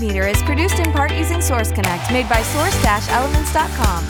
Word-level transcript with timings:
The 0.00 0.06
VO 0.06 0.12
meter 0.12 0.26
is 0.28 0.42
produced 0.42 0.78
in 0.78 0.92
part 0.92 1.12
using 1.12 1.42
Source 1.42 1.70
Connect, 1.72 2.10
made 2.10 2.26
by 2.26 2.40
source-elements.com. 2.42 4.04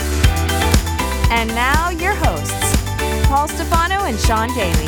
And 1.33 1.49
now, 1.51 1.91
your 1.91 2.15
hosts, 2.15 3.27
Paul 3.27 3.49
Stefano 3.49 4.05
and 4.05 4.19
Sean 4.21 4.49
Daly. 4.55 4.87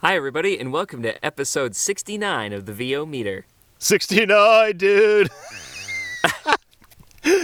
Hi, 0.00 0.16
everybody, 0.16 0.58
and 0.58 0.72
welcome 0.72 1.02
to 1.02 1.24
episode 1.24 1.76
69 1.76 2.52
of 2.52 2.66
the 2.66 2.72
VO 2.72 3.06
Meter. 3.06 3.46
69, 3.78 4.76
dude. 4.76 5.30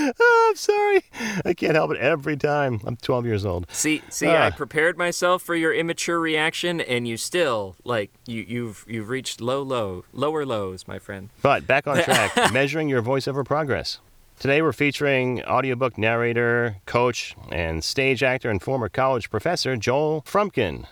oh, 0.20 0.46
I'm 0.50 0.56
sorry. 0.56 1.04
I 1.44 1.52
can't 1.54 1.74
help 1.74 1.90
it 1.90 1.98
every 1.98 2.36
time. 2.36 2.80
I'm 2.84 2.96
12 2.96 3.26
years 3.26 3.44
old. 3.44 3.66
See, 3.70 4.02
see, 4.08 4.28
I 4.28 4.48
Ah. 4.48 4.50
prepared 4.50 4.96
myself 4.96 5.42
for 5.42 5.54
your 5.54 5.72
immature 5.74 6.18
reaction, 6.20 6.80
and 6.80 7.06
you 7.06 7.16
still 7.16 7.76
like 7.84 8.10
you, 8.26 8.44
you've 8.46 8.84
you've 8.88 9.08
reached 9.08 9.40
low, 9.40 9.62
low, 9.62 10.04
lower 10.12 10.46
lows, 10.46 10.86
my 10.88 10.98
friend. 10.98 11.28
But 11.42 11.66
back 11.66 11.86
on 11.86 12.02
track, 12.02 12.52
measuring 12.52 12.88
your 12.88 13.02
voiceover 13.02 13.44
progress. 13.44 13.98
Today 14.38 14.62
we're 14.62 14.72
featuring 14.72 15.42
audiobook 15.44 15.98
narrator, 15.98 16.76
coach, 16.86 17.36
and 17.52 17.84
stage 17.84 18.22
actor 18.22 18.48
and 18.48 18.62
former 18.62 18.88
college 18.88 19.28
professor 19.30 19.76
Joel 19.76 20.22
Froomkin. 20.26 20.86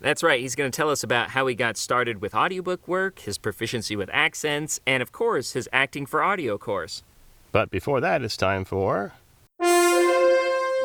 That's 0.00 0.22
right. 0.22 0.40
He's 0.40 0.54
going 0.54 0.70
to 0.70 0.74
tell 0.76 0.90
us 0.90 1.02
about 1.02 1.30
how 1.30 1.46
he 1.46 1.54
got 1.54 1.76
started 1.76 2.20
with 2.22 2.34
audiobook 2.34 2.86
work, 2.86 3.18
his 3.20 3.38
proficiency 3.38 3.96
with 3.96 4.08
accents, 4.12 4.78
and 4.86 5.02
of 5.02 5.10
course, 5.12 5.52
his 5.52 5.68
acting 5.72 6.06
for 6.06 6.22
audio 6.22 6.56
course. 6.58 7.02
But 7.56 7.70
before 7.70 8.02
that, 8.02 8.20
it's 8.20 8.36
time 8.36 8.66
for 8.66 9.14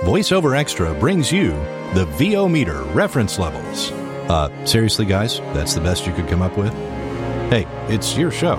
VoiceOverXtra 0.04 0.98
brings 1.02 1.30
you 1.30 1.50
the 1.94 2.06
VO 2.18 2.48
meter 2.48 2.82
reference 2.94 3.38
levels. 3.38 3.92
Uh, 4.32 4.48
seriously, 4.66 5.06
guys, 5.06 5.40
that's 5.54 5.74
the 5.74 5.82
best 5.82 6.08
you 6.08 6.14
could 6.14 6.30
come 6.30 6.42
up 6.42 6.58
with? 6.58 6.72
Hey, 7.52 7.68
it's 7.94 8.16
your 8.16 8.32
show. 8.32 8.56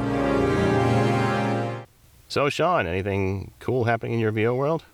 So 2.29 2.51
Sean, 2.51 2.87
anything 2.87 3.53
cool 3.61 3.85
happening 3.85 4.13
in 4.13 4.21
your 4.21 4.33
VO 4.33 4.57
world? 4.57 4.85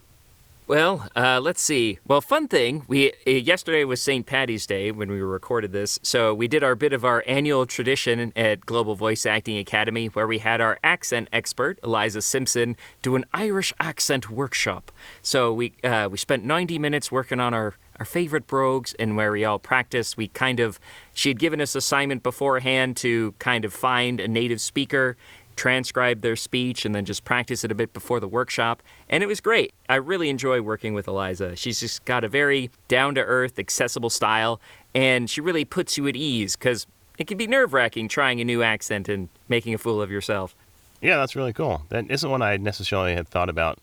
Well, 0.68 1.08
uh, 1.16 1.40
let's 1.42 1.62
see. 1.62 1.98
Well, 2.06 2.20
fun 2.20 2.46
thing. 2.46 2.84
We 2.86 3.12
uh, 3.26 3.30
yesterday 3.30 3.84
was 3.84 4.02
St. 4.02 4.26
Patty's 4.26 4.66
Day 4.66 4.90
when 4.90 5.10
we 5.10 5.18
recorded 5.22 5.72
this, 5.72 5.98
so 6.02 6.34
we 6.34 6.46
did 6.46 6.62
our 6.62 6.74
bit 6.74 6.92
of 6.92 7.06
our 7.06 7.24
annual 7.26 7.64
tradition 7.64 8.34
at 8.36 8.66
Global 8.66 8.94
Voice 8.94 9.24
Acting 9.24 9.56
Academy, 9.56 10.08
where 10.08 10.26
we 10.26 10.40
had 10.40 10.60
our 10.60 10.78
accent 10.84 11.28
expert 11.32 11.78
Eliza 11.82 12.20
Simpson 12.20 12.76
do 13.00 13.16
an 13.16 13.24
Irish 13.32 13.72
accent 13.80 14.28
workshop. 14.28 14.92
So 15.22 15.54
we 15.54 15.72
uh, 15.82 16.10
we 16.10 16.18
spent 16.18 16.44
90 16.44 16.78
minutes 16.78 17.10
working 17.10 17.40
on 17.40 17.54
our 17.54 17.74
our 17.98 18.04
favorite 18.04 18.46
brogues 18.46 18.94
and 18.98 19.16
where 19.16 19.32
we 19.32 19.44
all 19.44 19.58
practiced. 19.58 20.16
We 20.16 20.28
kind 20.28 20.60
of 20.60 20.78
she 21.14 21.30
had 21.30 21.38
given 21.38 21.60
us 21.60 21.74
assignment 21.74 22.22
beforehand 22.22 22.96
to 22.98 23.32
kind 23.38 23.64
of 23.64 23.72
find 23.72 24.20
a 24.20 24.28
native 24.28 24.60
speaker 24.60 25.16
transcribe 25.58 26.22
their 26.22 26.36
speech 26.36 26.86
and 26.86 26.94
then 26.94 27.04
just 27.04 27.24
practice 27.24 27.64
it 27.64 27.70
a 27.70 27.74
bit 27.74 27.92
before 27.92 28.20
the 28.20 28.28
workshop. 28.28 28.82
And 29.10 29.22
it 29.22 29.26
was 29.26 29.40
great. 29.40 29.74
I 29.88 29.96
really 29.96 30.30
enjoy 30.30 30.62
working 30.62 30.94
with 30.94 31.06
Eliza. 31.08 31.56
She's 31.56 31.80
just 31.80 32.04
got 32.04 32.24
a 32.24 32.28
very 32.28 32.70
down 32.86 33.14
to 33.16 33.20
earth, 33.20 33.58
accessible 33.58 34.10
style, 34.10 34.60
and 34.94 35.28
she 35.28 35.40
really 35.40 35.64
puts 35.64 35.98
you 35.98 36.06
at 36.06 36.16
ease 36.16 36.56
because 36.56 36.86
it 37.18 37.26
can 37.26 37.36
be 37.36 37.46
nerve 37.46 37.72
wracking 37.72 38.08
trying 38.08 38.40
a 38.40 38.44
new 38.44 38.62
accent 38.62 39.08
and 39.08 39.28
making 39.48 39.74
a 39.74 39.78
fool 39.78 40.00
of 40.00 40.10
yourself. 40.10 40.54
Yeah, 41.00 41.16
that's 41.16 41.36
really 41.36 41.52
cool. 41.52 41.82
That 41.90 42.10
isn't 42.10 42.30
one 42.30 42.42
I 42.42 42.56
necessarily 42.56 43.14
had 43.14 43.28
thought 43.28 43.48
about 43.48 43.78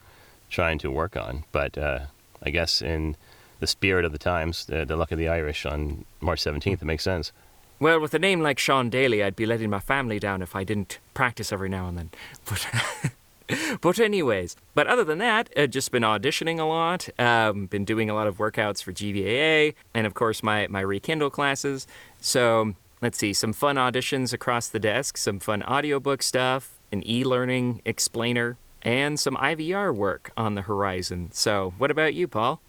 trying 0.50 0.80
to 0.80 0.90
work 0.90 1.18
on, 1.18 1.44
but 1.52 1.78
uh, 1.78 2.06
I 2.42 2.50
guess 2.50 2.82
in 2.82 3.16
the 3.60 3.68
spirit 3.68 4.06
of 4.06 4.12
the 4.12 4.18
times, 4.18 4.66
the, 4.66 4.86
the 4.86 4.96
luck 4.96 5.12
of 5.12 5.18
the 5.18 5.28
Irish 5.28 5.66
on 5.66 6.06
March 6.22 6.42
17th, 6.42 6.82
it 6.82 6.86
makes 6.86 7.04
sense. 7.04 7.32
Well, 7.80 8.00
with 8.00 8.14
a 8.14 8.20
name 8.20 8.42
like 8.42 8.58
Sean 8.58 8.90
Daly, 8.90 9.22
I'd 9.22 9.36
be 9.36 9.46
letting 9.46 9.70
my 9.70 9.80
family 9.80 10.18
down 10.18 10.42
if 10.42 10.56
I 10.56 10.64
didn't 10.64 11.00
practice 11.14 11.52
every 11.52 11.70
now 11.70 11.88
and 11.88 11.98
then. 11.98 12.10
But, 13.48 13.82
but 13.82 14.00
anyways, 14.00 14.56
but 14.74 14.88
other 14.88 15.04
than 15.04 15.20
that, 15.20 15.52
uh, 15.56 15.68
just 15.68 15.92
been 15.92 16.02
auditioning 16.02 16.60
a 16.60 16.64
lot. 16.64 17.10
Um, 17.20 17.68
been 17.68 17.86
doing 17.86 18.10
a 18.10 18.16
lot 18.16 18.26
of 18.26 18.38
workouts 18.38 18.82
for 18.82 18.92
GVAA, 18.92 19.76
and 19.94 20.08
of 20.08 20.16
course 20.16 20.42
my 20.42 20.66
my 20.68 20.80
Rekindle 20.80 21.30
classes. 21.30 21.86
So 22.20 22.74
let's 23.02 23.20
see, 23.20 23.34
some 23.34 23.54
fun 23.54 23.76
auditions 23.76 24.34
across 24.34 24.68
the 24.68 24.80
desk, 24.80 25.18
some 25.18 25.40
fun 25.40 25.62
audiobook 25.62 26.24
stuff, 26.24 26.72
an 26.92 27.08
e-learning 27.08 27.82
explainer, 27.86 28.58
and 28.82 29.20
some 29.20 29.36
IVR 29.36 29.94
work 29.94 30.32
on 30.36 30.56
the 30.56 30.64
horizon. 30.64 31.30
So, 31.32 31.74
what 31.78 31.92
about 31.92 32.16
you, 32.16 32.28
Paul? 32.28 32.62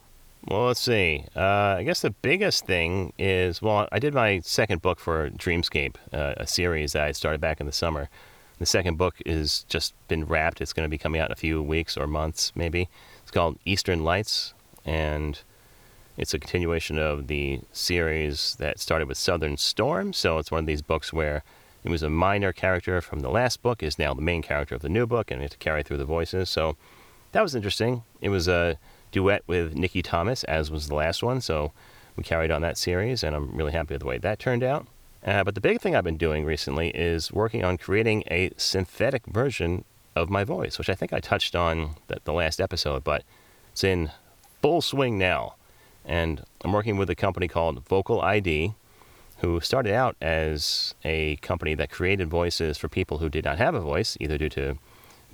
Well, 0.45 0.67
let's 0.67 0.81
see. 0.81 1.25
Uh, 1.35 1.77
I 1.79 1.83
guess 1.83 2.03
the 2.03 2.11
biggest 2.11 2.67
thing 2.67 3.13
is 3.19 3.61
well, 3.61 3.89
I 3.91 3.99
did 3.99 4.15
my 4.15 4.41
second 4.41 4.81
book 4.81 5.01
for 5.01 5.31
Dreamscape, 5.31 5.97
uh, 6.13 6.35
a 6.37 6.47
series 6.47 6.93
that 6.93 7.03
I 7.03 7.13
started 7.13 7.41
back 7.41 7.61
in 7.61 7.67
the 7.67 7.73
summer. 7.73 8.09
The 8.59 8.67
second 8.67 8.97
book 8.97 9.17
is 9.27 9.65
just 9.69 9.95
been 10.09 10.25
wrapped. 10.25 10.61
It's 10.61 10.73
going 10.73 10.87
to 10.87 10.91
be 10.91 10.99
coming 10.99 11.21
out 11.21 11.29
in 11.29 11.33
a 11.33 11.37
few 11.37 11.63
weeks 11.63 11.97
or 11.97 12.07
months, 12.07 12.53
maybe. 12.55 12.89
It's 13.23 13.31
called 13.31 13.59
Eastern 13.65 14.05
Lights, 14.05 14.55
and 14.85 15.39
it's 16.17 16.33
a 16.33 16.39
continuation 16.39 16.99
of 16.99 17.27
the 17.27 17.61
series 17.73 18.57
that 18.59 18.79
started 18.79 19.09
with 19.09 19.19
Southern 19.19 19.57
Storm. 19.57 20.13
So 20.13 20.39
it's 20.39 20.51
one 20.51 20.61
of 20.61 20.67
these 20.67 20.81
books 20.81 21.13
where 21.13 21.43
it 21.85 21.91
was 21.91 22.03
a 22.03 22.09
minor 22.09 22.53
character 22.53 23.01
from 23.01 23.21
the 23.21 23.29
last 23.31 23.63
book 23.63 23.83
is 23.83 23.99
now 23.99 24.15
the 24.15 24.23
main 24.23 24.43
character 24.43 24.75
of 24.75 24.83
the 24.83 24.89
new 24.89 25.07
book, 25.07 25.31
and 25.31 25.43
it 25.43 25.51
to 25.51 25.59
carry 25.59 25.83
through 25.83 25.99
the 25.99 26.05
voices. 26.05 26.49
So 26.49 26.77
that 27.33 27.43
was 27.43 27.55
interesting. 27.55 28.05
It 28.21 28.31
was 28.31 28.49
a 28.49 28.79
duet 29.17 29.43
with 29.47 29.75
Nikki 29.75 30.03
Thomas, 30.03 30.45
as 30.45 30.71
was 30.71 30.89
the 30.89 30.95
last 30.95 31.23
one. 31.23 31.41
So 31.41 31.73
we 32.17 32.23
carried 32.23 32.51
on 32.51 32.61
that 32.61 32.77
series, 32.77 33.25
and 33.25 33.35
I'm 33.35 33.57
really 33.57 33.73
happy 33.73 33.95
with 33.95 34.03
the 34.03 34.07
way 34.07 34.19
that 34.19 34.39
turned 34.39 34.63
out. 34.63 34.87
Uh, 35.25 35.43
but 35.43 35.55
the 35.55 35.61
big 35.61 35.81
thing 35.81 35.97
I've 35.97 36.05
been 36.05 36.19
doing 36.19 36.45
recently 36.45 36.91
is 36.91 37.33
working 37.33 37.65
on 37.65 37.79
creating 37.79 38.25
a 38.31 38.51
synthetic 38.59 39.25
version 39.27 39.87
of 40.15 40.29
my 40.29 40.45
voice, 40.45 40.77
which 40.77 40.91
I 40.91 40.95
think 40.95 41.15
I 41.15 41.21
touched 41.21 41.57
on 41.57 41.97
the, 42.09 42.21
the 42.25 42.35
last 42.35 42.61
episode, 42.61 43.05
but 43.05 43.25
it's 43.73 43.83
in 43.83 44.11
full 44.61 44.83
swing 44.83 45.17
now. 45.17 45.55
And 46.05 46.45
I'm 46.63 46.73
working 46.73 46.99
with 46.99 47.09
a 47.09 47.15
company 47.15 47.49
called 47.49 47.87
Vocal 47.89 48.21
ID, 48.21 48.75
who 49.39 49.61
started 49.61 49.95
out 49.95 50.15
as 50.21 50.95
a 51.05 51.37
company 51.37 51.75
that 51.75 51.91
created 51.91 52.29
voices 52.29 52.77
for 52.77 52.89
people 52.89 53.19
who 53.19 53.31
did 53.31 53.47
not 53.47 53.57
have 53.57 53.75
a 53.75 53.81
voice, 53.81 54.19
either 54.21 54.37
due 54.37 54.51
to 54.51 54.79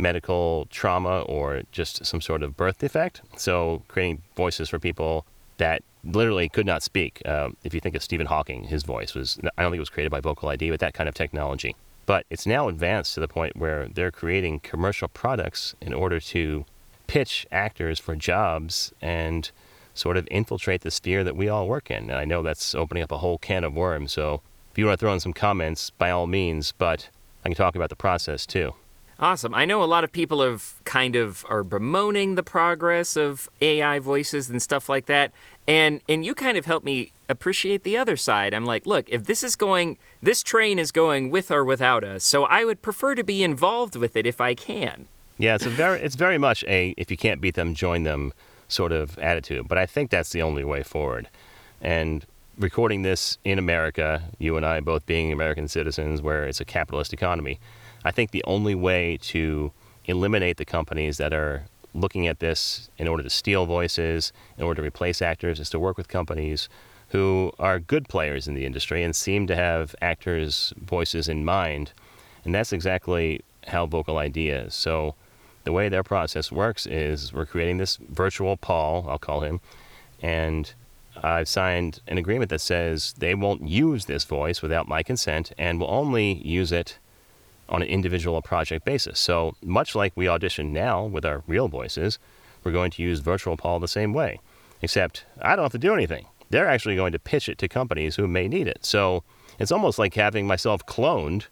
medical 0.02 0.66
trauma 0.70 1.22
or 1.22 1.62
just 1.72 2.04
some 2.04 2.20
sort 2.20 2.42
of 2.42 2.56
birth 2.56 2.78
defect. 2.78 3.22
So, 3.36 3.82
creating 3.88 4.22
voices 4.36 4.68
for 4.68 4.78
people 4.78 5.24
that 5.58 5.82
literally 6.04 6.48
could 6.48 6.66
not 6.66 6.82
speak. 6.82 7.22
Um, 7.26 7.56
if 7.64 7.72
you 7.72 7.80
think 7.80 7.94
of 7.94 8.02
Stephen 8.02 8.26
Hawking, 8.26 8.64
his 8.64 8.82
voice 8.82 9.14
was, 9.14 9.38
I 9.56 9.62
don't 9.62 9.70
think 9.70 9.78
it 9.78 9.80
was 9.80 9.90
created 9.90 10.10
by 10.10 10.20
Vocal 10.20 10.48
ID, 10.48 10.70
but 10.70 10.80
that 10.80 10.94
kind 10.94 11.08
of 11.08 11.14
technology. 11.14 11.76
But 12.04 12.26
it's 12.30 12.46
now 12.46 12.68
advanced 12.68 13.14
to 13.14 13.20
the 13.20 13.28
point 13.28 13.56
where 13.56 13.86
they're 13.86 14.10
creating 14.10 14.60
commercial 14.60 15.08
products 15.08 15.76
in 15.80 15.94
order 15.94 16.18
to 16.18 16.64
pitch 17.06 17.46
actors 17.52 17.98
for 17.98 18.16
jobs 18.16 18.92
and 19.00 19.50
sort 19.94 20.16
of 20.16 20.26
infiltrate 20.30 20.80
the 20.80 20.90
sphere 20.90 21.22
that 21.22 21.36
we 21.36 21.48
all 21.48 21.68
work 21.68 21.90
in. 21.90 22.10
And 22.10 22.14
I 22.14 22.24
know 22.24 22.42
that's 22.42 22.74
opening 22.74 23.02
up 23.02 23.12
a 23.12 23.18
whole 23.18 23.38
can 23.38 23.62
of 23.62 23.74
worms. 23.74 24.12
So 24.12 24.40
if 24.72 24.78
you 24.78 24.86
want 24.86 24.98
to 24.98 25.04
throw 25.04 25.12
in 25.12 25.20
some 25.20 25.32
comments, 25.32 25.90
by 25.90 26.10
all 26.10 26.26
means, 26.26 26.72
but 26.72 27.08
I 27.44 27.48
can 27.48 27.56
talk 27.56 27.76
about 27.76 27.90
the 27.90 27.96
process 27.96 28.46
too. 28.46 28.74
Awesome. 29.18 29.54
I 29.54 29.64
know 29.64 29.82
a 29.82 29.86
lot 29.86 30.04
of 30.04 30.10
people 30.10 30.42
have 30.42 30.74
kind 30.84 31.14
of 31.14 31.44
are 31.48 31.62
bemoaning 31.62 32.34
the 32.34 32.42
progress 32.42 33.16
of 33.16 33.48
AI 33.60 33.98
voices 33.98 34.50
and 34.50 34.60
stuff 34.60 34.88
like 34.88 35.06
that. 35.06 35.32
And 35.68 36.00
and 36.08 36.24
you 36.24 36.34
kind 36.34 36.58
of 36.58 36.66
help 36.66 36.82
me 36.82 37.12
appreciate 37.28 37.84
the 37.84 37.96
other 37.96 38.16
side. 38.16 38.52
I'm 38.52 38.64
like, 38.64 38.86
look, 38.86 39.08
if 39.08 39.24
this 39.24 39.44
is 39.44 39.54
going 39.54 39.98
this 40.22 40.42
train 40.42 40.78
is 40.78 40.90
going 40.90 41.30
with 41.30 41.50
or 41.50 41.64
without 41.64 42.04
us, 42.04 42.24
so 42.24 42.44
I 42.44 42.64
would 42.64 42.82
prefer 42.82 43.14
to 43.14 43.22
be 43.22 43.42
involved 43.42 43.96
with 43.96 44.16
it 44.16 44.26
if 44.26 44.40
I 44.40 44.54
can. 44.54 45.06
Yeah, 45.38 45.54
it's 45.54 45.66
a 45.66 45.70
very 45.70 46.00
it's 46.00 46.16
very 46.16 46.38
much 46.38 46.64
a 46.64 46.94
if 46.96 47.10
you 47.10 47.16
can't 47.16 47.40
beat 47.40 47.54
them, 47.54 47.74
join 47.74 48.02
them 48.02 48.32
sort 48.68 48.92
of 48.92 49.18
attitude. 49.18 49.68
But 49.68 49.78
I 49.78 49.86
think 49.86 50.10
that's 50.10 50.30
the 50.30 50.42
only 50.42 50.64
way 50.64 50.82
forward. 50.82 51.28
And 51.80 52.26
recording 52.58 53.02
this 53.02 53.38
in 53.44 53.58
America, 53.58 54.22
you 54.38 54.56
and 54.56 54.64
I 54.64 54.80
both 54.80 55.06
being 55.06 55.32
American 55.32 55.68
citizens 55.68 56.22
where 56.22 56.44
it's 56.44 56.60
a 56.60 56.64
capitalist 56.64 57.12
economy, 57.12 57.60
I 58.04 58.10
think 58.10 58.30
the 58.30 58.44
only 58.44 58.74
way 58.74 59.18
to 59.22 59.72
eliminate 60.06 60.56
the 60.56 60.64
companies 60.64 61.18
that 61.18 61.32
are 61.32 61.64
looking 61.94 62.26
at 62.26 62.40
this 62.40 62.90
in 62.98 63.06
order 63.06 63.22
to 63.22 63.30
steal 63.30 63.66
voices, 63.66 64.32
in 64.56 64.64
order 64.64 64.82
to 64.82 64.86
replace 64.86 65.22
actors, 65.22 65.60
is 65.60 65.70
to 65.70 65.78
work 65.78 65.96
with 65.96 66.08
companies 66.08 66.68
who 67.10 67.52
are 67.58 67.78
good 67.78 68.08
players 68.08 68.48
in 68.48 68.54
the 68.54 68.64
industry 68.64 69.02
and 69.02 69.14
seem 69.14 69.46
to 69.46 69.54
have 69.54 69.94
actors' 70.00 70.72
voices 70.78 71.28
in 71.28 71.44
mind 71.44 71.92
And 72.44 72.54
that's 72.54 72.72
exactly 72.72 73.42
how 73.68 73.86
Vocal 73.86 74.18
ID 74.18 74.48
is. 74.48 74.74
So 74.74 75.14
the 75.64 75.72
way 75.72 75.88
their 75.88 76.02
process 76.02 76.50
works 76.50 76.86
is 76.86 77.32
we're 77.32 77.46
creating 77.46 77.78
this 77.78 77.96
virtual 77.96 78.56
Paul, 78.56 79.06
I'll 79.08 79.18
call 79.18 79.40
him, 79.42 79.60
and 80.20 80.72
I've 81.22 81.48
signed 81.48 82.00
an 82.08 82.18
agreement 82.18 82.50
that 82.50 82.60
says 82.60 83.14
they 83.18 83.34
won't 83.34 83.68
use 83.68 84.06
this 84.06 84.24
voice 84.24 84.62
without 84.62 84.88
my 84.88 85.02
consent 85.02 85.52
and 85.58 85.78
will 85.78 85.90
only 85.90 86.32
use 86.32 86.72
it 86.72 86.98
on 87.72 87.82
an 87.82 87.88
individual 87.88 88.42
project 88.42 88.84
basis. 88.84 89.18
So, 89.18 89.56
much 89.62 89.94
like 89.96 90.12
we 90.14 90.28
audition 90.28 90.72
now 90.72 91.04
with 91.04 91.24
our 91.24 91.42
real 91.46 91.68
voices, 91.68 92.18
we're 92.62 92.70
going 92.70 92.92
to 92.92 93.02
use 93.02 93.20
Virtual 93.20 93.56
Paul 93.56 93.80
the 93.80 93.88
same 93.88 94.12
way, 94.12 94.38
except 94.82 95.24
I 95.40 95.56
don't 95.56 95.64
have 95.64 95.72
to 95.72 95.78
do 95.78 95.94
anything. 95.94 96.26
They're 96.50 96.68
actually 96.68 96.96
going 96.96 97.12
to 97.12 97.18
pitch 97.18 97.48
it 97.48 97.56
to 97.58 97.68
companies 97.68 98.16
who 98.16 98.28
may 98.28 98.46
need 98.46 98.68
it. 98.68 98.84
So, 98.84 99.24
it's 99.58 99.72
almost 99.72 99.98
like 99.98 100.14
having 100.14 100.46
myself 100.46 100.84
cloned 100.86 101.46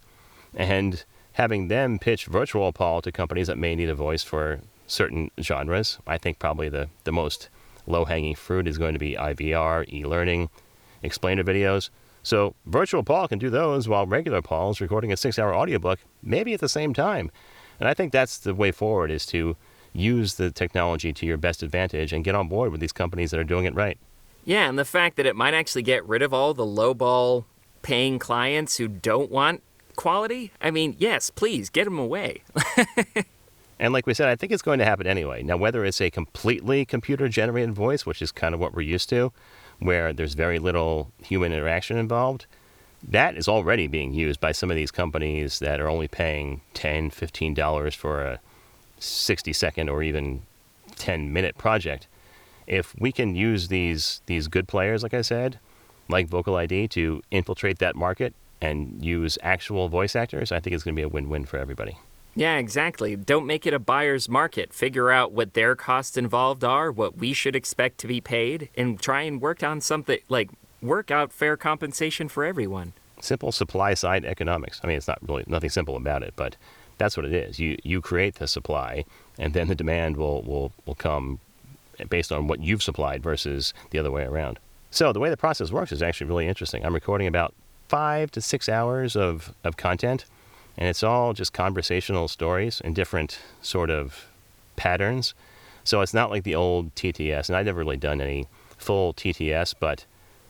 and 0.53 1.03
having 1.33 1.69
them 1.69 1.97
pitch 1.97 2.27
Virtual 2.27 2.71
Paul 2.71 3.01
to 3.01 3.11
companies 3.11 3.47
that 3.47 3.57
may 3.57 3.75
need 3.75 3.89
a 3.89 3.95
voice 3.95 4.23
for 4.23 4.59
certain 4.85 5.31
genres. 5.41 5.97
I 6.05 6.19
think 6.19 6.37
probably 6.37 6.69
the, 6.69 6.89
the 7.03 7.11
most 7.11 7.49
low 7.87 8.05
hanging 8.05 8.35
fruit 8.35 8.67
is 8.67 8.77
going 8.77 8.93
to 8.93 8.99
be 8.99 9.15
IVR, 9.15 9.91
e 9.91 10.05
learning, 10.05 10.49
explainer 11.01 11.43
videos. 11.43 11.89
So 12.23 12.55
Virtual 12.65 13.03
Paul 13.03 13.27
can 13.27 13.39
do 13.39 13.49
those 13.49 13.87
while 13.87 14.05
regular 14.05 14.41
Paul's 14.41 14.79
recording 14.81 15.11
a 15.11 15.17
six 15.17 15.39
hour 15.39 15.55
audiobook, 15.55 15.99
maybe 16.21 16.53
at 16.53 16.59
the 16.59 16.69
same 16.69 16.93
time. 16.93 17.31
And 17.79 17.89
I 17.89 17.93
think 17.93 18.11
that's 18.11 18.37
the 18.37 18.53
way 18.53 18.71
forward 18.71 19.09
is 19.09 19.25
to 19.27 19.57
use 19.93 20.35
the 20.35 20.51
technology 20.51 21.11
to 21.11 21.25
your 21.25 21.37
best 21.37 21.63
advantage 21.63 22.13
and 22.13 22.23
get 22.23 22.35
on 22.35 22.47
board 22.47 22.71
with 22.71 22.79
these 22.79 22.91
companies 22.91 23.31
that 23.31 23.39
are 23.39 23.43
doing 23.43 23.65
it 23.65 23.73
right. 23.73 23.97
Yeah, 24.45 24.67
and 24.69 24.77
the 24.77 24.85
fact 24.85 25.17
that 25.17 25.25
it 25.25 25.35
might 25.35 25.53
actually 25.53 25.83
get 25.83 26.07
rid 26.07 26.21
of 26.21 26.33
all 26.33 26.53
the 26.53 26.65
lowball 26.65 27.45
paying 27.81 28.19
clients 28.19 28.77
who 28.77 28.87
don't 28.87 29.31
want 29.31 29.61
quality. 29.95 30.51
I 30.61 30.71
mean, 30.71 30.95
yes, 30.97 31.29
please 31.29 31.69
get 31.69 31.85
them 31.85 31.99
away. 31.99 32.43
and 33.79 33.93
like 33.93 34.07
we 34.07 34.13
said, 34.13 34.29
I 34.29 34.35
think 34.35 34.51
it's 34.51 34.61
going 34.61 34.79
to 34.79 34.85
happen 34.85 35.05
anyway. 35.05 35.43
Now, 35.43 35.57
whether 35.57 35.85
it's 35.85 36.01
a 36.01 36.09
completely 36.09 36.85
computer 36.85 37.27
generated 37.27 37.73
voice, 37.73 38.05
which 38.05 38.21
is 38.21 38.31
kind 38.31 38.53
of 38.53 38.59
what 38.59 38.73
we're 38.73 38.81
used 38.81 39.09
to, 39.09 39.31
where 39.81 40.13
there's 40.13 40.35
very 40.35 40.59
little 40.59 41.11
human 41.23 41.51
interaction 41.51 41.97
involved, 41.97 42.45
that 43.03 43.35
is 43.35 43.47
already 43.47 43.87
being 43.87 44.13
used 44.13 44.39
by 44.39 44.51
some 44.51 44.69
of 44.69 44.75
these 44.75 44.91
companies 44.91 45.59
that 45.59 45.79
are 45.79 45.89
only 45.89 46.07
paying 46.07 46.61
$10, 46.75 47.11
$15 47.11 47.95
for 47.95 48.21
a 48.21 48.39
60 48.99 49.51
second 49.53 49.89
or 49.89 50.03
even 50.03 50.43
10 50.95 51.33
minute 51.33 51.57
project. 51.57 52.07
If 52.67 52.93
we 52.99 53.11
can 53.11 53.35
use 53.35 53.69
these, 53.69 54.21
these 54.27 54.47
good 54.47 54.67
players, 54.67 55.01
like 55.01 55.15
I 55.15 55.23
said, 55.23 55.59
like 56.07 56.27
Vocal 56.27 56.55
ID, 56.55 56.87
to 56.89 57.23
infiltrate 57.31 57.79
that 57.79 57.95
market 57.95 58.35
and 58.61 59.03
use 59.03 59.39
actual 59.41 59.89
voice 59.89 60.15
actors, 60.15 60.51
I 60.51 60.59
think 60.59 60.75
it's 60.75 60.83
going 60.83 60.95
to 60.95 60.99
be 60.99 61.03
a 61.03 61.09
win 61.09 61.27
win 61.27 61.45
for 61.45 61.57
everybody. 61.57 61.97
Yeah, 62.33 62.57
exactly. 62.57 63.15
Don't 63.15 63.45
make 63.45 63.67
it 63.67 63.73
a 63.73 63.79
buyer's 63.79 64.29
market. 64.29 64.73
Figure 64.73 65.11
out 65.11 65.33
what 65.33 65.53
their 65.53 65.75
costs 65.75 66.15
involved 66.15 66.63
are, 66.63 66.91
what 66.91 67.17
we 67.17 67.33
should 67.33 67.55
expect 67.55 67.97
to 67.99 68.07
be 68.07 68.21
paid, 68.21 68.69
and 68.75 68.99
try 69.01 69.23
and 69.23 69.41
work 69.41 69.63
on 69.63 69.81
something 69.81 70.19
like 70.29 70.49
work 70.81 71.11
out 71.11 71.33
fair 71.33 71.57
compensation 71.57 72.29
for 72.29 72.45
everyone. 72.45 72.93
Simple 73.19 73.51
supply 73.51 73.93
side 73.93 74.25
economics. 74.25 74.79
I 74.83 74.87
mean, 74.87 74.97
it's 74.97 75.07
not 75.07 75.19
really 75.27 75.43
nothing 75.45 75.69
simple 75.69 75.95
about 75.95 76.23
it, 76.23 76.33
but 76.35 76.55
that's 76.97 77.17
what 77.17 77.25
it 77.25 77.33
is. 77.33 77.59
You 77.59 77.77
you 77.83 78.01
create 78.01 78.35
the 78.35 78.47
supply, 78.47 79.05
and 79.37 79.53
then 79.53 79.67
the 79.67 79.75
demand 79.75 80.17
will 80.17 80.41
will 80.43 80.71
will 80.85 80.95
come 80.95 81.39
based 82.09 82.31
on 82.31 82.47
what 82.47 82.61
you've 82.61 82.81
supplied 82.81 83.21
versus 83.21 83.73
the 83.91 83.99
other 83.99 84.11
way 84.11 84.23
around. 84.23 84.57
So 84.89 85.13
the 85.13 85.19
way 85.19 85.29
the 85.29 85.37
process 85.37 85.71
works 85.71 85.91
is 85.91 86.01
actually 86.01 86.27
really 86.27 86.47
interesting. 86.47 86.85
I'm 86.85 86.93
recording 86.93 87.27
about 87.27 87.53
five 87.87 88.31
to 88.31 88.41
six 88.41 88.67
hours 88.67 89.15
of, 89.15 89.53
of 89.63 89.77
content, 89.77 90.25
and 90.77 90.87
it's 90.87 91.03
all 91.03 91.33
just 91.33 91.53
conversational 91.53 92.27
stories 92.27 92.81
and 92.81 92.95
different 92.95 93.39
sort 93.61 93.89
of 93.89 94.27
patterns. 94.75 95.33
So 95.83 96.01
it's 96.01 96.13
not 96.13 96.29
like 96.29 96.43
the 96.43 96.55
old 96.55 96.93
TTS, 96.95 97.49
and 97.49 97.55
I've 97.55 97.65
never 97.65 97.79
really 97.79 97.97
done 97.97 98.21
any 98.21 98.47
full 98.77 99.13
TTS, 99.13 99.75
but 99.79 100.05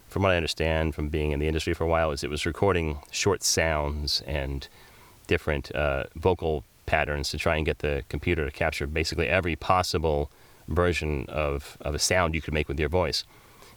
from 0.09 0.23
what 0.23 0.31
I 0.31 0.35
understand 0.35 0.93
from 0.93 1.07
being 1.07 1.31
in 1.31 1.39
the 1.39 1.47
industry 1.47 1.73
for 1.73 1.85
a 1.85 1.87
while, 1.87 2.11
is 2.11 2.23
it 2.23 2.29
was 2.29 2.45
recording 2.45 2.99
short 3.11 3.43
sounds 3.43 4.21
and 4.27 4.67
different 5.27 5.73
uh, 5.73 6.03
vocal 6.15 6.63
patterns 6.85 7.29
to 7.29 7.37
try 7.37 7.55
and 7.55 7.65
get 7.65 7.79
the 7.79 8.03
computer 8.09 8.43
to 8.43 8.51
capture 8.51 8.85
basically 8.85 9.27
every 9.27 9.55
possible 9.55 10.29
version 10.67 11.25
of, 11.29 11.77
of 11.81 11.95
a 11.95 11.99
sound 11.99 12.35
you 12.35 12.41
could 12.41 12.53
make 12.53 12.67
with 12.67 12.79
your 12.79 12.89
voice. 12.89 13.23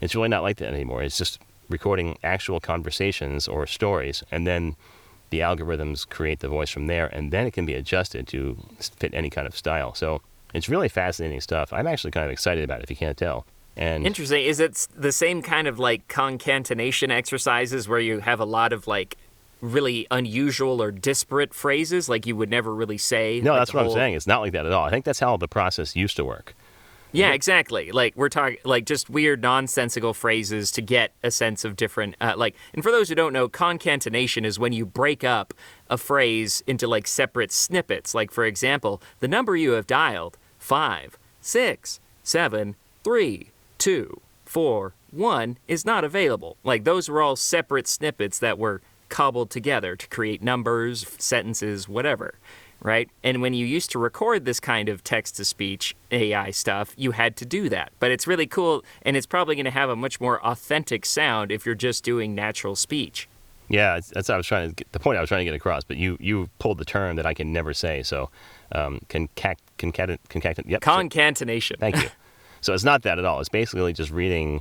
It's 0.00 0.14
really 0.14 0.28
not 0.28 0.42
like 0.42 0.56
that 0.56 0.74
anymore. 0.74 1.02
It's 1.02 1.18
just 1.18 1.38
recording 1.68 2.18
actual 2.22 2.60
conversations 2.60 3.46
or 3.46 3.66
stories, 3.66 4.24
and 4.30 4.46
then 4.46 4.76
the 5.30 5.40
algorithms 5.40 6.08
create 6.08 6.40
the 6.40 6.48
voice 6.48 6.70
from 6.70 6.86
there, 6.86 7.06
and 7.06 7.32
then 7.32 7.46
it 7.46 7.52
can 7.52 7.66
be 7.66 7.74
adjusted 7.74 8.26
to 8.28 8.56
fit 8.96 9.12
any 9.14 9.30
kind 9.30 9.46
of 9.46 9.56
style. 9.56 9.94
So 9.94 10.22
it's 10.52 10.68
really 10.68 10.88
fascinating 10.88 11.40
stuff. 11.40 11.72
I'm 11.72 11.86
actually 11.86 12.12
kind 12.12 12.26
of 12.26 12.32
excited 12.32 12.62
about 12.64 12.80
it, 12.80 12.84
if 12.84 12.90
you 12.90 12.96
can't 12.96 13.16
tell. 13.16 13.46
And 13.76 14.06
interesting. 14.06 14.44
Is 14.44 14.60
it 14.60 14.86
the 14.96 15.10
same 15.10 15.42
kind 15.42 15.66
of 15.66 15.78
like 15.80 16.06
concatenation 16.06 17.10
exercises 17.10 17.88
where 17.88 17.98
you 17.98 18.20
have 18.20 18.38
a 18.38 18.44
lot 18.44 18.72
of 18.72 18.86
like 18.86 19.16
really 19.60 20.06
unusual 20.10 20.80
or 20.80 20.92
disparate 20.92 21.52
phrases, 21.52 22.08
like 22.08 22.26
you 22.26 22.36
would 22.36 22.50
never 22.50 22.72
really 22.72 22.98
say? 22.98 23.40
No, 23.42 23.52
like 23.52 23.62
that's 23.62 23.74
what 23.74 23.84
whole... 23.84 23.92
I'm 23.92 23.98
saying. 23.98 24.14
It's 24.14 24.28
not 24.28 24.42
like 24.42 24.52
that 24.52 24.66
at 24.66 24.72
all. 24.72 24.84
I 24.84 24.90
think 24.90 25.04
that's 25.04 25.18
how 25.18 25.36
the 25.36 25.48
process 25.48 25.96
used 25.96 26.16
to 26.16 26.24
work. 26.24 26.54
Yeah, 27.14 27.30
exactly. 27.30 27.92
Like 27.92 28.16
we're 28.16 28.28
talking 28.28 28.58
like 28.64 28.86
just 28.86 29.08
weird 29.08 29.40
nonsensical 29.40 30.14
phrases 30.14 30.72
to 30.72 30.82
get 30.82 31.12
a 31.22 31.30
sense 31.30 31.64
of 31.64 31.76
different 31.76 32.16
uh, 32.20 32.34
like 32.36 32.56
and 32.72 32.82
for 32.82 32.90
those 32.90 33.08
who 33.08 33.14
don't 33.14 33.32
know, 33.32 33.48
concatenation 33.48 34.44
is 34.44 34.58
when 34.58 34.72
you 34.72 34.84
break 34.84 35.22
up 35.22 35.54
a 35.88 35.96
phrase 35.96 36.62
into 36.66 36.88
like 36.88 37.06
separate 37.06 37.52
snippets. 37.52 38.14
Like 38.14 38.32
for 38.32 38.44
example, 38.44 39.00
the 39.20 39.28
number 39.28 39.54
you 39.56 39.72
have 39.72 39.86
dialed, 39.86 40.38
five, 40.58 41.16
six, 41.40 42.00
seven, 42.24 42.74
three, 43.04 43.50
two, 43.78 44.20
four, 44.44 44.94
one, 45.12 45.58
is 45.68 45.84
not 45.84 46.02
available. 46.02 46.56
Like 46.64 46.82
those 46.82 47.08
were 47.08 47.22
all 47.22 47.36
separate 47.36 47.86
snippets 47.86 48.40
that 48.40 48.58
were 48.58 48.82
cobbled 49.08 49.50
together 49.50 49.94
to 49.94 50.08
create 50.08 50.42
numbers, 50.42 51.06
sentences, 51.18 51.88
whatever 51.88 52.34
right? 52.84 53.08
And 53.24 53.40
when 53.40 53.54
you 53.54 53.66
used 53.66 53.90
to 53.92 53.98
record 53.98 54.44
this 54.44 54.60
kind 54.60 54.88
of 54.88 55.02
text 55.02 55.36
to 55.38 55.44
speech 55.44 55.96
AI 56.12 56.50
stuff, 56.50 56.92
you 56.96 57.12
had 57.12 57.34
to 57.38 57.46
do 57.46 57.68
that. 57.70 57.90
But 57.98 58.12
it's 58.12 58.26
really 58.28 58.46
cool, 58.46 58.84
and 59.02 59.16
it's 59.16 59.26
probably 59.26 59.56
going 59.56 59.64
to 59.64 59.72
have 59.72 59.88
a 59.88 59.96
much 59.96 60.20
more 60.20 60.44
authentic 60.46 61.04
sound 61.06 61.50
if 61.50 61.66
you're 61.66 61.74
just 61.74 62.04
doing 62.04 62.34
natural 62.34 62.76
speech. 62.76 63.26
Yeah, 63.70 63.98
that's 64.12 64.28
what 64.28 64.34
I 64.34 64.36
was 64.36 64.46
trying 64.46 64.68
to 64.68 64.74
get, 64.74 64.92
the 64.92 65.00
point 65.00 65.16
I 65.16 65.22
was 65.22 65.28
trying 65.28 65.40
to 65.40 65.44
get 65.46 65.54
across. 65.54 65.82
But 65.82 65.96
you 65.96 66.18
you 66.20 66.50
pulled 66.58 66.76
the 66.76 66.84
term 66.84 67.16
that 67.16 67.24
I 67.24 67.32
can 67.32 67.52
never 67.52 67.72
say. 67.72 68.02
So, 68.02 68.28
um, 68.72 69.00
concact, 69.08 69.62
concaten, 69.78 70.18
concaten, 70.28 70.68
yep. 70.68 70.82
Concatenation. 70.82 71.78
Thank 71.80 71.96
you. 71.96 72.10
so 72.60 72.74
it's 72.74 72.84
not 72.84 73.02
that 73.02 73.18
at 73.18 73.24
all. 73.24 73.40
It's 73.40 73.48
basically 73.48 73.94
just 73.94 74.10
reading 74.10 74.60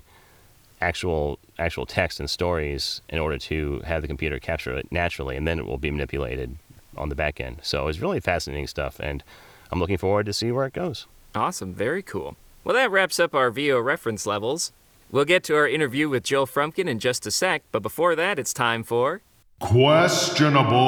actual 0.80 1.39
actual 1.60 1.86
text 1.86 2.22
and 2.22 2.30
stories 2.30 3.01
in 3.10 3.20
order 3.20 3.38
to 3.38 3.82
have 3.86 4.01
the 4.01 4.08
computer 4.08 4.39
capture 4.39 4.74
it 4.77 4.89
naturally, 4.89 5.36
and 5.36 5.46
then 5.46 5.60
it 5.60 5.65
will 5.65 5.77
be 5.77 5.92
manipulated 5.92 6.58
on 6.98 7.10
the 7.10 7.16
back 7.16 7.40
end. 7.40 7.58
So 7.62 7.88
it's 7.88 8.00
really 8.00 8.20
fascinating 8.20 8.68
stuff, 8.68 9.00
and 9.00 9.24
I'm 9.72 9.80
looking 9.80 9.98
forward 9.98 10.26
to 10.28 10.34
see 10.34 10.52
where 10.52 10.66
it 10.66 10.74
goes. 10.74 11.08
Awesome, 11.36 11.74
very 11.74 12.04
cool. 12.04 12.36
Well, 12.64 12.76
that 12.76 12.92
wraps 12.92 13.20
up 13.20 13.36
our 13.36 13.52
VO 13.52 13.80
reference 13.80 14.26
levels. 14.26 14.72
We'll 15.12 15.26
get 15.26 15.44
to 15.46 15.56
our 15.56 15.68
interview 15.68 16.08
with 16.10 16.24
Joel 16.24 16.48
Froomkin 16.48 16.88
in 16.88 17.00
just 17.00 17.28
a 17.28 17.32
sec, 17.32 17.64
but 17.72 17.82
before 17.82 18.16
that, 18.16 18.40
it's 18.40 18.54
time 18.54 18.84
for 18.84 19.22
questionable 19.60 20.80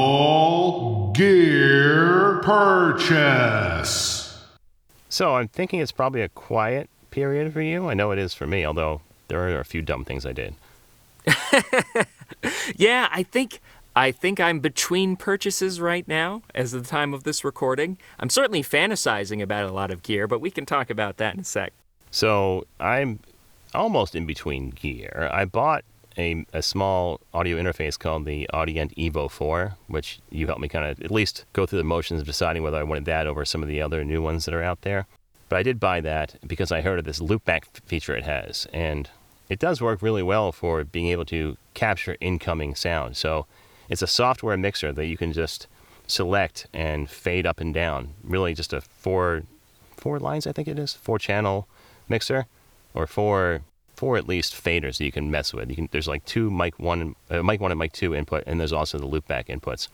gear 1.14 2.42
purchase. 2.44 4.44
So 5.10 5.36
I'm 5.36 5.48
thinking 5.48 5.80
it's 5.80 5.94
probably 5.94 6.22
a 6.22 6.30
quiet 6.30 6.90
period 7.10 7.54
for 7.54 7.62
you. 7.62 7.90
I 7.90 7.94
know 7.94 8.12
it 8.12 8.20
is 8.20 8.34
for 8.34 8.46
me, 8.46 8.66
although 8.66 9.00
there 9.30 9.48
are 9.48 9.60
a 9.60 9.66
few 9.66 9.82
dumb 9.82 10.04
things 10.04 10.26
I 10.26 10.34
did. 10.34 10.56
yeah, 12.76 13.08
I 13.12 13.24
think 13.24 13.62
I 13.96 14.12
think 14.12 14.42
I'm 14.42 14.60
between 14.60 15.16
purchases 15.16 15.80
right 15.80 16.06
now 16.06 16.42
as 16.54 16.74
the 16.74 16.82
time 16.82 17.14
of 17.14 17.24
this 17.24 17.46
recording. 17.46 17.98
I'm 18.20 18.30
certainly 18.30 18.62
fantasizing 18.62 19.42
about 19.42 19.70
a 19.70 19.74
lot 19.74 19.90
of 19.90 20.04
gear, 20.04 20.28
but 20.28 20.42
we 20.42 20.52
can 20.52 20.66
talk 20.66 20.90
about 20.90 21.16
that 21.18 21.34
in 21.34 21.40
a 21.40 21.44
sec. 21.46 21.72
So 22.12 22.66
I'm 22.80 23.20
almost 23.74 24.14
in 24.14 24.25
between 24.25 24.72
gear. 24.72 25.30
I 25.32 25.46
bought 25.46 25.86
a, 26.18 26.46
a 26.52 26.62
small 26.62 27.22
audio 27.34 27.58
interface 27.58 27.98
called 27.98 28.25
the 28.25 28.50
Audient 28.54 28.94
Evo 28.96 29.32
4, 29.32 29.75
which 29.88 30.20
you 30.30 30.48
helped 30.48 30.62
me 30.62 30.68
kind 30.68 30.86
of 30.86 31.02
at 31.02 31.12
least 31.12 31.46
go 31.54 31.66
through 31.66 31.80
the 31.80 31.84
motions 31.84 32.20
of 32.20 32.28
deciding 32.28 32.64
whether 32.64 32.78
I 32.78 32.84
wanted 32.84 33.06
that 33.06 33.28
over 33.28 33.46
some 33.46 33.64
of 33.64 33.70
the 33.70 33.82
other 33.82 34.04
new 34.04 34.22
ones 34.22 34.44
that 34.44 34.54
are 34.54 34.64
out 34.64 34.82
there. 34.82 35.08
But 35.48 35.58
I 35.58 35.64
did 35.64 35.80
buy 35.80 36.02
that 36.02 36.36
because 36.46 36.72
I 36.72 36.82
heard 36.82 37.00
of 37.00 37.06
this 37.06 37.20
loopback 37.20 37.66
feature 37.86 38.16
it 38.16 38.24
has, 38.24 38.68
and 38.74 39.10
it 39.48 39.60
does 39.60 39.82
work 39.82 40.02
really 40.02 40.24
well 40.24 40.52
for 40.52 40.84
being 40.84 41.08
able 41.08 41.25
to 41.25 41.56
capture 41.74 42.18
incoming 42.20 42.75
sound. 42.75 43.16
So 43.16 43.46
it's 43.89 44.01
a 44.01 44.08
software 44.08 44.58
mixer 44.58 44.92
that 44.94 45.06
you 45.06 45.18
can 45.18 45.34
just 45.34 45.68
select 46.08 46.68
and 46.74 47.10
fade 47.10 47.46
up 47.46 47.60
and 47.60 47.74
down. 47.74 48.13
Really, 48.24 48.54
just 48.54 48.74
a 48.74 48.82
four 48.82 49.44
four 49.96 50.20
lines, 50.20 50.46
I 50.46 50.51
think 50.51 50.68
it 50.68 50.77
is, 50.77 50.94
four 50.94 51.20
channel 51.20 51.68
mixer, 52.10 52.46
or 52.94 53.08
four 53.08 53.62
four 53.96 54.18
at 54.18 54.27
least 54.27 54.54
faders 54.54 54.98
that 54.98 55.06
you 55.06 55.12
can 55.12 55.32
mess 55.32 55.54
with. 55.54 55.70
You 55.70 55.75
can 55.75 55.89
there's 55.92 56.08
like 56.08 56.25
two 56.25 56.51
mic 56.51 56.77
one, 56.80 57.15
uh, 57.30 57.42
mic 57.44 57.62
one 57.62 57.72
and 57.72 57.80
mic 57.80 57.94
two 57.94 58.13
input, 58.13 58.44
and 58.46 58.60
there's 58.60 58.74
also 58.74 58.98
the 58.98 59.08
loopback 59.08 59.48
inputs. 59.48 59.88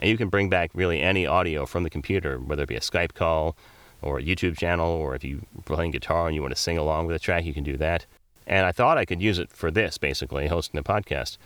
And 0.00 0.08
you 0.08 0.16
can 0.16 0.28
bring 0.28 0.48
back 0.48 0.70
really 0.72 1.00
any 1.00 1.26
audio 1.26 1.66
from 1.66 1.82
the 1.82 1.90
computer, 1.90 2.38
whether 2.38 2.62
it 2.62 2.68
be 2.68 2.76
a 2.76 2.80
Skype 2.80 3.12
call 3.12 3.54
or 4.00 4.18
a 4.18 4.22
YouTube 4.22 4.56
channel, 4.56 4.88
or 4.88 5.14
if 5.14 5.22
you're 5.22 5.40
playing 5.66 5.90
guitar 5.90 6.26
and 6.26 6.34
you 6.34 6.40
want 6.40 6.54
to 6.54 6.60
sing 6.60 6.78
along 6.78 7.06
with 7.06 7.16
a 7.16 7.18
track, 7.18 7.44
you 7.44 7.52
can 7.52 7.64
do 7.64 7.76
that. 7.76 8.06
And 8.46 8.64
I 8.64 8.72
thought 8.72 8.96
I 8.96 9.04
could 9.04 9.20
use 9.20 9.38
it 9.38 9.50
for 9.50 9.70
this, 9.70 9.98
basically, 9.98 10.46
hosting 10.46 10.80
a 10.80 10.82
podcast. 10.82 11.36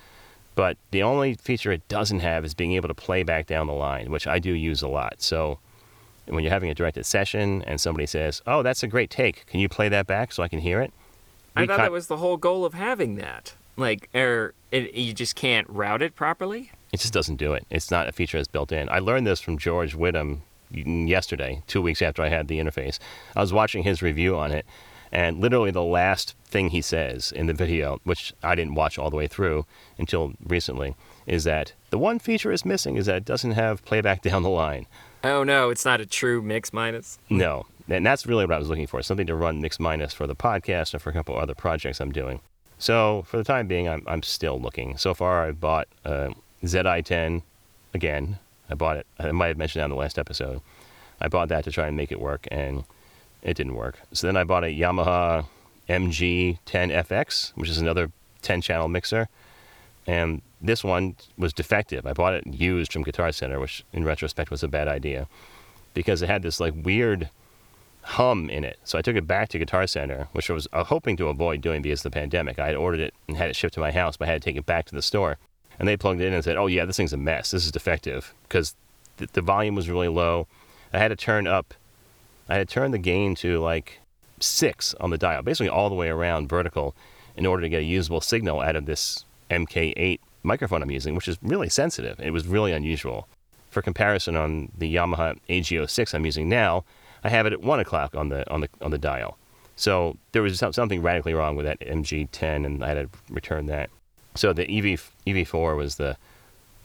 But 0.55 0.77
the 0.91 1.03
only 1.03 1.35
feature 1.35 1.73
it 1.73 1.87
doesn't 1.89 2.21
have 2.21 2.45
is 2.45 2.55
being 2.55 2.73
able 2.73 2.89
to 2.89 2.95
play 2.95 3.23
back 3.23 3.47
down 3.47 3.67
the 3.67 3.73
line, 3.73 4.11
which 4.11 4.27
I 4.27 4.39
do 4.39 4.53
use 4.53 4.83
a 4.83 4.89
lot. 4.89 5.21
So 5.21 5.59
when 6.27 6.45
you're 6.45 6.53
having 6.53 6.71
a 6.71 6.75
directed 6.75 7.05
session 7.07 7.63
and 7.67 7.81
somebody 7.81 8.07
says, 8.07 8.41
"Oh, 8.47 8.63
that's 8.63 8.83
a 8.83 8.87
great 8.87 9.11
take. 9.11 9.47
Can 9.47 9.61
you 9.61 9.69
play 9.69 9.89
that 9.89 10.07
back 10.07 10.33
so 10.33 10.43
I 10.43 10.49
can 10.49 10.61
hear 10.61 10.81
it?" 10.81 10.93
I 11.57 11.67
thought 11.67 11.77
cut- 11.77 11.83
that 11.85 11.93
was 11.93 12.07
the 12.07 12.19
whole 12.19 12.37
goal 12.37 12.65
of 12.65 12.75
having 12.75 13.17
that. 13.17 13.55
Like, 13.77 14.09
or 14.15 14.55
it, 14.71 14.95
you 14.95 15.13
just 15.13 15.35
can't 15.35 15.69
route 15.69 16.03
it 16.03 16.15
properly. 16.15 16.71
It 16.93 17.01
just 17.01 17.13
doesn't 17.13 17.37
do 17.37 17.53
it. 17.55 17.67
It's 17.71 17.91
not 17.91 18.09
a 18.09 18.13
feature 18.13 18.39
that's 18.39 18.49
built 18.49 18.71
in. 18.71 18.89
I 18.89 19.01
learned 19.01 19.27
this 19.27 19.41
from 19.41 19.59
George 19.59 19.97
Whittam 19.97 20.43
yesterday, 20.71 21.63
two 21.67 21.83
weeks 21.83 22.01
after 22.01 22.23
I 22.23 22.29
had 22.29 22.49
the 22.49 22.59
interface. 22.59 22.99
I 23.35 23.41
was 23.41 23.53
watching 23.53 23.83
his 23.83 24.03
review 24.03 24.37
on 24.37 24.53
it, 24.53 24.65
and 25.15 25.41
literally 25.41 25.71
the 25.71 25.83
last 25.83 26.35
thing 26.45 26.71
he 26.71 26.83
says 26.83 27.31
in 27.31 27.47
the 27.47 27.55
video, 27.55 28.01
which 28.03 28.35
I 28.43 28.57
didn't 28.57 28.75
watch 28.75 28.99
all 28.99 29.11
the 29.11 29.17
way 29.17 29.29
through 29.29 29.65
until 29.97 30.33
recently, 30.45 30.97
is 31.25 31.45
that 31.45 31.73
the 31.91 31.99
one 31.99 32.19
feature 32.19 32.51
it's 32.51 32.65
missing 32.65 32.97
is 32.97 33.07
that 33.07 33.17
it 33.19 33.25
doesn't 33.25 33.53
have 33.53 33.85
playback 33.85 34.23
down 34.29 34.43
the 34.43 34.51
line. 34.51 34.87
Oh 35.23 35.45
no, 35.45 35.71
it's 35.71 35.85
not 35.85 36.01
a 36.01 36.07
true 36.07 36.43
mix 36.43 36.73
minus. 36.73 37.19
No. 37.31 37.65
And 37.89 38.05
that's 38.05 38.27
really 38.27 38.45
what 38.45 38.55
I 38.55 38.59
was 38.59 38.69
looking 38.69 38.87
for 38.87 39.03
something 39.03 39.27
to 39.27 39.35
run 39.35 39.61
mix 39.61 39.79
minus 39.79 40.13
for 40.13 40.27
the 40.27 40.35
podcast 40.35 40.95
and 40.95 41.03
for 41.03 41.11
a 41.11 41.13
couple 41.13 41.39
other 41.39 41.55
projects 41.55 42.01
I'm 42.01 42.13
doing. 42.13 42.41
So 42.79 43.25
for 43.29 43.37
the 43.37 43.45
time 43.45 43.69
being, 43.69 43.89
I'm, 43.89 44.03
I'm 44.07 44.23
still 44.23 44.61
looking. 44.61 44.97
So 44.97 45.15
far, 45.15 45.47
I 45.47 45.53
bought 45.53 45.87
uh, 46.05 46.31
ZI10 46.65 47.43
again. 47.93 48.39
I 48.69 48.75
bought 48.75 48.97
it. 48.97 49.07
I 49.19 49.31
might 49.33 49.49
have 49.49 49.59
mentioned 49.59 49.81
that 49.81 49.85
in 49.85 49.91
the 49.91 49.97
last 49.97 50.19
episode. 50.19 50.61
I 51.21 51.29
bought 51.29 51.49
that 51.51 51.65
to 51.65 51.71
try 51.71 51.87
and 51.87 51.97
make 51.97 52.11
it 52.11 52.21
work, 52.21 52.49
and 52.51 52.85
it 53.45 53.57
didn't 53.57 53.75
work. 53.77 54.01
So 54.13 54.27
then 54.27 54.37
I 54.37 54.45
bought 54.45 54.65
a 54.65 54.69
Yamaha 54.69 55.47
MG10FX, 55.89 57.53
which 57.55 57.69
is 57.69 57.79
another 57.79 58.11
10 58.43 58.63
channel 58.63 58.89
mixer. 58.89 59.29
And 60.07 60.43
this 60.61 60.83
one 60.83 61.17
was 61.39 61.53
defective. 61.53 62.07
I 62.07 62.13
bought 62.13 62.35
it 62.35 62.47
used 62.47 62.93
from 62.93 63.03
Guitar 63.03 63.33
Center, 63.33 63.61
which 63.61 63.85
in 63.93 64.05
retrospect 64.05 64.51
was 64.51 64.63
a 64.63 64.69
bad 64.69 64.89
idea 64.89 65.29
because 65.93 66.23
it 66.23 66.29
had 66.29 66.43
this 66.43 66.59
like 66.59 66.75
weird 66.75 67.31
hum 68.03 68.51
in 68.51 68.65
it. 68.65 68.79
So 68.85 68.99
I 68.99 69.03
took 69.03 69.17
it 69.17 69.27
back 69.27 69.49
to 69.51 69.59
Guitar 69.59 69.87
Center, 69.87 70.29
which 70.33 70.51
I 70.51 70.53
was 70.53 70.69
uh, 70.73 70.85
hoping 70.85 71.17
to 71.19 71.29
avoid 71.29 71.61
doing 71.61 71.83
because 71.83 72.01
of 72.01 72.13
the 72.13 72.19
pandemic. 72.19 72.59
I 72.59 72.67
had 72.67 72.77
ordered 72.77 73.01
it 73.01 73.15
and 73.29 73.37
had 73.37 73.51
it 73.51 73.57
shipped 73.57 73.75
to 73.75 73.81
my 73.81 73.93
house, 73.93 74.17
but 74.17 74.29
I 74.29 74.33
had 74.33 74.43
to 74.43 74.45
take 74.51 74.57
it 74.57 74.67
back 74.67 74.87
to 74.87 74.95
the 74.95 75.03
store. 75.03 75.39
And 75.79 75.89
they 75.89 75.97
plugged 75.97 76.21
it 76.21 76.27
in 76.27 76.35
and 76.35 76.45
said, 76.45 76.57
"Oh 76.57 76.67
yeah, 76.67 76.85
this 76.85 76.97
thing's 76.97 77.13
a 77.13 77.17
mess. 77.17 77.51
This 77.51 77.65
is 77.65 77.73
defective 77.73 78.33
because 78.45 78.77
the, 79.17 79.29
the 79.33 79.41
volume 79.41 79.75
was 79.75 79.89
really 79.89 80.09
low. 80.09 80.47
I 80.93 80.99
had 80.99 81.09
to 81.09 81.17
turn 81.17 81.47
up. 81.47 81.75
I 82.49 82.57
had 82.57 82.69
turned 82.69 82.95
the 82.95 82.99
gain 82.99 83.35
to 83.37 83.59
like 83.61 84.01
six 84.41 84.95
on 85.01 85.11
the 85.11 85.19
dial, 85.19 85.43
basically 85.43 85.69
all 85.69 85.89
the 85.89 85.95
way 85.95 86.09
around 86.09 86.49
vertical, 86.49 86.95
in 87.37 87.47
order 87.47 87.63
to 87.63 87.69
get 87.69 87.81
a 87.81 87.85
usable 87.85 88.21
signal 88.21 88.61
out 88.61 88.77
of 88.77 88.87
this 88.87 89.25
MK8 89.51 90.21
microphone 90.43 90.83
I'm 90.83 90.91
using, 90.91 91.15
which 91.15 91.29
is 91.29 91.39
really 91.43 91.69
sensitive. 91.69 92.21
It 92.21 92.31
was 92.31 92.47
really 92.47 92.73
unusual. 92.73 93.29
For 93.71 93.83
comparison, 93.83 94.37
on 94.37 94.71
the 94.77 94.95
Yamaha 94.95 95.39
AG06 95.49 96.15
I'm 96.15 96.25
using 96.25 96.49
now, 96.49 96.85
I 97.25 97.31
have 97.31 97.47
it 97.47 97.53
at 97.53 97.63
one 97.63 97.81
o'clock 97.81 98.15
on 98.15 98.29
the 98.29 98.49
on 98.53 98.61
the 98.61 98.69
on 98.81 98.91
the 98.91 98.99
dial. 98.99 99.39
So 99.77 100.17
there 100.33 100.43
was 100.43 100.59
something 100.59 101.03
radically 101.03 101.35
wrong 101.35 101.57
with 101.57 101.67
that 101.67 101.81
MG10, 101.81 102.65
and 102.65 102.85
I 102.85 102.89
had 102.89 102.95
to 103.13 103.19
return 103.29 103.67
that. 103.67 103.91
So 104.37 104.53
the 104.53 104.65
EV 104.65 105.13
EV4 105.27 105.77
was 105.77 105.97
the 105.97 106.17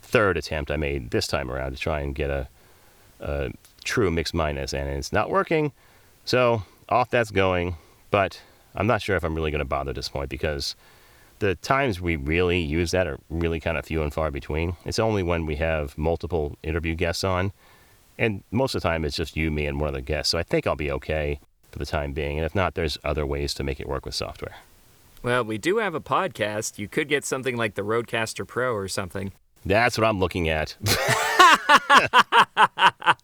third 0.02 0.36
attempt 0.36 0.70
I 0.70 0.76
made 0.76 1.10
this 1.10 1.26
time 1.26 1.50
around 1.50 1.72
to 1.72 1.78
try 1.78 2.00
and 2.00 2.14
get 2.14 2.30
a, 2.30 2.48
a 3.20 3.50
true 3.84 4.10
mix 4.10 4.34
minus, 4.34 4.72
and 4.72 4.88
it's 4.88 5.12
not 5.12 5.30
working. 5.30 5.72
So 6.24 6.62
off 6.88 7.10
that's 7.10 7.30
going, 7.30 7.76
but 8.10 8.40
I'm 8.74 8.86
not 8.86 9.02
sure 9.02 9.16
if 9.16 9.24
I'm 9.24 9.34
really 9.34 9.50
going 9.50 9.60
to 9.60 9.64
bother 9.64 9.90
at 9.90 9.96
this 9.96 10.08
point 10.08 10.30
because 10.30 10.76
the 11.38 11.54
times 11.56 12.00
we 12.00 12.16
really 12.16 12.60
use 12.60 12.90
that 12.90 13.06
are 13.06 13.18
really 13.30 13.60
kind 13.60 13.78
of 13.78 13.86
few 13.86 14.02
and 14.02 14.12
far 14.12 14.30
between. 14.30 14.76
It's 14.84 14.98
only 14.98 15.22
when 15.22 15.46
we 15.46 15.56
have 15.56 15.96
multiple 15.96 16.56
interview 16.62 16.94
guests 16.94 17.24
on, 17.24 17.52
and 18.18 18.42
most 18.50 18.74
of 18.74 18.82
the 18.82 18.88
time 18.88 19.04
it's 19.04 19.16
just 19.16 19.36
you, 19.36 19.50
me, 19.50 19.66
and 19.66 19.80
one 19.80 19.88
other 19.88 20.00
guest. 20.00 20.30
So 20.30 20.38
I 20.38 20.42
think 20.42 20.66
I'll 20.66 20.76
be 20.76 20.90
okay 20.92 21.40
for 21.72 21.78
the 21.78 21.86
time 21.86 22.12
being. 22.12 22.36
And 22.36 22.44
if 22.44 22.54
not, 22.54 22.74
there's 22.74 22.98
other 23.02 23.24
ways 23.24 23.54
to 23.54 23.64
make 23.64 23.80
it 23.80 23.88
work 23.88 24.04
with 24.04 24.14
software. 24.14 24.56
Well, 25.22 25.44
we 25.44 25.58
do 25.58 25.78
have 25.78 25.94
a 25.94 26.00
podcast. 26.00 26.78
You 26.78 26.88
could 26.88 27.08
get 27.08 27.24
something 27.24 27.56
like 27.56 27.74
the 27.74 27.82
RODECaster 27.82 28.46
Pro 28.46 28.74
or 28.74 28.88
something. 28.88 29.32
That's 29.64 29.98
what 29.98 30.06
I'm 30.06 30.18
looking 30.18 30.48
at. 30.48 30.76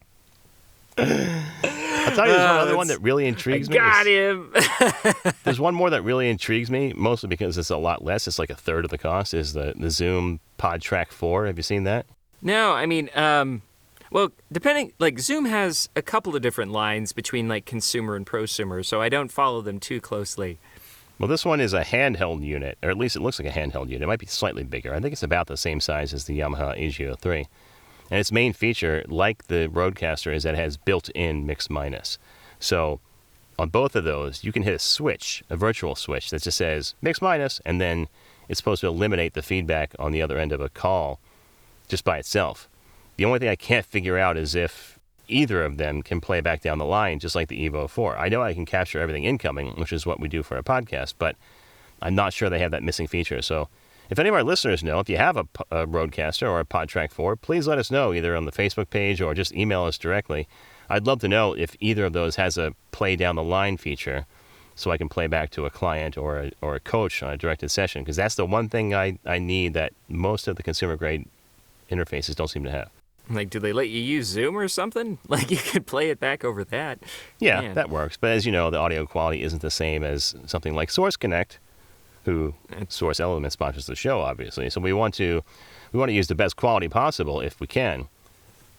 I'll 0.99 2.15
tell 2.15 2.26
you, 2.26 2.33
there's 2.33 2.49
one 2.49 2.59
other 2.59 2.76
one 2.76 2.87
that 2.88 3.03
really 3.03 3.26
intrigues 3.26 3.69
me. 3.69 3.76
Got 3.76 4.07
him. 4.07 4.53
There's 5.45 5.61
one 5.61 5.75
more 5.75 5.91
that 5.91 6.03
really 6.03 6.31
intrigues 6.31 6.71
me, 6.71 6.93
mostly 6.97 7.29
because 7.29 7.59
it's 7.59 7.71
a 7.71 7.76
lot 7.76 8.05
less. 8.05 8.26
It's 8.26 8.38
like 8.38 8.50
a 8.50 8.55
third 8.55 8.85
of 8.85 8.91
the 8.91 8.99
cost. 8.99 9.35
Is 9.35 9.53
the 9.53 9.75
the 9.76 9.91
Zoom 9.91 10.41
PodTrak 10.59 11.09
Four? 11.09 11.47
Have 11.47 11.57
you 11.59 11.62
seen 11.62 11.85
that? 11.85 12.07
no, 12.43 12.73
I 12.73 12.87
mean, 12.87 13.11
um, 13.15 13.62
well, 14.11 14.31
depending, 14.53 14.93
like 14.99 15.19
Zoom 15.19 15.47
has 15.47 15.88
a 15.97 16.03
couple 16.03 16.37
of 16.37 16.43
different 16.43 16.71
lines 16.73 17.12
between 17.12 17.49
like 17.49 17.65
consumer 17.67 18.15
and 18.15 18.25
prosumer, 18.25 18.85
so 18.85 19.00
I 19.03 19.09
don't 19.09 19.33
follow 19.33 19.61
them 19.61 19.81
too 19.81 20.00
closely. 20.00 20.59
Well, 21.19 21.29
this 21.29 21.45
one 21.45 21.61
is 21.61 21.73
a 21.73 21.83
handheld 21.83 22.45
unit, 22.45 22.76
or 22.83 22.91
at 22.91 22.99
least 22.99 23.17
it 23.17 23.21
looks 23.21 23.41
like 23.41 23.49
a 23.49 23.59
handheld 23.59 23.88
unit. 23.88 24.03
It 24.03 24.07
might 24.07 24.19
be 24.21 24.26
slightly 24.26 24.65
bigger. 24.65 24.95
I 24.95 25.00
think 25.00 25.12
it's 25.12 25.23
about 25.23 25.47
the 25.47 25.57
same 25.57 25.81
size 25.81 26.12
as 26.12 26.25
the 26.25 26.38
Yamaha 26.38 26.76
AG03. 26.79 27.47
And 28.11 28.21
its 28.21 28.33
main 28.33 28.53
feature, 28.53 29.05
like 29.09 29.49
the 29.49 29.69
RODECaster, 29.69 30.35
is 30.35 30.45
that 30.45 30.55
it 30.55 30.59
has 30.59 30.77
built-in 30.77 31.47
mix 31.47 31.69
minus. 31.69 32.19
So 32.61 33.01
on 33.59 33.69
both 33.71 33.97
of 33.97 34.05
those, 34.05 34.45
you 34.45 34.53
can 34.53 34.63
hit 34.63 34.75
a 34.75 34.79
switch, 34.79 35.43
a 35.51 35.57
virtual 35.57 35.95
switch 35.95 36.31
that 36.31 36.43
just 36.43 36.59
says 36.59 36.95
mix 37.03 37.21
minus, 37.21 37.61
and 37.65 37.81
then 37.81 38.09
it's 38.49 38.59
supposed 38.59 38.83
to 38.83 38.87
eliminate 38.87 39.35
the 39.35 39.43
feedback 39.43 39.95
on 39.99 40.13
the 40.13 40.23
other 40.23 40.39
end 40.39 40.53
of 40.53 40.61
a 40.61 40.69
call 40.69 41.19
just 41.89 42.05
by 42.05 42.19
itself. 42.19 42.69
The 43.17 43.25
only 43.25 43.39
thing 43.39 43.49
I 43.49 43.57
can't 43.57 43.87
figure 43.87 44.19
out 44.19 44.37
is 44.37 44.55
if 44.55 44.99
either 45.29 45.65
of 45.65 45.77
them 45.77 46.03
can 46.03 46.21
play 46.21 46.41
back 46.41 46.61
down 46.61 46.79
the 46.79 46.85
line, 46.85 47.19
just 47.19 47.35
like 47.35 47.49
the 47.49 47.69
Evo 47.69 47.89
4. 47.89 48.17
I 48.17 48.29
know 48.29 48.43
I 48.43 48.55
can 48.55 48.67
capture 48.67 49.01
everything 49.01 49.25
incoming, 49.25 49.71
which 49.73 49.93
is 49.93 50.07
what 50.07 50.21
we 50.21 50.29
do 50.29 50.43
for 50.43 50.57
a 50.57 50.63
podcast, 50.63 51.15
but 51.19 51.37
I'm 52.01 52.15
not 52.15 52.33
sure 52.33 52.49
they 52.49 52.59
have 52.61 52.71
that 52.71 52.83
missing 52.83 53.07
feature. 53.07 53.43
So, 53.43 53.69
if 54.11 54.19
any 54.19 54.29
of 54.29 54.35
our 54.35 54.45
listeners 54.45 54.85
know, 54.85 55.01
if 55.01 55.09
you 55.09 55.17
have 55.17 55.37
a 55.37 55.45
RODECaster 55.71 56.49
or 56.49 56.61
a 56.61 56.65
PodTrak 56.65 57.11
4, 57.11 57.37
please 57.37 57.67
let 57.67 57.79
us 57.79 57.91
know 57.91 58.13
either 58.13 58.37
on 58.37 58.45
the 58.45 58.53
Facebook 58.53 58.91
page 58.91 59.21
or 59.21 59.35
just 59.35 59.55
email 59.55 59.85
us 59.85 59.99
directly. 59.99 60.47
I'd 60.89 61.07
love 61.07 61.21
to 61.21 61.29
know 61.29 61.53
if 61.55 61.75
either 61.81 62.05
of 62.05 62.13
those 62.13 62.37
has 62.37 62.57
a 62.57 62.75
play 62.93 63.17
down 63.17 63.37
the 63.37 63.43
line 63.43 63.77
feature 63.77 64.27
so 64.75 64.91
I 64.91 64.99
can 64.99 65.09
play 65.09 65.27
back 65.27 65.51
to 65.51 65.65
a 65.67 65.71
client 65.71 66.17
or 66.17 66.39
a, 66.39 66.53
or 66.61 66.75
a 66.75 66.81
coach 66.81 67.23
on 67.23 67.33
a 67.33 67.37
directed 67.37 67.71
session 67.71 68.03
because 68.03 68.17
that's 68.17 68.35
the 68.35 68.47
one 68.47 68.69
thing 68.69 68.95
I, 68.95 69.19
I 69.25 69.39
need 69.39 69.75
that 69.75 69.93
most 70.09 70.47
of 70.47 70.57
the 70.57 70.63
consumer 70.63 70.97
grade 70.97 71.27
interfaces 71.91 72.35
don't 72.37 72.49
seem 72.49 72.65
to 72.65 72.71
have. 72.71 72.91
Like, 73.29 73.51
do 73.51 73.59
they 73.59 73.73
let 73.73 73.89
you 73.89 74.01
use 74.01 74.27
Zoom 74.27 74.57
or 74.57 74.69
something? 74.69 75.19
Like, 75.29 75.51
you 75.51 75.57
could 75.57 75.87
play 75.87 76.11
it 76.11 76.21
back 76.21 76.45
over 76.45 76.63
that. 76.65 77.01
Yeah, 77.41 77.61
Man. 77.63 77.75
that 77.75 77.91
works. 77.91 78.17
But 78.17 78.31
as 78.31 78.47
you 78.47 78.53
know, 78.53 78.71
the 78.71 78.79
audio 78.79 79.05
quality 79.07 79.43
isn't 79.43 79.63
the 79.63 79.71
same 79.71 80.05
as 80.05 80.37
something 80.47 80.75
like 80.75 80.91
Source 80.91 81.17
Connect, 81.17 81.59
who 82.26 82.52
Source 82.88 83.18
Element 83.21 83.52
sponsors 83.52 83.87
the 83.87 83.97
show, 83.97 84.21
obviously. 84.21 84.68
So 84.68 84.80
we 84.83 84.92
want 84.92 85.14
to 85.14 85.42
we 85.92 85.99
want 85.99 86.11
to 86.11 86.14
use 86.14 86.26
the 86.26 86.35
best 86.35 86.56
quality 86.56 86.88
possible 86.88 87.40
if 87.40 87.59
we 87.61 87.66
can, 87.66 88.09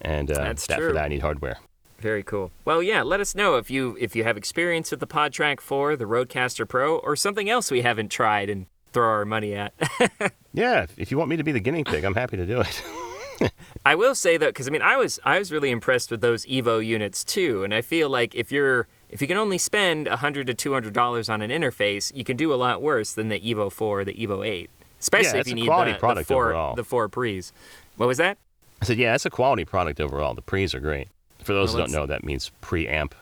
and 0.02 0.30
uh, 0.30 0.36
That's 0.36 0.68
that 0.68 0.78
true. 0.78 0.90
for 0.90 0.94
that 0.94 1.06
I 1.06 1.08
need 1.08 1.22
hardware. 1.22 1.58
Very 2.00 2.22
cool. 2.22 2.52
Well, 2.64 2.84
yeah, 2.84 3.02
let 3.02 3.20
us 3.22 3.34
know 3.34 3.56
if 3.56 3.72
you 3.72 3.98
if 4.00 4.16
you 4.16 4.24
have 4.24 4.38
experience 4.38 4.92
with 4.92 5.00
the 5.00 5.08
PodTrak 5.08 5.60
4, 5.60 5.96
the 5.96 6.06
RODECaster 6.06 6.68
Pro, 6.68 6.98
or 6.98 7.16
something 7.16 7.50
else 7.50 7.72
we 7.72 7.82
haven't 7.82 8.10
tried 8.10 8.52
and 8.52 8.68
throw 8.94 9.08
our 9.10 9.26
money 9.26 9.56
at. 9.56 9.74
Yeah, 10.54 10.84
if- 10.84 10.98
if 10.98 11.12
you 11.12 11.18
want 11.20 11.30
me 11.30 11.38
to 11.38 11.44
be 11.44 11.52
the 11.52 11.60
guinea 11.60 11.84
pig, 11.84 12.04
I'm 12.04 12.16
happy 12.16 12.36
to 12.38 12.46
do 12.46 12.62
it. 12.62 13.52
I 13.86 13.94
will 13.94 14.16
say 14.16 14.38
though, 14.38 14.48
because 14.48 14.68
I 14.68 14.72
mean, 14.72 14.82
I 14.82 14.98
was 14.98 15.20
I 15.24 15.38
was 15.38 15.52
really 15.52 15.70
impressed 15.70 16.10
with 16.10 16.22
those 16.22 16.46
Evo 16.48 16.84
units 16.84 17.24
too, 17.24 17.64
and 17.64 17.74
I 17.76 17.82
feel 17.82 18.10
like 18.10 18.34
if 18.34 18.52
you're 18.52 18.88
if 19.10 19.22
you 19.22 19.28
can 19.28 19.38
only 19.38 19.58
spend 19.58 20.08
100 20.08 20.48
to 20.48 20.54
two 20.54 20.74
hundred 20.74 20.94
dollars 20.94 21.30
on 21.30 21.42
an 21.42 21.50
interface, 21.52 22.14
you 22.16 22.24
can 22.24 22.38
do 22.38 22.54
a 22.54 22.56
lot 22.56 22.82
worse 22.82 23.14
than 23.14 23.30
the 23.30 23.40
Evo 23.40 23.72
Four, 23.72 24.02
or 24.02 24.06
the 24.06 24.14
Evo 24.14 24.46
Eight, 24.46 24.70
especially 25.00 25.36
Yeah, 25.36 25.42
if 25.42 25.48
you 25.48 25.56
need 25.56 25.64
the, 25.70 25.96
product 26.00 26.28
the 26.28 26.34
four 26.34 26.46
overall. 26.48 26.76
the 26.76 26.84
four 26.84 27.08
pre's. 27.10 27.54
What 27.98 28.08
was 28.08 28.18
that? 28.18 28.38
I 28.82 28.86
said, 28.86 28.98
yeah, 28.98 29.16
it's 29.16 29.26
a 29.26 29.30
quality 29.30 29.66
product 29.66 30.00
overall. 30.00 30.36
The 30.36 30.42
pre's 30.42 30.76
are 30.76 30.80
great. 30.80 31.08
For 31.44 31.54
those 31.54 31.74
Well, 31.74 31.86
who 31.86 31.92
don't 31.94 32.00
know, 32.00 32.06
that 32.06 32.24
means 32.24 32.52
preamp. 32.62 33.14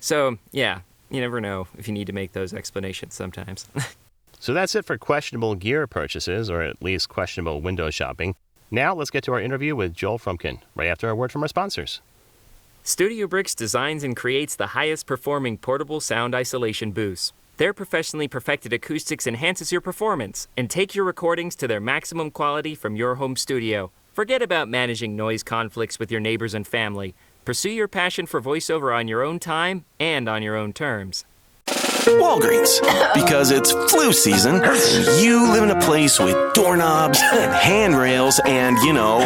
So 0.00 0.38
yeah, 0.52 0.80
you 1.10 1.20
never 1.20 1.40
know 1.40 1.66
if 1.78 1.88
you 1.88 1.94
need 1.94 2.06
to 2.08 2.12
make 2.12 2.32
those 2.32 2.52
explanations 2.52 3.14
sometimes. 3.14 3.66
So 4.40 4.54
that's 4.54 4.76
it 4.76 4.84
for 4.84 4.96
questionable 4.96 5.56
gear 5.56 5.88
purchases, 5.88 6.48
or 6.48 6.62
at 6.62 6.80
least 6.80 7.08
questionable 7.08 7.60
window 7.60 7.90
shopping. 7.90 8.36
Now 8.70 8.94
let's 8.94 9.10
get 9.10 9.24
to 9.24 9.32
our 9.32 9.40
interview 9.40 9.74
with 9.74 9.94
Joel 9.94 10.16
Froomkin, 10.20 10.60
right 10.76 10.86
after 10.86 11.08
a 11.08 11.14
word 11.16 11.32
from 11.32 11.42
our 11.42 11.48
sponsors. 11.48 12.00
Studio 12.88 13.26
Bricks 13.26 13.54
designs 13.54 14.02
and 14.02 14.16
creates 14.16 14.56
the 14.56 14.68
highest 14.68 15.04
performing 15.04 15.58
portable 15.58 16.00
sound 16.00 16.34
isolation 16.34 16.90
booths. 16.90 17.34
Their 17.58 17.74
professionally 17.74 18.28
perfected 18.28 18.72
acoustics 18.72 19.26
enhances 19.26 19.70
your 19.70 19.82
performance 19.82 20.48
and 20.56 20.70
take 20.70 20.94
your 20.94 21.04
recordings 21.04 21.54
to 21.56 21.68
their 21.68 21.82
maximum 21.82 22.30
quality 22.30 22.74
from 22.74 22.96
your 22.96 23.16
home 23.16 23.36
studio. 23.36 23.90
Forget 24.14 24.40
about 24.40 24.70
managing 24.70 25.14
noise 25.14 25.42
conflicts 25.42 25.98
with 25.98 26.10
your 26.10 26.22
neighbors 26.22 26.54
and 26.54 26.66
family. 26.66 27.14
Pursue 27.44 27.72
your 27.72 27.88
passion 27.88 28.24
for 28.24 28.40
voiceover 28.40 28.98
on 28.98 29.06
your 29.06 29.22
own 29.22 29.38
time 29.38 29.84
and 30.00 30.26
on 30.26 30.42
your 30.42 30.56
own 30.56 30.72
terms. 30.72 31.26
Walgreens. 32.06 32.80
Because 33.14 33.50
it's 33.50 33.72
flu 33.90 34.12
season, 34.12 34.62
and 34.62 35.20
you 35.20 35.50
live 35.52 35.62
in 35.64 35.70
a 35.70 35.80
place 35.80 36.18
with 36.18 36.36
doorknobs 36.54 37.20
and 37.20 37.52
handrails 37.52 38.40
and, 38.44 38.76
you 38.78 38.92
know, 38.92 39.18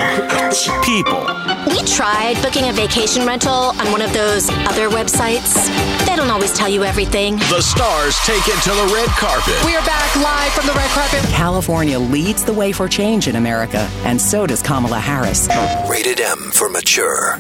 people. 0.85 1.27
We 1.69 1.83
tried 1.85 2.41
booking 2.43 2.69
a 2.69 2.73
vacation 2.73 3.27
rental 3.27 3.53
on 3.53 3.93
one 3.93 4.03
of 4.03 4.13
those 4.13 4.51
other 4.51 4.89
websites. 4.91 5.55
They 6.07 6.17
don't 6.17 6.31
always 6.31 6.53
tell 6.53 6.69
you 6.69 6.85
everything. 6.85 7.37
The 7.37 7.61
stars 7.61 8.17
take 8.25 8.47
it 8.47 8.61
to 8.63 8.71
the 8.71 8.93
red 8.95 9.09
carpet. 9.11 9.55
We 9.65 9.77
are 9.77 9.85
back 9.85 10.17
live 10.17 10.53
from 10.53 10.67
the 10.67 10.73
red 10.73 10.91
carpet. 10.91 11.21
California 11.31 11.99
leads 11.99 12.45
the 12.45 12.53
way 12.53 12.73
for 12.73 12.89
change 12.89 13.29
in 13.29 13.37
America, 13.37 13.89
and 14.05 14.21
so 14.21 14.47
does 14.47 14.63
Kamala 14.63 14.99
Harris. 14.99 15.49
Rated 15.89 16.21
M 16.21 16.51
for 16.53 16.69
mature. 16.69 17.39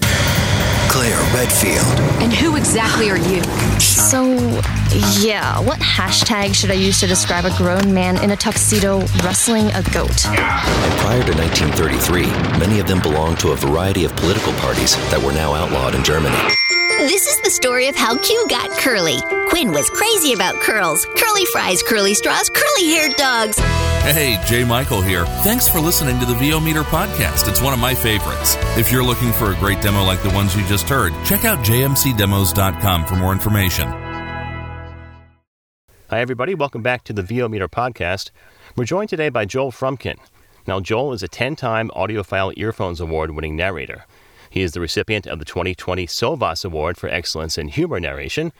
Claire 0.89 1.21
Redfield. 1.35 1.87
And 2.23 2.33
who 2.33 2.57
exactly 2.57 3.11
are 3.11 3.17
you? 3.17 3.43
So, 3.81 4.61
yeah, 4.95 5.59
what 5.61 5.79
hashtag 5.79 6.55
should 6.55 6.71
I 6.71 6.75
use 6.75 7.01
to 7.01 7.07
describe 7.07 7.45
a 7.45 7.57
grown 7.57 7.95
man 7.95 8.23
in 8.23 8.31
a 8.31 8.37
tuxedo 8.37 9.01
wrestling 9.25 9.67
a 9.69 9.83
goat? 9.93 10.27
And 10.27 11.01
prior 11.01 11.23
to 11.25 11.33
1933, 11.33 12.27
many 12.59 12.79
of 12.79 12.87
them 12.87 13.01
belonged 13.01 13.41
to 13.41 13.53
a 13.53 13.57
variety 13.57 14.05
of 14.05 14.15
political 14.17 14.53
parties 14.55 14.95
that 15.11 15.23
were 15.23 15.33
now 15.33 15.55
outlawed 15.55 15.95
in 15.95 16.05
Germany. 16.05 16.37
This 16.99 17.27
is 17.27 17.41
the 17.41 17.51
story 17.51 17.89
of 17.89 17.97
how 17.97 18.19
Q 18.19 18.47
got 18.49 18.71
curly. 18.79 19.17
Quinn 19.49 19.73
was 19.73 19.89
crazy 19.91 20.35
about 20.35 20.57
curls. 20.57 21.07
Curly 21.17 21.45
fries, 21.47 21.83
curly 21.83 22.15
straws, 22.15 22.51
curly 22.51 22.91
haired 22.91 23.17
dogs. 23.17 23.59
Hey, 23.59 24.39
Jay 24.47 24.65
Michael 24.65 25.01
here. 25.01 25.25
Thanks 25.43 25.69
for 25.69 25.81
listening 25.81 26.19
to 26.21 26.27
the 26.27 26.35
VO 26.35 26.61
Meter 26.61 26.83
podcast. 26.83 27.49
It's 27.49 27.63
one 27.63 27.73
of 27.73 27.79
my 27.79 27.95
favorites. 27.95 28.57
If 28.77 28.93
you're 28.93 29.05
looking 29.05 29.33
for 29.33 29.53
a 29.53 29.57
great 29.57 29.81
demo 29.81 30.03
like 30.03 30.23
the 30.23 30.31
ones 30.31 30.57
you 30.57 30.67
just 30.67 30.89
heard, 30.89 31.13
check 31.25 31.45
out 31.45 31.65
jmcdemos.com 31.65 33.07
for 33.07 33.17
more 33.17 33.33
information. 33.33 34.02
Hi, 36.12 36.21
everybody. 36.21 36.54
Welcome 36.54 36.83
back 36.83 37.04
to 37.04 37.14
the 37.14 37.23
VO 37.23 37.49
Meter 37.49 37.69
podcast. 37.69 38.33
We're 38.76 38.85
joined 38.85 39.09
today 39.09 39.31
by 39.31 39.47
Joel 39.47 39.73
Froomkin. 39.73 40.19
Now, 40.66 40.78
Joel 40.78 41.14
is 41.14 41.23
a 41.23 41.26
10 41.26 41.57
time 41.57 41.90
AudioFile 41.97 42.52
Earphones 42.59 43.00
Award 43.00 43.31
winning 43.31 43.57
narrator. 43.57 44.04
He 44.50 44.61
is 44.61 44.73
the 44.73 44.81
recipient 44.81 45.26
of 45.26 45.38
the 45.38 45.47
2020 45.47 46.07
Sovas 46.07 46.66
Award 46.66 46.99
for 46.99 47.09
Excellence 47.09 47.57
in 47.57 47.69
Humor 47.69 47.99
Narration 47.99 48.52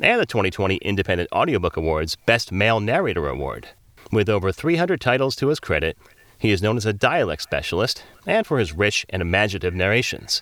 and 0.00 0.20
the 0.20 0.26
2020 0.26 0.76
Independent 0.76 1.28
Audiobook 1.32 1.76
Awards 1.76 2.14
Best 2.24 2.52
Male 2.52 2.78
Narrator 2.78 3.26
Award. 3.26 3.70
With 4.12 4.28
over 4.28 4.52
300 4.52 5.00
titles 5.00 5.34
to 5.34 5.48
his 5.48 5.58
credit, 5.58 5.98
he 6.38 6.52
is 6.52 6.62
known 6.62 6.76
as 6.76 6.86
a 6.86 6.92
dialect 6.92 7.42
specialist 7.42 8.04
and 8.28 8.46
for 8.46 8.60
his 8.60 8.72
rich 8.72 9.04
and 9.10 9.20
imaginative 9.20 9.74
narrations. 9.74 10.40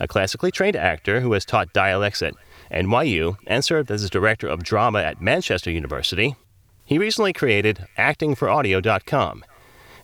A 0.00 0.08
classically 0.08 0.50
trained 0.50 0.74
actor 0.74 1.20
who 1.20 1.34
has 1.34 1.44
taught 1.44 1.74
dialects 1.74 2.22
at 2.22 2.32
NYU 2.72 3.36
and 3.46 3.64
served 3.64 3.90
as 3.90 4.08
director 4.10 4.48
of 4.48 4.62
drama 4.62 5.00
at 5.00 5.20
Manchester 5.20 5.70
University, 5.70 6.36
he 6.84 6.98
recently 6.98 7.32
created 7.32 7.86
ActingForAudio.com, 7.96 9.44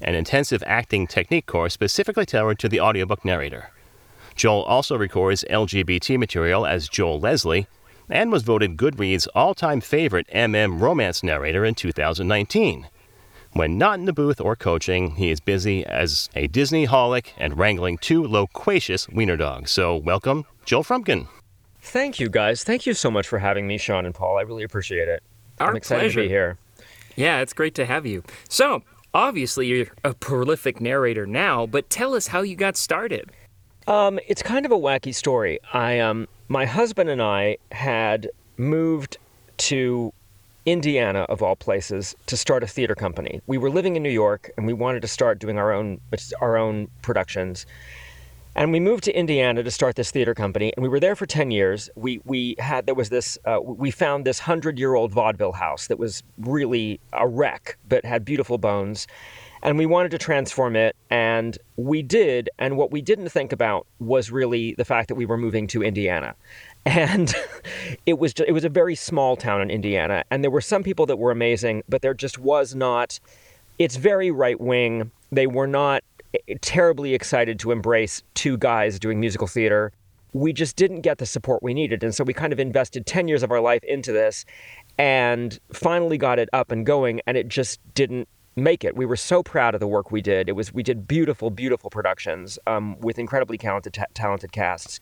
an 0.00 0.14
intensive 0.14 0.62
acting 0.66 1.06
technique 1.06 1.46
course 1.46 1.74
specifically 1.74 2.26
tailored 2.26 2.58
to 2.58 2.68
the 2.68 2.80
audiobook 2.80 3.24
narrator. 3.24 3.70
Joel 4.34 4.62
also 4.62 4.96
records 4.96 5.44
LGBT 5.50 6.18
material 6.18 6.64
as 6.64 6.88
Joel 6.88 7.18
Leslie 7.18 7.66
and 8.08 8.30
was 8.30 8.42
voted 8.42 8.76
Goodreads' 8.76 9.28
all 9.34 9.54
time 9.54 9.80
favorite 9.80 10.28
MM 10.32 10.80
romance 10.80 11.22
narrator 11.22 11.64
in 11.64 11.74
2019. 11.74 12.88
When 13.52 13.78
not 13.78 13.98
in 13.98 14.04
the 14.04 14.12
booth 14.12 14.40
or 14.40 14.54
coaching, 14.56 15.16
he 15.16 15.30
is 15.30 15.40
busy 15.40 15.84
as 15.84 16.28
a 16.34 16.46
Disney 16.46 16.86
holic 16.86 17.32
and 17.38 17.58
wrangling 17.58 17.98
two 17.98 18.22
loquacious 18.24 19.08
wiener 19.08 19.36
dogs. 19.36 19.70
So, 19.70 19.96
welcome, 19.96 20.44
Joel 20.64 20.84
Froomkin. 20.84 21.26
Thank 21.88 22.20
you, 22.20 22.28
guys. 22.28 22.64
Thank 22.64 22.84
you 22.84 22.92
so 22.92 23.10
much 23.10 23.26
for 23.26 23.38
having 23.38 23.66
me, 23.66 23.78
Sean 23.78 24.04
and 24.04 24.14
Paul. 24.14 24.36
I 24.36 24.42
really 24.42 24.62
appreciate 24.62 25.08
it. 25.08 25.22
Our 25.58 25.70
I'm 25.70 25.76
excited 25.76 26.02
pleasure. 26.02 26.20
to 26.20 26.26
be 26.26 26.28
here. 26.28 26.58
Yeah, 27.16 27.40
it's 27.40 27.54
great 27.54 27.74
to 27.76 27.86
have 27.86 28.04
you. 28.04 28.22
So, 28.50 28.82
obviously, 29.14 29.66
you're 29.68 29.86
a 30.04 30.12
prolific 30.12 30.82
narrator 30.82 31.26
now, 31.26 31.66
but 31.66 31.88
tell 31.88 32.14
us 32.14 32.26
how 32.26 32.42
you 32.42 32.56
got 32.56 32.76
started. 32.76 33.30
Um, 33.86 34.20
it's 34.28 34.42
kind 34.42 34.66
of 34.66 34.72
a 34.72 34.76
wacky 34.76 35.14
story. 35.14 35.60
I 35.72 35.98
um, 35.98 36.28
my 36.48 36.66
husband 36.66 37.08
and 37.08 37.22
I 37.22 37.56
had 37.72 38.28
moved 38.58 39.16
to 39.56 40.12
Indiana, 40.66 41.20
of 41.30 41.42
all 41.42 41.56
places, 41.56 42.14
to 42.26 42.36
start 42.36 42.62
a 42.62 42.66
theater 42.66 42.94
company. 42.94 43.40
We 43.46 43.56
were 43.56 43.70
living 43.70 43.96
in 43.96 44.02
New 44.02 44.10
York, 44.10 44.50
and 44.58 44.66
we 44.66 44.74
wanted 44.74 45.00
to 45.00 45.08
start 45.08 45.38
doing 45.38 45.56
our 45.56 45.72
own 45.72 46.02
our 46.42 46.58
own 46.58 46.88
productions. 47.00 47.64
And 48.58 48.72
we 48.72 48.80
moved 48.80 49.04
to 49.04 49.16
Indiana 49.16 49.62
to 49.62 49.70
start 49.70 49.94
this 49.94 50.10
theater 50.10 50.34
company, 50.34 50.72
and 50.76 50.82
we 50.82 50.88
were 50.88 50.98
there 50.98 51.14
for 51.14 51.26
ten 51.26 51.52
years. 51.52 51.88
We 51.94 52.20
we 52.24 52.56
had 52.58 52.86
there 52.86 52.94
was 52.96 53.08
this 53.08 53.38
uh, 53.44 53.60
we 53.62 53.92
found 53.92 54.24
this 54.24 54.40
hundred 54.40 54.80
year 54.80 54.96
old 54.96 55.12
vaudeville 55.12 55.52
house 55.52 55.86
that 55.86 55.96
was 55.96 56.24
really 56.38 56.98
a 57.12 57.28
wreck, 57.28 57.78
but 57.88 58.04
had 58.04 58.24
beautiful 58.24 58.58
bones 58.58 59.06
and 59.62 59.76
we 59.78 59.86
wanted 59.86 60.10
to 60.10 60.18
transform 60.18 60.76
it 60.76 60.94
and 61.10 61.58
we 61.76 62.02
did 62.02 62.48
and 62.58 62.76
what 62.76 62.92
we 62.92 63.02
didn't 63.02 63.28
think 63.28 63.52
about 63.52 63.86
was 63.98 64.30
really 64.30 64.74
the 64.74 64.84
fact 64.84 65.08
that 65.08 65.16
we 65.16 65.26
were 65.26 65.36
moving 65.36 65.66
to 65.66 65.82
Indiana 65.82 66.34
and 66.86 67.34
it 68.06 68.20
was 68.20 68.32
just, 68.32 68.48
it 68.48 68.52
was 68.52 68.64
a 68.64 68.68
very 68.68 68.94
small 68.94 69.36
town 69.36 69.60
in 69.60 69.68
Indiana 69.68 70.22
and 70.30 70.44
there 70.44 70.50
were 70.50 70.60
some 70.60 70.84
people 70.84 71.06
that 71.06 71.16
were 71.16 71.32
amazing 71.32 71.82
but 71.88 72.02
there 72.02 72.14
just 72.14 72.38
was 72.38 72.74
not 72.74 73.18
it's 73.80 73.96
very 73.96 74.30
right 74.30 74.60
wing 74.60 75.10
they 75.32 75.48
were 75.48 75.66
not 75.66 76.04
terribly 76.60 77.14
excited 77.14 77.58
to 77.58 77.70
embrace 77.70 78.22
two 78.34 78.56
guys 78.58 78.98
doing 78.98 79.18
musical 79.20 79.46
theater 79.46 79.92
we 80.34 80.52
just 80.52 80.76
didn't 80.76 81.00
get 81.00 81.18
the 81.18 81.26
support 81.26 81.62
we 81.62 81.72
needed 81.72 82.04
and 82.04 82.14
so 82.14 82.22
we 82.22 82.34
kind 82.34 82.52
of 82.52 82.60
invested 82.60 83.06
10 83.06 83.28
years 83.28 83.42
of 83.42 83.50
our 83.50 83.60
life 83.60 83.82
into 83.84 84.12
this 84.12 84.44
and 84.98 85.58
finally 85.72 86.18
got 86.18 86.38
it 86.38 86.48
up 86.52 86.70
and 86.70 86.84
going 86.84 87.20
and 87.26 87.36
it 87.36 87.48
just 87.48 87.80
didn't 87.94 88.28
make 88.58 88.84
it. 88.84 88.96
We 88.96 89.06
were 89.06 89.16
so 89.16 89.42
proud 89.42 89.74
of 89.74 89.80
the 89.80 89.86
work 89.86 90.10
we 90.10 90.20
did. 90.20 90.48
It 90.48 90.52
was 90.52 90.72
we 90.72 90.82
did 90.82 91.08
beautiful, 91.08 91.50
beautiful 91.50 91.90
productions 91.90 92.58
um, 92.66 92.98
with 93.00 93.18
incredibly 93.18 93.56
talented, 93.56 93.94
ta- 93.94 94.06
talented 94.14 94.52
casts, 94.52 95.00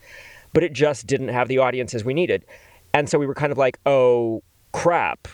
but 0.53 0.63
it 0.63 0.73
just 0.73 1.07
didn't 1.07 1.29
have 1.29 1.49
the 1.49 1.59
audiences 1.59 2.05
we 2.05 2.15
needed, 2.15 2.45
and 2.93 3.09
so 3.09 3.19
we 3.19 3.27
were 3.27 3.35
kind 3.35 3.53
of 3.53 3.59
like, 3.59 3.79
oh 3.87 4.43
crap, 4.73 5.29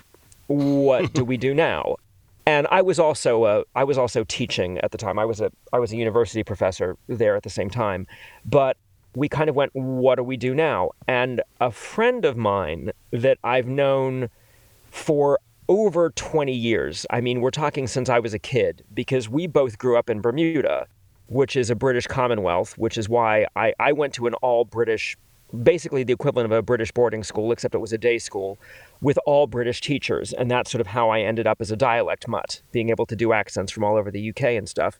what 0.46 1.12
do 1.12 1.24
we 1.24 1.36
do 1.36 1.54
now? 1.68 1.96
And 2.44 2.66
I 2.70 2.82
was 2.82 2.98
also 2.98 3.44
uh, 3.44 3.62
I 3.74 3.84
was 3.84 3.98
also 3.98 4.24
teaching 4.24 4.78
at 4.78 4.90
the 4.90 4.98
time. 4.98 5.18
I 5.18 5.24
was 5.24 5.40
a 5.40 5.52
I 5.72 5.78
was 5.78 5.92
a 5.92 5.96
university 5.96 6.42
professor 6.42 6.96
there 7.06 7.36
at 7.36 7.44
the 7.44 7.50
same 7.50 7.70
time, 7.70 8.06
but 8.44 8.76
we 9.14 9.28
kind 9.28 9.50
of 9.50 9.56
went, 9.56 9.74
what 9.74 10.16
do 10.16 10.22
we 10.22 10.36
do 10.36 10.54
now? 10.54 10.90
And 11.06 11.42
a 11.60 11.70
friend 11.70 12.24
of 12.24 12.36
mine 12.36 12.92
that 13.10 13.38
I've 13.44 13.66
known 13.66 14.30
for 14.90 15.38
over 15.68 16.10
20 16.10 16.52
years. 16.52 17.06
I 17.10 17.20
mean, 17.20 17.40
we're 17.40 17.50
talking 17.50 17.86
since 17.86 18.08
I 18.08 18.18
was 18.18 18.34
a 18.34 18.38
kid 18.38 18.84
because 18.94 19.28
we 19.28 19.46
both 19.46 19.78
grew 19.78 19.96
up 19.96 20.10
in 20.10 20.20
Bermuda, 20.20 20.86
which 21.28 21.56
is 21.56 21.70
a 21.70 21.74
British 21.74 22.06
Commonwealth, 22.06 22.76
which 22.78 22.98
is 22.98 23.08
why 23.08 23.46
I, 23.56 23.74
I 23.78 23.92
went 23.92 24.14
to 24.14 24.26
an 24.26 24.34
all 24.34 24.64
British, 24.64 25.16
basically 25.62 26.04
the 26.04 26.12
equivalent 26.12 26.46
of 26.46 26.56
a 26.56 26.62
British 26.62 26.92
boarding 26.92 27.22
school, 27.22 27.52
except 27.52 27.74
it 27.74 27.78
was 27.78 27.92
a 27.92 27.98
day 27.98 28.18
school 28.18 28.58
with 29.00 29.18
all 29.26 29.46
British 29.46 29.80
teachers. 29.80 30.32
And 30.32 30.50
that's 30.50 30.70
sort 30.70 30.80
of 30.80 30.88
how 30.88 31.10
I 31.10 31.20
ended 31.20 31.46
up 31.46 31.60
as 31.60 31.70
a 31.70 31.76
dialect 31.76 32.28
mutt, 32.28 32.62
being 32.72 32.90
able 32.90 33.06
to 33.06 33.16
do 33.16 33.32
accents 33.32 33.72
from 33.72 33.84
all 33.84 33.96
over 33.96 34.10
the 34.10 34.30
UK 34.30 34.42
and 34.42 34.68
stuff. 34.68 34.98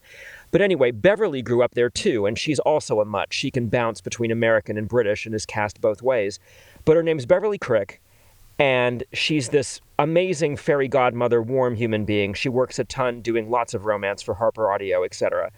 But 0.50 0.60
anyway, 0.60 0.90
Beverly 0.90 1.42
grew 1.42 1.62
up 1.62 1.74
there 1.74 1.90
too, 1.90 2.26
and 2.26 2.38
she's 2.38 2.58
also 2.60 3.00
a 3.00 3.04
mutt. 3.04 3.32
She 3.32 3.50
can 3.50 3.68
bounce 3.68 4.00
between 4.00 4.30
American 4.30 4.76
and 4.76 4.88
British 4.88 5.26
and 5.26 5.34
is 5.34 5.46
cast 5.46 5.80
both 5.80 6.02
ways. 6.02 6.38
But 6.84 6.96
her 6.96 7.02
name's 7.02 7.26
Beverly 7.26 7.58
Crick 7.58 8.00
and 8.58 9.02
she's 9.12 9.48
this 9.48 9.80
amazing 9.98 10.56
fairy 10.56 10.88
godmother, 10.88 11.42
warm 11.42 11.74
human 11.74 12.04
being. 12.04 12.34
She 12.34 12.48
works 12.48 12.78
a 12.78 12.84
ton 12.84 13.20
doing 13.20 13.50
lots 13.50 13.74
of 13.74 13.86
romance 13.86 14.22
for 14.22 14.34
Harper 14.34 14.70
Audio, 14.70 15.04
etc. 15.04 15.50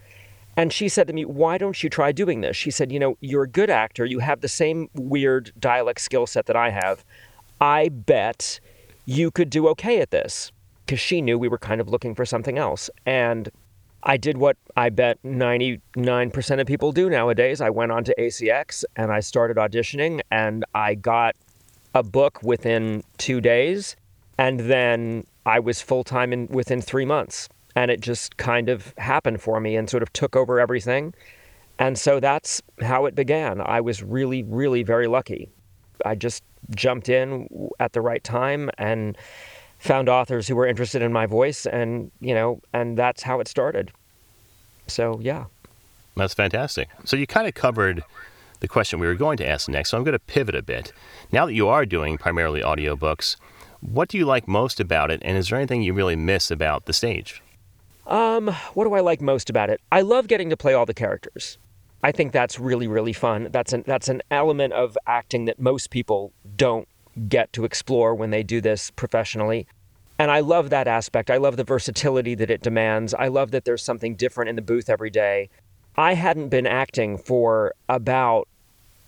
And 0.57 0.73
she 0.73 0.89
said 0.89 1.07
to 1.09 1.13
me, 1.13 1.25
Why 1.25 1.59
don't 1.59 1.83
you 1.83 1.91
try 1.91 2.13
doing 2.13 2.41
this? 2.41 2.57
She 2.57 2.71
said, 2.71 2.93
You 2.93 2.99
know, 2.99 3.17
you're 3.21 3.45
a 3.45 3.49
good 3.49 3.71
actor. 3.71 4.05
You 4.05 4.21
have 4.21 4.41
the 4.41 4.49
same 4.49 4.89
weird 4.95 5.53
dialect 5.59 6.01
skill 6.01 6.27
set 6.27 6.47
that 6.47 6.57
I 6.57 6.71
have. 6.71 7.05
I 7.61 7.89
bet 7.89 8.61
you 9.07 9.31
could 9.31 9.51
do 9.51 9.69
okay 9.69 10.01
at 10.01 10.11
this. 10.11 10.53
Because 10.85 11.01
she 11.01 11.23
knew 11.23 11.39
we 11.39 11.49
were 11.49 11.59
kind 11.59 11.81
of 11.81 11.89
looking 11.89 12.15
for 12.15 12.27
something 12.27 12.59
else. 12.59 12.91
And 13.07 13.49
I 14.03 14.19
did 14.19 14.37
what 14.37 14.59
I 14.77 14.91
bet 14.91 15.23
99% 15.23 16.61
of 16.61 16.67
people 16.67 16.93
do 16.93 17.09
nowadays. 17.09 17.63
I 17.63 17.71
went 17.71 17.91
on 17.91 18.05
to 18.05 18.15
ACX 18.19 18.85
and 18.97 19.11
I 19.11 19.21
started 19.21 19.57
auditioning 19.57 20.21
and 20.31 20.63
I 20.75 20.95
got 20.95 21.37
a 21.95 22.03
book 22.03 22.43
within 22.43 23.03
two 23.19 23.41
days, 23.41 23.97
and 24.37 24.61
then 24.61 25.25
I 25.47 25.61
was 25.61 25.81
full 25.81 26.05
time 26.05 26.33
in 26.33 26.49
within 26.49 26.83
three 26.83 27.05
months, 27.05 27.49
and 27.77 27.91
it 27.91 28.01
just 28.01 28.37
kind 28.37 28.69
of 28.69 28.95
happened 28.99 29.41
for 29.43 29.61
me 29.61 29.77
and 29.77 29.89
sort 29.89 30.03
of 30.03 30.13
took 30.13 30.37
over 30.37 30.61
everything, 30.61 31.15
and 31.79 31.99
so 31.99 32.21
that's 32.21 32.63
how 32.81 33.07
it 33.07 33.15
began. 33.15 33.61
I 33.61 33.81
was 33.81 34.03
really, 34.03 34.43
really 34.45 34.83
very 34.83 35.07
lucky. 35.07 35.49
I 36.05 36.15
just 36.15 36.45
jumped 36.71 37.09
in 37.09 37.49
at 37.81 37.93
the 37.93 38.01
right 38.01 38.23
time 38.23 38.71
and 38.79 39.17
found 39.79 40.09
authors 40.09 40.49
who 40.49 40.57
were 40.57 40.67
interested 40.67 41.03
in 41.03 41.13
my 41.13 41.27
voice, 41.27 41.67
and 41.67 42.11
you 42.21 42.35
know, 42.35 42.61
and 42.73 42.97
that's 42.97 43.23
how 43.23 43.41
it 43.41 43.49
started. 43.49 43.93
So 44.87 45.19
yeah. 45.21 45.45
That's 46.17 46.35
fantastic. 46.35 46.89
So 47.05 47.17
you 47.17 47.27
kind 47.27 47.49
of 47.49 47.55
covered 47.55 48.05
the 48.61 48.69
question 48.69 49.01
we 49.01 49.07
were 49.07 49.15
going 49.15 49.37
to 49.39 49.49
ask 49.49 49.69
next, 49.69 49.91
so 49.91 49.99
I'm 49.99 50.05
going 50.05 50.13
to 50.13 50.19
pivot 50.19 50.55
a 50.55 50.63
bit. 50.63 50.93
Now 51.33 51.45
that 51.47 51.55
you 51.55 51.69
are 51.69 51.85
doing 51.85 52.19
primarily 52.19 52.61
audiobooks, 52.61 53.37
what 53.81 54.09
do 54.09 54.17
you 54.17 54.25
like 54.25 54.47
most 54.47 54.81
about 54.81 55.11
it, 55.11 55.21
and 55.25 55.37
is 55.37 55.49
there 55.49 55.59
anything 55.59 55.83
you 55.83 55.93
really 55.93 56.17
miss 56.17 56.51
about 56.51 56.87
the 56.87 56.93
stage? 56.93 57.43
Um, 58.07 58.49
what 58.75 58.85
do 58.85 58.95
I 58.95 59.01
like 59.01 59.21
most 59.21 59.49
about 59.51 59.71
it? 59.71 59.81
I 59.91 60.03
love 60.03 60.29
getting 60.29 60.51
to 60.51 60.57
play 60.57 60.75
all 60.75 60.87
the 60.87 60.95
characters. 60.95 61.59
I 62.03 62.13
think 62.13 62.33
that's 62.33 62.61
really 62.61 62.87
really 62.87 63.15
fun. 63.15 63.49
That's 63.51 63.73
an 63.73 63.83
that's 63.87 64.09
an 64.09 64.23
element 64.31 64.75
of 64.75 64.99
acting 65.07 65.47
that 65.47 65.59
most 65.59 65.91
people 65.91 66.33
don't 66.57 66.87
get 67.29 67.53
to 67.55 67.65
explore 67.65 68.15
when 68.15 68.31
they 68.31 68.43
do 68.43 68.61
this 68.61 68.91
professionally. 68.91 69.67
And 70.19 70.31
I 70.31 70.41
love 70.41 70.71
that 70.71 70.87
aspect. 70.87 71.31
I 71.31 71.39
love 71.39 71.57
the 71.57 71.65
versatility 71.65 72.35
that 72.37 72.51
it 72.51 72.63
demands. 72.63 73.15
I 73.15 73.29
love 73.29 73.51
that 73.53 73.65
there's 73.65 73.83
something 73.83 74.15
different 74.15 74.49
in 74.49 74.57
the 74.57 74.63
booth 74.63 74.89
every 74.89 75.11
day. 75.11 75.49
I 75.97 76.15
hadn't 76.15 76.49
been 76.49 76.67
acting 76.67 77.19
for 77.19 77.75
about 77.89 78.49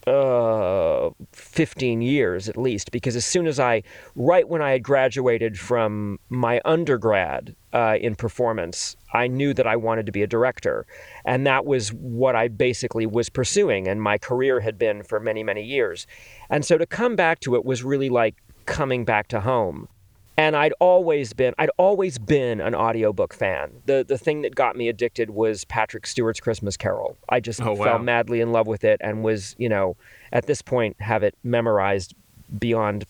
uh, 0.07 1.11
15 1.33 2.01
years 2.01 2.49
at 2.49 2.57
least, 2.57 2.91
because 2.91 3.17
as 3.17 3.27
soon 3.27 3.47
as 3.47 3.59
I, 3.59 3.83
right 4.15 4.49
when 4.49 4.63
I 4.63 4.73
had 4.73 4.83
graduated 4.83 5.59
from 5.59 6.19
my 6.29 6.61
undergrad 6.65 7.57
uh, 7.73 7.97
in 8.01 8.15
performance, 8.15 8.97
I 9.13 9.27
knew 9.27 9.53
that 9.55 9.67
I 9.67 9.77
wanted 9.77 10.07
to 10.07 10.13
be 10.13 10.23
a 10.23 10.27
director. 10.27 10.87
And 11.25 11.47
that 11.47 11.67
was 11.67 11.93
what 11.93 12.37
I 12.37 12.49
basically 12.49 13.07
was 13.07 13.29
pursuing, 13.29 13.89
and 13.89 14.01
my 14.01 14.19
career 14.19 14.61
had 14.61 14.79
been 14.79 15.03
for 15.03 15.19
many, 15.19 15.43
many 15.43 15.63
years. 15.63 16.07
And 16.51 16.65
so 16.65 16.79
to 16.79 16.87
come 16.87 17.17
back 17.17 17.41
to 17.41 17.57
it 17.57 17.65
was 17.65 17.83
really 17.83 18.09
like 18.09 18.37
coming 18.67 19.05
back 19.05 19.29
to 19.29 19.41
home 19.41 19.89
and 20.37 20.55
I'd 20.55 20.75
always 20.81 21.33
been 21.33 21.55
I'd 21.59 21.71
always 21.79 22.19
been 22.19 22.61
an 22.61 22.75
audiobook 22.75 23.33
fan. 23.33 23.71
The 23.87 24.05
the 24.07 24.19
thing 24.19 24.43
that 24.43 24.55
got 24.55 24.77
me 24.77 24.89
addicted 24.89 25.31
was 25.31 25.65
Patrick 25.65 26.07
Stewart's 26.07 26.41
Christmas 26.41 26.77
Carol. 26.77 27.17
I 27.29 27.41
just 27.41 27.61
oh, 27.63 27.73
wow. 27.73 27.85
fell 27.85 27.99
madly 27.99 28.41
in 28.41 28.53
love 28.53 28.67
with 28.67 28.85
it 28.85 29.01
and 29.01 29.23
was, 29.23 29.55
you 29.59 29.69
know, 29.69 29.97
at 30.33 30.47
this 30.47 30.63
point 30.63 31.01
have 31.01 31.23
it 31.23 31.35
memorized 31.43 32.15
beyond 32.59 33.05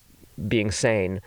being 0.48 0.70
sane. 0.70 1.20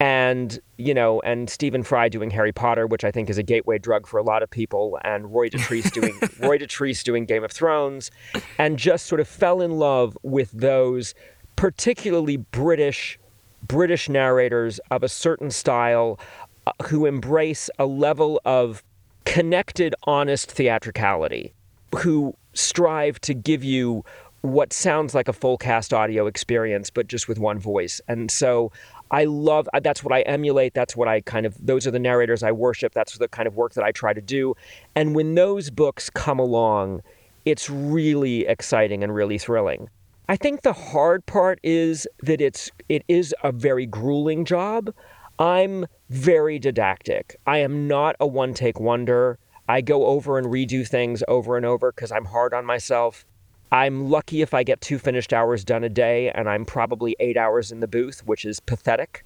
And, 0.00 0.60
you 0.76 0.94
know, 0.94 1.20
and 1.22 1.50
Stephen 1.50 1.82
Fry 1.82 2.08
doing 2.08 2.30
Harry 2.30 2.52
Potter, 2.52 2.86
which 2.86 3.02
I 3.02 3.10
think 3.10 3.28
is 3.28 3.36
a 3.36 3.42
gateway 3.42 3.78
drug 3.78 4.06
for 4.06 4.18
a 4.18 4.22
lot 4.22 4.44
of 4.44 4.50
people, 4.50 4.96
and 5.02 5.34
Roy 5.34 5.48
Dotrice 5.50 5.90
doing 5.90 6.14
Roy 6.38 6.58
Dotrice 6.58 7.02
doing 7.02 7.24
Game 7.24 7.42
of 7.42 7.50
Thrones, 7.50 8.12
and 8.58 8.78
just 8.78 9.06
sort 9.06 9.20
of 9.20 9.26
fell 9.26 9.60
in 9.60 9.72
love 9.72 10.16
with 10.22 10.52
those 10.52 11.14
particularly 11.56 12.36
British 12.36 13.18
British 13.62 14.08
narrators 14.08 14.78
of 14.90 15.02
a 15.02 15.08
certain 15.08 15.50
style 15.50 16.18
uh, 16.66 16.72
who 16.84 17.06
embrace 17.06 17.70
a 17.78 17.86
level 17.86 18.40
of 18.44 18.82
connected, 19.24 19.94
honest 20.04 20.50
theatricality, 20.50 21.52
who 21.98 22.34
strive 22.54 23.20
to 23.20 23.34
give 23.34 23.62
you 23.62 24.04
what 24.42 24.72
sounds 24.72 25.14
like 25.14 25.28
a 25.28 25.32
full 25.32 25.58
cast 25.58 25.92
audio 25.92 26.26
experience, 26.26 26.90
but 26.90 27.08
just 27.08 27.28
with 27.28 27.38
one 27.38 27.58
voice. 27.58 28.00
And 28.08 28.30
so 28.30 28.70
I 29.10 29.24
love 29.24 29.68
uh, 29.74 29.80
that's 29.80 30.04
what 30.04 30.12
I 30.12 30.20
emulate. 30.22 30.74
That's 30.74 30.96
what 30.96 31.08
I 31.08 31.20
kind 31.22 31.44
of, 31.44 31.56
those 31.64 31.86
are 31.86 31.90
the 31.90 31.98
narrators 31.98 32.42
I 32.42 32.52
worship. 32.52 32.94
That's 32.94 33.18
the 33.18 33.28
kind 33.28 33.48
of 33.48 33.56
work 33.56 33.74
that 33.74 33.84
I 33.84 33.90
try 33.90 34.12
to 34.12 34.20
do. 34.20 34.54
And 34.94 35.14
when 35.14 35.34
those 35.34 35.70
books 35.70 36.08
come 36.10 36.38
along, 36.38 37.02
it's 37.44 37.68
really 37.68 38.46
exciting 38.46 39.02
and 39.02 39.14
really 39.14 39.38
thrilling. 39.38 39.88
I 40.28 40.36
think 40.36 40.60
the 40.60 40.74
hard 40.74 41.24
part 41.24 41.58
is 41.62 42.06
that 42.22 42.40
it's 42.40 42.70
it 42.88 43.02
is 43.08 43.34
a 43.42 43.50
very 43.50 43.86
grueling 43.86 44.44
job. 44.44 44.92
I'm 45.38 45.86
very 46.10 46.58
didactic. 46.58 47.36
I 47.46 47.58
am 47.58 47.88
not 47.88 48.16
a 48.20 48.26
one-take 48.26 48.78
wonder. 48.78 49.38
I 49.68 49.80
go 49.80 50.06
over 50.06 50.36
and 50.36 50.48
redo 50.48 50.86
things 50.86 51.22
over 51.28 51.56
and 51.56 51.64
over 51.64 51.92
because 51.92 52.12
I'm 52.12 52.26
hard 52.26 52.52
on 52.52 52.66
myself. 52.66 53.24
I'm 53.70 54.10
lucky 54.10 54.42
if 54.42 54.52
I 54.52 54.62
get 54.64 54.80
two 54.80 54.98
finished 54.98 55.32
hours 55.32 55.64
done 55.64 55.84
a 55.84 55.88
day, 55.88 56.30
and 56.30 56.48
I'm 56.48 56.64
probably 56.64 57.14
eight 57.20 57.36
hours 57.36 57.70
in 57.70 57.80
the 57.80 57.88
booth, 57.88 58.22
which 58.26 58.44
is 58.44 58.60
pathetic. 58.60 59.24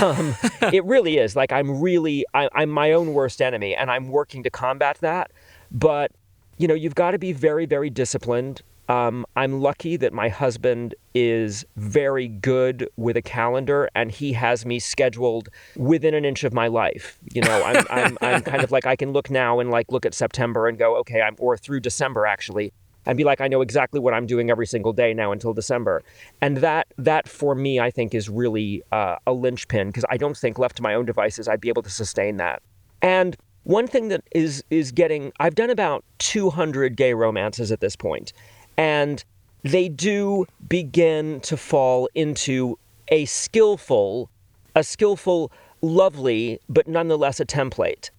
um, 0.00 0.34
it 0.72 0.84
really 0.84 1.18
is. 1.18 1.34
Like 1.36 1.52
I'm 1.52 1.80
really, 1.80 2.24
I, 2.34 2.48
I'm 2.52 2.70
my 2.70 2.92
own 2.92 3.14
worst 3.14 3.40
enemy, 3.42 3.74
and 3.74 3.90
I'm 3.90 4.08
working 4.08 4.42
to 4.44 4.50
combat 4.50 4.98
that. 5.00 5.32
But 5.72 6.12
you 6.56 6.68
know, 6.68 6.74
you've 6.74 6.94
got 6.94 7.12
to 7.12 7.18
be 7.18 7.32
very, 7.32 7.66
very 7.66 7.90
disciplined. 7.90 8.62
Um, 8.88 9.26
I'm 9.34 9.60
lucky 9.60 9.96
that 9.96 10.12
my 10.12 10.28
husband 10.28 10.94
is 11.14 11.64
very 11.76 12.28
good 12.28 12.88
with 12.96 13.16
a 13.16 13.22
calendar 13.22 13.90
and 13.94 14.12
he 14.12 14.32
has 14.34 14.64
me 14.64 14.78
scheduled 14.78 15.48
within 15.76 16.14
an 16.14 16.24
inch 16.24 16.44
of 16.44 16.52
my 16.52 16.68
life. 16.68 17.18
You 17.32 17.42
know, 17.42 17.62
I'm, 17.64 17.84
I'm, 17.90 18.18
I'm 18.20 18.42
kind 18.42 18.62
of 18.62 18.70
like, 18.76 18.86
I 18.86 18.94
can 18.94 19.12
look 19.12 19.28
now 19.30 19.58
and 19.58 19.70
like 19.70 19.90
look 19.90 20.06
at 20.06 20.14
September 20.14 20.68
and 20.68 20.78
go, 20.78 20.96
okay, 20.98 21.20
I'm, 21.20 21.34
or 21.38 21.56
through 21.56 21.80
December 21.80 22.26
actually, 22.26 22.72
and 23.06 23.16
be 23.16 23.24
like, 23.24 23.40
I 23.40 23.48
know 23.48 23.60
exactly 23.60 24.00
what 24.00 24.14
I'm 24.14 24.26
doing 24.26 24.50
every 24.50 24.66
single 24.66 24.92
day 24.92 25.14
now 25.14 25.32
until 25.32 25.52
December. 25.52 26.02
And 26.40 26.58
that, 26.58 26.88
that 26.98 27.28
for 27.28 27.54
me, 27.54 27.80
I 27.80 27.90
think 27.90 28.14
is 28.14 28.28
really 28.28 28.82
uh, 28.92 29.16
a 29.26 29.32
linchpin 29.32 29.88
because 29.88 30.04
I 30.10 30.16
don't 30.16 30.36
think 30.36 30.58
left 30.58 30.76
to 30.76 30.82
my 30.82 30.94
own 30.94 31.06
devices, 31.06 31.48
I'd 31.48 31.60
be 31.60 31.68
able 31.68 31.82
to 31.82 31.90
sustain 31.90 32.36
that. 32.36 32.62
And 33.02 33.36
one 33.64 33.88
thing 33.88 34.08
that 34.08 34.22
is, 34.32 34.62
is 34.70 34.92
getting, 34.92 35.32
I've 35.40 35.56
done 35.56 35.70
about 35.70 36.04
200 36.18 36.96
gay 36.96 37.14
romances 37.14 37.72
at 37.72 37.80
this 37.80 37.96
point 37.96 38.32
and 38.76 39.24
they 39.62 39.88
do 39.88 40.46
begin 40.68 41.40
to 41.40 41.56
fall 41.56 42.08
into 42.14 42.78
a 43.08 43.24
skillful, 43.24 44.30
a 44.74 44.84
skillful, 44.84 45.50
lovely, 45.82 46.60
but 46.68 46.86
nonetheless 46.86 47.40
a 47.40 47.44
template. 47.46 48.10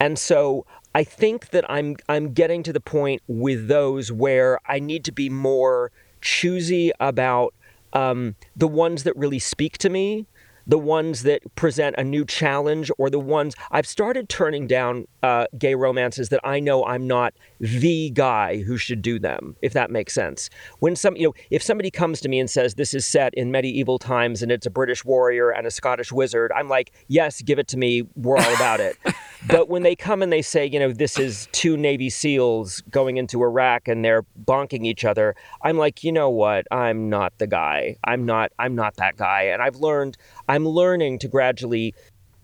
And 0.00 0.18
so 0.18 0.66
I 0.94 1.04
think 1.04 1.50
that 1.50 1.64
I'm 1.70 1.96
I'm 2.08 2.32
getting 2.32 2.62
to 2.64 2.72
the 2.72 2.80
point 2.80 3.22
with 3.28 3.68
those 3.68 4.10
where 4.10 4.58
I 4.66 4.78
need 4.78 5.04
to 5.04 5.12
be 5.12 5.28
more 5.28 5.92
choosy 6.20 6.92
about 7.00 7.54
um, 7.92 8.34
the 8.56 8.68
ones 8.68 9.04
that 9.04 9.16
really 9.16 9.38
speak 9.38 9.78
to 9.78 9.88
me 9.88 10.26
the 10.66 10.78
ones 10.78 11.22
that 11.22 11.42
present 11.54 11.94
a 11.98 12.04
new 12.04 12.24
challenge 12.24 12.90
or 12.98 13.10
the 13.10 13.18
ones 13.18 13.54
I've 13.70 13.86
started 13.86 14.28
turning 14.28 14.66
down 14.66 15.06
uh, 15.22 15.46
gay 15.58 15.74
romances 15.74 16.28
that 16.30 16.40
I 16.44 16.60
know 16.60 16.84
I'm 16.84 17.06
not 17.06 17.34
the 17.60 18.10
guy 18.10 18.62
who 18.62 18.76
should 18.76 19.02
do 19.02 19.18
them, 19.18 19.56
if 19.62 19.72
that 19.72 19.90
makes 19.90 20.12
sense. 20.12 20.50
When 20.80 20.96
some, 20.96 21.16
you 21.16 21.28
know, 21.28 21.34
if 21.50 21.62
somebody 21.62 21.90
comes 21.90 22.20
to 22.20 22.28
me 22.28 22.40
and 22.40 22.50
says 22.50 22.74
this 22.74 22.94
is 22.94 23.06
set 23.06 23.34
in 23.34 23.50
medieval 23.50 23.98
times 23.98 24.42
and 24.42 24.50
it's 24.50 24.66
a 24.66 24.70
British 24.70 25.04
warrior 25.04 25.50
and 25.50 25.66
a 25.66 25.70
Scottish 25.70 26.12
wizard, 26.12 26.52
I'm 26.54 26.68
like, 26.68 26.92
yes, 27.08 27.42
give 27.42 27.58
it 27.58 27.68
to 27.68 27.76
me. 27.76 28.02
We're 28.14 28.38
all 28.38 28.54
about 28.54 28.80
it. 28.80 28.96
but 29.48 29.68
when 29.68 29.82
they 29.82 29.94
come 29.94 30.22
and 30.22 30.32
they 30.32 30.42
say, 30.42 30.66
you 30.66 30.78
know, 30.78 30.92
this 30.92 31.18
is 31.18 31.48
two 31.52 31.76
Navy 31.76 32.10
SEALs 32.10 32.82
going 32.90 33.16
into 33.16 33.42
Iraq 33.42 33.88
and 33.88 34.04
they're 34.04 34.24
bonking 34.44 34.84
each 34.84 35.04
other, 35.04 35.34
I'm 35.62 35.76
like, 35.78 36.02
you 36.02 36.12
know 36.12 36.30
what? 36.30 36.66
I'm 36.70 37.08
not 37.08 37.36
the 37.38 37.46
guy. 37.46 37.96
I'm 38.04 38.24
not. 38.24 38.52
I'm 38.58 38.74
not 38.74 38.96
that 38.96 39.16
guy. 39.16 39.42
And 39.42 39.62
I've 39.62 39.76
learned. 39.76 40.16
I'm 40.48 40.66
learning 40.66 41.18
to 41.20 41.28
gradually 41.28 41.94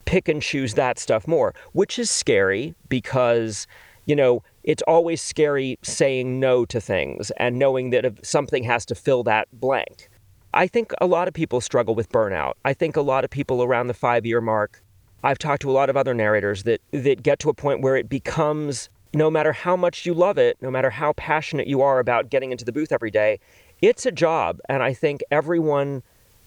pick 0.05 0.29
and 0.29 0.43
choose 0.43 0.75
that 0.75 0.99
stuff 0.99 1.27
more, 1.27 1.55
which 1.73 1.99
is 1.99 2.11
scary 2.11 2.75
because, 2.89 3.67
you 4.07 4.17
know, 4.17 4.43
it's 4.65 4.83
always 4.87 5.23
scary 5.23 5.79
saying 5.83 6.39
no 6.39 6.65
to 6.67 6.81
things 6.81 7.31
and 7.37 7.59
knowing 7.59 7.91
that 7.91 8.25
something 8.25 8.63
has 8.65 8.85
to 8.87 8.95
fill 8.95 9.23
that 9.25 9.49
blank. 9.53 10.09
I 10.55 10.67
think 10.67 10.93
a 11.01 11.07
lot 11.07 11.29
of 11.29 11.35
people 11.35 11.61
struggle 11.61 11.95
with 11.95 12.11
burnout. 12.11 12.55
I 12.65 12.75
think 12.75 12.97
a 12.97 13.01
lot 13.01 13.25
of 13.25 13.31
people 13.31 13.63
around 13.63 13.87
the 13.87 13.95
five 13.95 14.27
year 14.27 14.41
mark 14.41 14.82
I've 15.23 15.39
talked 15.39 15.63
to 15.63 15.71
a 15.71 15.73
lot 15.73 15.91
of 15.91 15.97
other 15.97 16.15
narrators 16.15 16.65
that 16.65 16.81
that 16.91 17.23
get 17.23 17.39
to 17.41 17.49
a 17.49 17.55
point 17.55 17.81
where 17.81 17.97
it 17.97 18.09
becomes 18.09 18.89
no 19.15 19.31
matter 19.31 19.53
how 19.53 19.77
much 19.77 20.07
you 20.07 20.15
love 20.15 20.39
it, 20.39 20.57
no 20.61 20.71
matter 20.71 20.91
how 20.91 21.13
passionate 21.15 21.67
you 21.67 21.83
are 21.83 21.99
about 21.99 22.31
getting 22.31 22.51
into 22.51 22.65
the 22.65 22.73
booth 22.73 22.93
every 22.93 23.11
day, 23.11 23.39
it's 23.81 24.07
a 24.07 24.13
job 24.13 24.59
and 24.69 24.83
I 24.83 24.95
think 24.95 25.23
everyone 25.31 26.03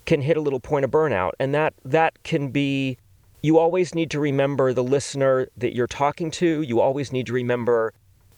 can 0.06 0.22
hit 0.22 0.38
a 0.38 0.42
little 0.42 0.60
point 0.60 0.86
of 0.86 0.92
burnout 0.92 1.32
and 1.40 1.54
that 1.54 1.74
that 1.84 2.22
can 2.24 2.50
be 2.50 2.98
you 3.42 3.60
always 3.60 3.94
need 3.94 4.10
to 4.10 4.20
remember 4.20 4.74
the 4.74 4.84
listener 4.84 5.48
that 5.56 5.76
you're 5.76 5.86
talking 5.86 6.32
to, 6.32 6.64
you 6.64 6.82
always 6.82 7.12
need 7.12 7.28
to 7.28 7.34
remember 7.34 7.94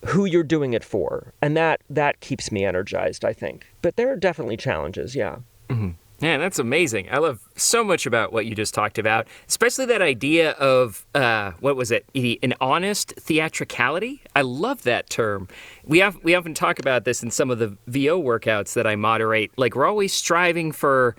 who 0.06 0.26
you're 0.26 0.44
doing 0.44 0.74
it 0.74 0.84
for. 0.84 1.34
And 1.42 1.56
that 1.56 1.82
that 1.90 2.20
keeps 2.20 2.52
me 2.52 2.66
energized, 2.66 3.24
I 3.24 3.34
think. 3.34 3.68
But 3.82 3.96
there 3.96 4.12
are 4.12 4.18
definitely 4.18 4.58
challenges, 4.58 5.16
yeah. 5.16 5.38
Mm-hmm. 5.70 5.92
Yeah, 6.20 6.38
that's 6.38 6.58
amazing. 6.58 7.10
I 7.12 7.20
love 7.20 7.40
so 7.56 7.84
much 7.84 8.08
about 8.08 8.34
what 8.34 8.48
you 8.48 8.56
just 8.56 8.74
talked 8.74 8.98
about, 8.98 9.28
especially 9.48 9.86
that 9.88 10.02
idea 10.02 10.52
of 10.52 11.06
uh, 11.14 11.52
what 11.60 11.76
was 11.76 11.92
it? 11.92 12.06
An 12.16 12.56
honest 12.60 13.14
theatricality. 13.20 14.22
I 14.36 14.42
love 14.42 14.82
that 14.84 15.10
term. 15.10 15.48
We 15.86 16.00
have 16.00 16.18
we 16.24 16.34
often 16.34 16.56
talk 16.56 16.80
about 16.80 17.06
this 17.06 17.22
in 17.22 17.30
some 17.30 17.52
of 17.52 17.60
the 17.60 17.78
VO 17.86 18.22
workouts 18.22 18.74
that 18.74 18.88
I 18.88 18.96
moderate. 18.96 19.52
Like 19.58 19.76
we're 19.76 19.86
always 19.86 20.12
striving 20.12 20.72
for 20.72 21.16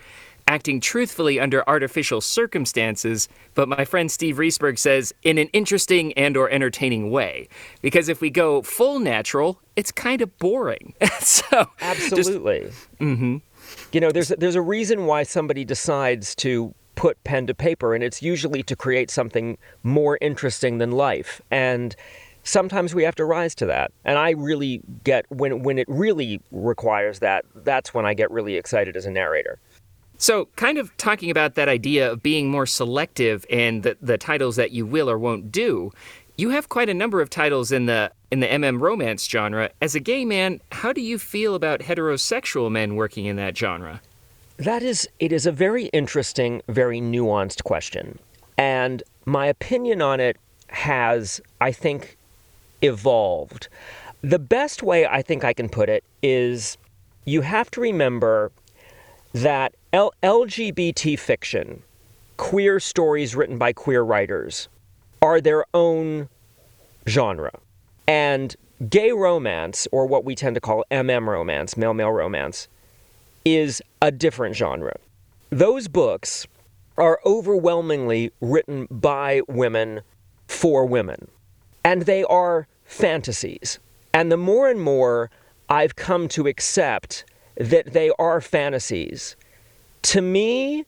acting 0.48 0.80
truthfully 0.80 1.38
under 1.38 1.68
artificial 1.68 2.20
circumstances, 2.20 3.28
but 3.54 3.68
my 3.68 3.84
friend 3.84 4.10
Steve 4.10 4.36
Riesberg 4.36 4.78
says 4.78 5.12
in 5.22 5.36
an 5.36 5.48
interesting 5.48 6.12
and 6.14 6.36
or 6.36 6.48
entertaining 6.48 7.10
way. 7.10 7.48
Because 7.82 8.08
if 8.08 8.20
we 8.20 8.30
go 8.30 8.62
full 8.62 8.98
natural, 8.98 9.60
it's 9.76 9.92
kind 9.92 10.22
of 10.22 10.36
boring. 10.38 10.94
so 11.20 11.70
absolutely. 11.80 12.62
Just, 12.62 12.98
mm-hmm. 12.98 13.36
You 13.92 14.00
know, 14.00 14.10
there's 14.10 14.28
there's 14.28 14.54
a 14.54 14.62
reason 14.62 15.06
why 15.06 15.22
somebody 15.22 15.64
decides 15.64 16.34
to 16.36 16.74
put 16.94 17.22
pen 17.24 17.46
to 17.46 17.54
paper, 17.54 17.94
and 17.94 18.02
it's 18.02 18.22
usually 18.22 18.62
to 18.64 18.74
create 18.74 19.10
something 19.10 19.56
more 19.82 20.18
interesting 20.20 20.78
than 20.78 20.90
life. 20.90 21.40
And 21.50 21.94
sometimes 22.42 22.94
we 22.94 23.04
have 23.04 23.14
to 23.16 23.24
rise 23.24 23.54
to 23.56 23.66
that. 23.66 23.92
And 24.04 24.18
I 24.18 24.30
really 24.30 24.82
get 25.04 25.26
when 25.28 25.62
when 25.62 25.78
it 25.78 25.86
really 25.88 26.40
requires 26.50 27.20
that, 27.20 27.44
that's 27.54 27.94
when 27.94 28.04
I 28.06 28.14
get 28.14 28.30
really 28.30 28.56
excited 28.56 28.96
as 28.96 29.06
a 29.06 29.10
narrator. 29.10 29.58
So, 30.20 30.48
kind 30.56 30.78
of 30.78 30.94
talking 30.96 31.30
about 31.30 31.54
that 31.54 31.68
idea 31.68 32.10
of 32.10 32.22
being 32.24 32.50
more 32.50 32.66
selective 32.66 33.46
and 33.48 33.84
the, 33.84 33.96
the 34.02 34.18
titles 34.18 34.56
that 34.56 34.72
you 34.72 34.84
will 34.84 35.08
or 35.08 35.16
won't 35.16 35.52
do, 35.52 35.92
you 36.38 36.50
have 36.50 36.68
quite 36.68 36.88
a 36.88 36.94
number 36.94 37.20
of 37.20 37.28
titles 37.28 37.72
in 37.72 37.86
the 37.86 38.12
in 38.30 38.40
the 38.40 38.46
MM 38.46 38.80
romance 38.80 39.28
genre. 39.28 39.70
As 39.82 39.94
a 39.94 40.00
gay 40.00 40.24
man, 40.24 40.60
how 40.70 40.92
do 40.92 41.00
you 41.00 41.18
feel 41.18 41.54
about 41.54 41.80
heterosexual 41.80 42.70
men 42.70 42.94
working 42.94 43.26
in 43.26 43.36
that 43.36 43.58
genre? 43.58 44.00
That 44.56 44.82
is 44.82 45.08
it 45.18 45.32
is 45.32 45.44
a 45.46 45.52
very 45.52 45.86
interesting, 45.86 46.62
very 46.68 47.00
nuanced 47.00 47.64
question. 47.64 48.18
And 48.56 49.02
my 49.26 49.46
opinion 49.46 50.00
on 50.00 50.20
it 50.20 50.36
has, 50.68 51.40
I 51.60 51.72
think, 51.72 52.16
evolved. 52.82 53.68
The 54.22 54.38
best 54.38 54.82
way 54.82 55.06
I 55.06 55.22
think 55.22 55.44
I 55.44 55.52
can 55.52 55.68
put 55.68 55.88
it 55.88 56.04
is 56.22 56.78
you 57.24 57.40
have 57.42 57.70
to 57.72 57.80
remember 57.80 58.52
that 59.32 59.74
L- 59.92 60.12
LGBT 60.22 61.18
fiction, 61.18 61.82
queer 62.36 62.78
stories 62.80 63.34
written 63.34 63.58
by 63.58 63.72
queer 63.72 64.02
writers, 64.02 64.68
are 65.20 65.40
their 65.40 65.64
own 65.74 66.28
genre. 67.08 67.52
And 68.06 68.54
gay 68.88 69.12
romance, 69.12 69.88
or 69.92 70.06
what 70.06 70.24
we 70.24 70.34
tend 70.34 70.54
to 70.54 70.60
call 70.60 70.84
MM 70.90 71.26
romance, 71.26 71.76
male 71.76 71.94
male 71.94 72.12
romance, 72.12 72.68
is 73.44 73.82
a 74.00 74.10
different 74.10 74.56
genre. 74.56 74.96
Those 75.50 75.88
books 75.88 76.46
are 76.96 77.20
overwhelmingly 77.24 78.32
written 78.40 78.86
by 78.90 79.42
women 79.48 80.00
for 80.46 80.84
women, 80.84 81.28
and 81.84 82.02
they 82.02 82.24
are 82.24 82.66
fantasies. 82.84 83.78
And 84.12 84.32
the 84.32 84.36
more 84.36 84.68
and 84.68 84.80
more 84.80 85.30
I've 85.68 85.96
come 85.96 86.28
to 86.28 86.46
accept 86.46 87.24
that 87.56 87.92
they 87.92 88.10
are 88.18 88.40
fantasies, 88.40 89.36
to 90.02 90.20
me, 90.20 90.84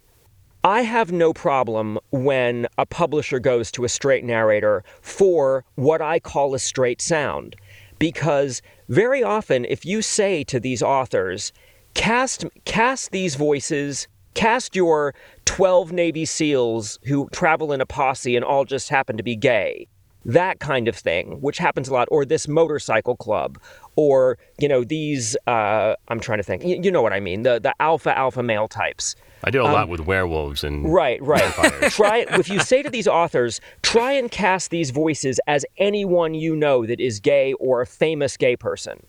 I 0.62 0.82
have 0.82 1.10
no 1.10 1.32
problem 1.32 1.98
when 2.10 2.66
a 2.76 2.84
publisher 2.84 3.38
goes 3.38 3.70
to 3.72 3.84
a 3.84 3.88
straight 3.88 4.24
narrator 4.24 4.84
for 5.00 5.64
what 5.76 6.02
I 6.02 6.20
call 6.20 6.54
a 6.54 6.58
straight 6.58 7.00
sound. 7.00 7.56
Because 7.98 8.60
very 8.88 9.22
often, 9.22 9.64
if 9.64 9.86
you 9.86 10.02
say 10.02 10.44
to 10.44 10.60
these 10.60 10.82
authors, 10.82 11.54
cast, 11.94 12.44
cast 12.66 13.10
these 13.10 13.36
voices, 13.36 14.06
cast 14.34 14.76
your 14.76 15.14
12 15.46 15.92
Navy 15.92 16.26
SEALs 16.26 16.98
who 17.04 17.30
travel 17.32 17.72
in 17.72 17.80
a 17.80 17.86
posse 17.86 18.36
and 18.36 18.44
all 18.44 18.66
just 18.66 18.90
happen 18.90 19.16
to 19.16 19.22
be 19.22 19.36
gay, 19.36 19.86
that 20.26 20.60
kind 20.60 20.88
of 20.88 20.94
thing, 20.94 21.40
which 21.40 21.56
happens 21.56 21.88
a 21.88 21.94
lot, 21.94 22.06
or 22.10 22.26
this 22.26 22.46
motorcycle 22.46 23.16
club, 23.16 23.58
or, 23.96 24.36
you 24.58 24.68
know, 24.68 24.84
these, 24.84 25.38
uh, 25.46 25.94
I'm 26.08 26.20
trying 26.20 26.38
to 26.38 26.44
think, 26.44 26.64
you, 26.64 26.78
you 26.82 26.90
know 26.90 27.00
what 27.00 27.14
I 27.14 27.20
mean, 27.20 27.44
the, 27.44 27.58
the 27.58 27.74
alpha, 27.80 28.16
alpha 28.16 28.42
male 28.42 28.68
types. 28.68 29.16
I 29.44 29.50
do 29.50 29.62
a 29.62 29.64
um, 29.64 29.72
lot 29.72 29.88
with 29.88 30.00
werewolves 30.00 30.64
and 30.64 30.92
right, 30.92 31.20
right. 31.22 31.52
try 31.90 32.26
if 32.28 32.48
you 32.48 32.60
say 32.60 32.82
to 32.82 32.90
these 32.90 33.08
authors, 33.08 33.60
try 33.82 34.12
and 34.12 34.30
cast 34.30 34.70
these 34.70 34.90
voices 34.90 35.40
as 35.46 35.64
anyone 35.78 36.34
you 36.34 36.54
know 36.54 36.84
that 36.86 37.00
is 37.00 37.20
gay 37.20 37.54
or 37.54 37.80
a 37.80 37.86
famous 37.86 38.36
gay 38.36 38.56
person. 38.56 39.04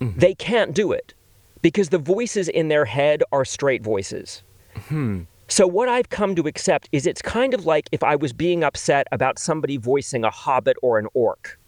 Mm-hmm. 0.00 0.18
They 0.18 0.34
can't 0.34 0.74
do 0.74 0.92
it 0.92 1.14
because 1.62 1.90
the 1.90 1.98
voices 1.98 2.48
in 2.48 2.68
their 2.68 2.84
head 2.84 3.22
are 3.32 3.44
straight 3.44 3.82
voices. 3.82 4.42
Hmm. 4.88 5.22
So 5.48 5.66
what 5.66 5.88
I've 5.88 6.10
come 6.10 6.34
to 6.36 6.46
accept 6.46 6.88
is 6.92 7.06
it's 7.06 7.22
kind 7.22 7.54
of 7.54 7.64
like 7.64 7.88
if 7.90 8.04
I 8.04 8.16
was 8.16 8.32
being 8.32 8.62
upset 8.62 9.06
about 9.12 9.38
somebody 9.38 9.78
voicing 9.78 10.24
a 10.24 10.30
hobbit 10.30 10.76
or 10.82 10.98
an 10.98 11.08
orc. 11.14 11.58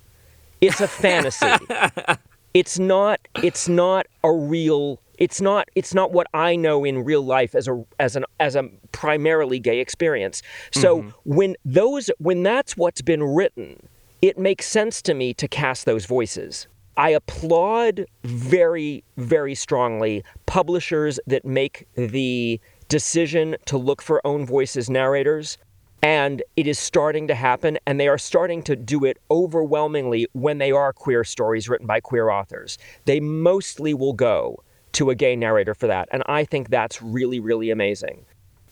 It's 0.60 0.80
a 0.82 0.88
fantasy. 0.88 1.46
it's 2.54 2.78
not 2.78 3.20
it's 3.42 3.68
not 3.68 4.06
a 4.22 4.32
real 4.32 5.00
it's 5.20 5.40
not 5.40 5.68
it's 5.76 5.94
not 5.94 6.12
what 6.12 6.26
I 6.34 6.56
know 6.56 6.84
in 6.84 7.04
real 7.04 7.22
life 7.22 7.54
as 7.54 7.68
a 7.68 7.84
as 8.00 8.16
an 8.16 8.24
as 8.40 8.56
a 8.56 8.68
primarily 8.90 9.60
gay 9.60 9.78
experience. 9.78 10.42
So 10.72 11.02
mm-hmm. 11.02 11.10
when 11.24 11.56
those 11.64 12.10
when 12.18 12.42
that's 12.42 12.76
what's 12.76 13.02
been 13.02 13.22
written, 13.22 13.86
it 14.22 14.38
makes 14.38 14.66
sense 14.66 15.00
to 15.02 15.14
me 15.14 15.34
to 15.34 15.46
cast 15.46 15.84
those 15.84 16.06
voices. 16.06 16.66
I 16.96 17.10
applaud 17.10 18.06
very 18.24 19.04
very 19.18 19.54
strongly 19.54 20.24
publishers 20.46 21.20
that 21.26 21.44
make 21.44 21.86
the 21.94 22.58
decision 22.88 23.56
to 23.66 23.76
look 23.76 24.02
for 24.02 24.26
own 24.26 24.44
voices 24.44 24.90
narrators 24.90 25.58
and 26.02 26.42
it 26.56 26.66
is 26.66 26.78
starting 26.78 27.28
to 27.28 27.34
happen, 27.34 27.78
and 27.86 28.00
they 28.00 28.08
are 28.08 28.16
starting 28.16 28.62
to 28.62 28.74
do 28.74 29.04
it 29.04 29.18
overwhelmingly 29.30 30.26
when 30.32 30.56
they 30.56 30.72
are 30.72 30.94
queer 30.94 31.24
stories 31.24 31.68
written 31.68 31.86
by 31.86 32.00
queer 32.00 32.30
authors. 32.30 32.78
They 33.04 33.20
mostly 33.20 33.92
will 33.92 34.14
go 34.14 34.62
to 34.92 35.10
a 35.10 35.14
gay 35.14 35.36
narrator 35.36 35.74
for 35.74 35.86
that. 35.86 36.08
And 36.12 36.22
I 36.26 36.44
think 36.44 36.68
that's 36.68 37.00
really, 37.02 37.40
really 37.40 37.70
amazing. 37.70 38.24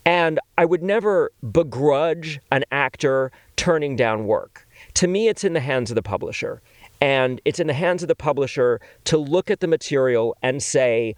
And 0.05 0.41
I 0.57 0.65
would 0.65 0.83
never 0.83 1.31
begrudge 1.53 2.41
an 2.51 2.65
actor 2.73 3.31
turning 3.57 3.95
down 3.95 4.27
work. 4.27 4.67
To 4.95 5.07
me, 5.07 5.29
it's 5.29 5.45
in 5.45 5.53
the 5.53 5.61
hands 5.61 5.91
of 5.91 5.97
the 5.97 6.03
publisher. 6.03 6.63
And 7.01 7.41
it's 7.45 7.61
in 7.61 7.67
the 7.67 7.75
hands 7.75 8.03
of 8.03 8.09
the 8.09 8.15
publisher 8.15 8.81
to 9.05 9.19
look 9.19 9.51
at 9.51 9.61
the 9.61 9.67
material 9.67 10.37
and 10.43 10.63
say, 10.63 11.15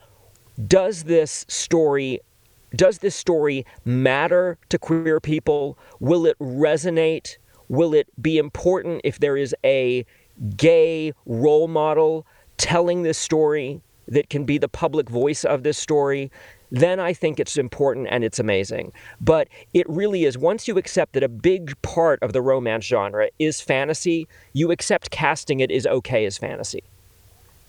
does 0.66 1.04
this 1.04 1.46
story 1.48 2.20
does 2.76 2.98
this 2.98 3.16
story 3.16 3.66
matter 3.84 4.56
to 4.68 4.78
queer 4.78 5.18
people? 5.18 5.76
Will 5.98 6.24
it 6.24 6.38
resonate? 6.38 7.36
Will 7.68 7.94
it 7.94 8.06
be 8.22 8.38
important 8.38 9.00
if 9.02 9.18
there 9.18 9.36
is 9.36 9.54
a 9.64 10.06
gay 10.56 11.12
role 11.26 11.66
model 11.66 12.26
telling 12.58 13.02
this 13.02 13.18
story? 13.18 13.80
That 14.10 14.28
can 14.28 14.44
be 14.44 14.58
the 14.58 14.68
public 14.68 15.08
voice 15.08 15.44
of 15.44 15.62
this 15.62 15.78
story, 15.78 16.30
then 16.70 17.00
I 17.00 17.12
think 17.12 17.40
it's 17.40 17.56
important 17.56 18.08
and 18.10 18.22
it's 18.22 18.38
amazing. 18.38 18.92
But 19.20 19.48
it 19.72 19.88
really 19.88 20.24
is, 20.24 20.36
once 20.36 20.68
you 20.68 20.76
accept 20.76 21.14
that 21.14 21.22
a 21.22 21.28
big 21.28 21.80
part 21.82 22.22
of 22.22 22.32
the 22.32 22.42
romance 22.42 22.84
genre 22.84 23.28
is 23.38 23.60
fantasy, 23.60 24.28
you 24.52 24.70
accept 24.70 25.10
casting 25.10 25.60
it 25.60 25.70
is 25.70 25.86
okay 25.86 26.26
as 26.26 26.36
fantasy. 26.38 26.82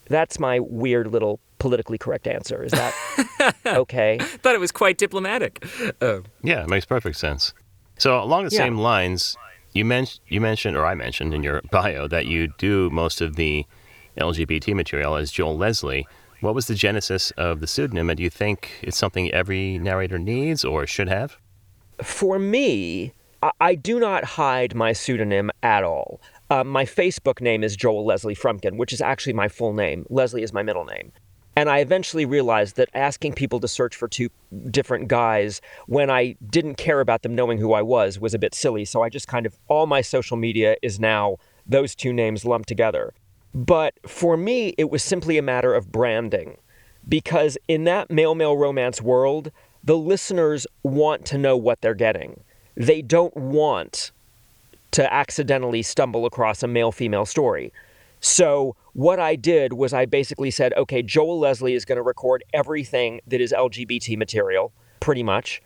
That's 0.08 0.40
my 0.40 0.60
weird 0.60 1.08
little 1.08 1.40
politically 1.60 1.98
correct 1.98 2.28
answer. 2.28 2.64
Is 2.64 2.72
that 2.72 3.56
okay? 3.66 4.18
Thought 4.20 4.56
it 4.56 4.60
was 4.60 4.72
quite 4.72 4.98
diplomatic. 4.98 5.66
Uh, 6.02 6.22
yeah, 6.44 6.64
it 6.64 6.70
makes 6.70 6.86
perfect 6.86 7.18
sense. 7.18 7.54
So 7.98 8.22
along 8.22 8.46
the 8.46 8.52
yeah. 8.52 8.58
same 8.58 8.78
lines, 8.78 9.38
you, 9.74 9.86
men- 9.86 10.08
you 10.28 10.42
mentioned, 10.42 10.76
or 10.76 10.86
I 10.86 10.96
mentioned 10.96 11.34
in 11.34 11.44
your 11.44 11.62
bio, 11.72 12.08
that 12.08 12.26
you 12.26 12.50
do 12.58 12.90
most 12.90 13.22
of 13.22 13.36
the 13.36 13.66
LGBT 14.18 14.74
material 14.76 15.16
as 15.16 15.32
Joel 15.32 15.58
Leslie. 15.58 16.08
What 16.42 16.56
was 16.56 16.66
the 16.66 16.74
genesis 16.74 17.30
of 17.38 17.60
the 17.60 17.68
pseudonym, 17.68 18.10
and 18.10 18.18
do 18.18 18.24
you 18.24 18.32
think 18.32 18.72
it's 18.82 18.98
something 18.98 19.32
every 19.32 19.78
narrator 19.78 20.18
needs 20.18 20.66
or 20.66 20.88
should 20.88 21.08
have? 21.08 21.38
For 22.02 22.40
me, 22.40 23.14
I 23.60 23.76
do 23.76 24.00
not 24.00 24.24
hide 24.24 24.74
my 24.74 24.92
pseudonym 24.92 25.52
at 25.62 25.84
all. 25.84 26.20
Uh, 26.50 26.64
my 26.64 26.84
Facebook 26.84 27.42
name 27.42 27.64
is 27.64 27.76
Joel 27.76 28.04
Leslie 28.06 28.36
Froomkin, 28.36 28.78
which 28.78 28.92
is 28.92 29.02
actually 29.02 29.34
my 29.34 29.50
full 29.50 29.74
name. 29.74 30.08
Leslie 30.10 30.42
is 30.42 30.52
my 30.52 30.64
middle 30.64 30.84
name. 30.84 31.12
And 31.56 31.70
I 31.70 31.78
eventually 31.78 32.26
realized 32.26 32.76
that 32.78 32.90
asking 32.96 33.34
people 33.34 33.60
to 33.60 33.68
search 33.68 33.96
for 33.96 34.08
two 34.08 34.30
different 34.72 35.10
guys 35.10 35.62
when 35.86 36.10
I 36.10 36.38
didn't 36.50 36.76
care 36.76 37.02
about 37.02 37.22
them 37.22 37.36
knowing 37.36 37.60
who 37.60 37.74
I 37.74 37.84
was 37.84 38.20
was 38.20 38.34
a 38.34 38.40
bit 38.40 38.56
silly. 38.56 38.86
So 38.86 39.04
I 39.04 39.10
just 39.10 39.28
kind 39.28 39.46
of, 39.46 39.60
all 39.68 39.86
my 39.86 40.02
social 40.02 40.38
media 40.38 40.76
is 40.82 41.00
now 41.00 41.38
those 41.68 41.94
two 41.94 42.14
names 42.14 42.46
lumped 42.46 42.68
together. 42.68 43.14
But 43.54 43.94
for 44.08 44.38
me, 44.38 44.74
it 44.78 44.90
was 44.90 45.04
simply 45.04 45.38
a 45.38 45.42
matter 45.42 45.74
of 45.74 45.92
branding 45.92 46.58
because 47.08 47.58
in 47.68 47.84
that 47.86 48.10
male 48.10 48.36
male 48.36 48.58
romance 48.58 49.02
world, 49.02 49.52
the 49.84 49.98
listeners 49.98 50.68
want 50.84 51.26
to 51.26 51.38
know 51.38 51.58
what 51.58 51.82
they're 51.82 51.94
getting. 51.94 52.44
They 52.76 53.02
don't 53.02 53.36
want 53.36 54.12
to 54.92 55.12
accidentally 55.14 55.82
stumble 55.82 56.26
across 56.26 56.64
a 56.64 56.68
male 56.68 56.92
female 56.92 57.26
story. 57.26 57.74
So, 58.20 58.76
what 58.94 59.20
I 59.20 59.36
did 59.36 59.74
was 59.74 59.94
I 59.94 60.06
basically 60.06 60.52
said, 60.52 60.74
okay, 60.76 61.02
Joel 61.02 61.40
Leslie 61.40 61.74
is 61.74 61.86
going 61.86 61.96
to 61.96 62.04
record 62.04 62.44
everything 62.54 63.22
that 63.26 63.42
is 63.42 63.52
LGBT 63.52 64.18
material, 64.18 64.72
pretty 65.00 65.24
much. 65.24 65.62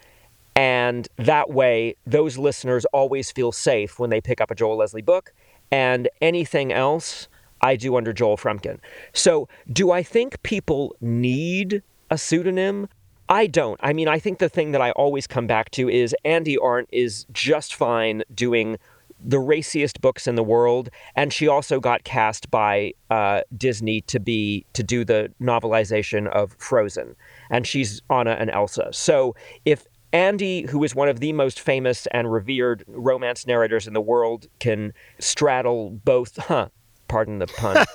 And 0.55 1.07
that 1.17 1.49
way, 1.49 1.95
those 2.05 2.37
listeners 2.37 2.85
always 2.93 3.31
feel 3.31 3.51
safe 3.51 3.99
when 3.99 4.09
they 4.09 4.21
pick 4.21 4.39
up 4.39 4.51
a 4.51 4.55
Joel 4.55 4.77
Leslie 4.77 5.01
book. 5.01 5.33
And 5.69 6.07
anything 6.21 6.71
else, 6.71 7.27
I 7.65 7.75
do 7.75 7.95
under 7.95 8.13
Joel 8.13 8.37
Froomkin. 8.37 8.79
So, 9.13 9.47
do 9.71 9.91
I 9.91 10.03
think 10.03 10.41
people 10.43 10.95
need 11.01 11.81
a 12.09 12.17
pseudonym? 12.17 12.87
I 13.27 13.47
don't. 13.47 13.79
I 13.81 13.91
mean, 13.93 14.07
I 14.07 14.19
think 14.19 14.37
the 14.37 14.49
thing 14.49 14.71
that 14.71 14.81
I 14.81 14.91
always 14.91 15.25
come 15.25 15.47
back 15.47 15.71
to 15.71 15.89
is 15.89 16.15
Andi 16.23 16.57
Arndt 16.61 16.87
is 16.91 17.25
just 17.33 17.73
fine 17.73 18.23
doing 18.33 18.77
the 19.19 19.39
raciest 19.39 20.01
books 20.01 20.27
in 20.27 20.35
the 20.35 20.43
world, 20.43 20.89
and 21.15 21.33
she 21.33 21.47
also 21.47 21.79
got 21.79 22.03
cast 22.03 22.51
by 22.51 22.93
uh, 23.09 23.41
Disney 23.57 24.01
to 24.01 24.19
be 24.19 24.65
to 24.73 24.83
do 24.83 25.03
the 25.03 25.31
novelization 25.41 26.27
of 26.27 26.55
Frozen, 26.59 27.15
and 27.49 27.65
she's 27.65 28.01
Anna 28.09 28.31
and 28.31 28.51
Elsa. 28.51 28.89
So 28.91 29.35
if 29.63 29.87
Andi, 30.13 30.69
who 30.69 30.83
is 30.83 30.93
one 30.93 31.09
of 31.09 31.19
the 31.19 31.33
most 31.33 31.59
famous 31.59 32.07
and 32.11 32.31
revered 32.31 32.83
romance 32.87 33.47
narrators 33.47 33.87
in 33.87 33.93
the 33.93 34.01
world, 34.01 34.47
can 34.59 34.93
straddle 35.19 35.89
both, 35.89 36.37
huh? 36.37 36.69
Pardon 37.07 37.39
the 37.39 37.47
pun, 37.47 37.85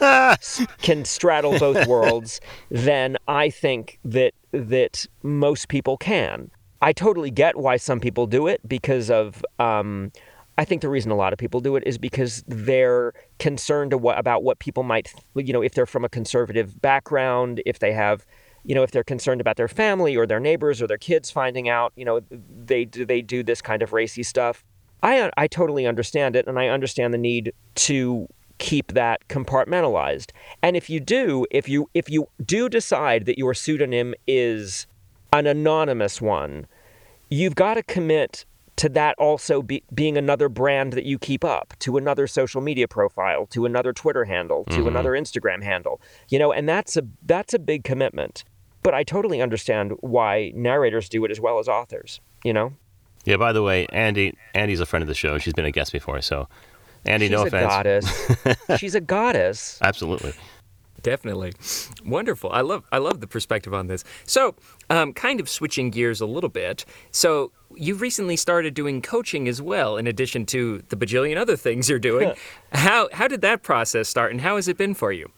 can 0.83 1.05
straddle 1.05 1.59
both 1.59 1.87
worlds, 1.87 2.41
then 2.71 3.17
I 3.29 3.51
think 3.51 3.99
that 4.05 4.35
that 4.53 5.07
most 5.23 5.69
people 5.69 5.97
can. 5.97 6.51
I 6.83 6.93
totally 6.93 7.31
get 7.31 7.57
why 7.57 7.77
some 7.77 8.01
people 8.01 8.27
do 8.27 8.47
it 8.47 8.67
because 8.69 9.11
of. 9.11 9.45
Um, 9.59 10.13
I 10.59 10.65
think 10.67 10.83
the 10.83 10.91
reason 10.91 11.11
a 11.11 11.17
lot 11.17 11.33
of 11.33 11.39
people 11.39 11.61
do 11.61 11.77
it 11.77 11.85
is 11.87 11.97
because 11.97 12.45
they're 12.47 13.15
concerned 13.39 13.95
about 13.95 14.43
what 14.43 14.59
people 14.59 14.83
might, 14.83 15.11
you 15.35 15.55
know, 15.55 15.63
if 15.63 15.73
they're 15.73 15.87
from 15.87 16.05
a 16.05 16.09
conservative 16.09 16.83
background, 16.83 17.63
if 17.65 17.79
they 17.79 17.93
have, 17.93 18.27
you 18.65 18.75
know, 18.75 18.83
if 18.83 18.91
they're 18.91 19.03
concerned 19.03 19.41
about 19.41 19.57
their 19.57 19.69
family 19.69 20.17
or 20.17 20.27
their 20.27 20.41
neighbors 20.41 20.83
or 20.83 20.87
their 20.87 20.99
kids 20.99 21.31
finding 21.31 21.71
out, 21.71 21.95
you 21.97 22.05
know, 22.05 22.21
they 22.31 22.85
do 22.85 23.07
they 23.07 23.23
do 23.23 23.43
this 23.43 23.63
kind 23.63 23.83
of 23.83 23.95
racy 23.95 24.23
stuff. 24.23 24.63
I 25.03 25.31
I 25.37 25.47
totally 25.47 25.87
understand 25.87 26.37
it, 26.37 26.47
and 26.47 26.59
I 26.59 26.69
understand 26.69 27.15
the 27.15 27.19
need 27.19 27.55
to 27.77 28.29
keep 28.61 28.93
that 28.93 29.27
compartmentalized. 29.27 30.31
And 30.63 30.77
if 30.77 30.89
you 30.89 31.01
do, 31.01 31.47
if 31.51 31.69
you 31.69 31.91
if 31.95 32.09
you 32.09 32.29
do 32.45 32.69
decide 32.69 33.27
that 33.27 33.39
your 33.39 33.55
pseudonym 33.55 34.15
is 34.29 34.87
an 35.33 35.49
anonymous 35.49 36.21
one, 36.21 36.67
you've 37.29 37.57
got 37.57 37.75
to 37.75 37.83
commit 37.83 38.45
to 38.77 38.89
that 38.89 39.15
also 39.19 39.61
be, 39.61 39.83
being 39.93 40.17
another 40.17 40.49
brand 40.49 40.93
that 40.93 41.05
you 41.05 41.19
keep 41.19 41.45
up, 41.45 41.75
to 41.81 41.97
another 41.97 42.27
social 42.27 42.61
media 42.61 42.89
profile, 42.89 43.47
to 43.47 43.67
another 43.67 43.93
Twitter 43.93 44.25
handle, 44.25 44.65
to 44.65 44.77
mm-hmm. 44.77 44.89
another 44.89 45.13
Instagram 45.13 45.63
handle. 45.63 46.01
You 46.29 46.39
know, 46.39 46.53
and 46.53 46.69
that's 46.69 46.97
a 46.97 47.03
that's 47.27 47.53
a 47.53 47.59
big 47.59 47.83
commitment. 47.83 48.45
But 48.83 48.95
I 48.95 49.03
totally 49.03 49.43
understand 49.43 49.93
why 50.01 50.53
narrators 50.55 51.09
do 51.09 51.25
it 51.25 51.31
as 51.31 51.41
well 51.41 51.59
as 51.59 51.69
authors, 51.69 52.21
you 52.45 52.55
know? 52.55 52.73
Yeah, 53.27 53.37
by 53.37 53.53
the 53.53 53.63
way, 53.63 53.87
Andi 53.93 54.35
Andi's 54.55 54.81
a 54.81 54.87
friend 54.87 55.03
of 55.03 55.09
the 55.09 55.15
show. 55.15 55.37
She's 55.39 55.53
been 55.53 55.67
a 55.67 55.71
guest 55.71 55.93
before, 55.93 56.23
so 56.23 56.49
Andi, 57.07 57.21
She's 57.21 57.31
no 57.31 57.43
a 57.43 57.47
offense. 57.47 57.69
goddess. 57.69 58.57
She's 58.79 58.95
a 58.95 59.01
goddess. 59.01 59.79
Absolutely. 59.83 60.35
Definitely, 61.03 61.55
wonderful. 62.05 62.51
I 62.53 62.61
love 62.61 62.85
I 62.93 62.99
love 62.99 63.21
the 63.21 63.27
perspective 63.27 63.73
on 63.73 63.87
this. 63.87 64.05
So, 64.25 64.55
um, 64.91 65.15
kind 65.15 65.41
of 65.41 65.49
switching 65.49 65.89
gears 65.91 66.21
a 66.21 66.27
little 66.27 66.51
bit. 66.51 66.85
So, 67.11 67.53
you've 67.75 68.03
recently 68.03 68.37
started 68.37 68.75
doing 68.75 69.01
coaching 69.01 69.49
as 69.49 69.63
well, 69.63 69.97
in 69.97 70.07
addition 70.07 70.45
to 70.47 70.83
the 70.91 70.97
bajillion 70.97 71.39
other 71.39 71.57
things 71.57 71.89
you're 71.89 71.99
doing. 71.99 72.35
how 72.73 73.09
how 73.13 73.29
did 73.29 73.41
that 73.41 73.63
process 73.63 74.09
start, 74.09 74.31
and 74.33 74.43
how 74.43 74.57
has 74.57 74.69
it 74.69 74.77
been 74.77 74.93
for 74.95 75.11
you? 75.11 75.31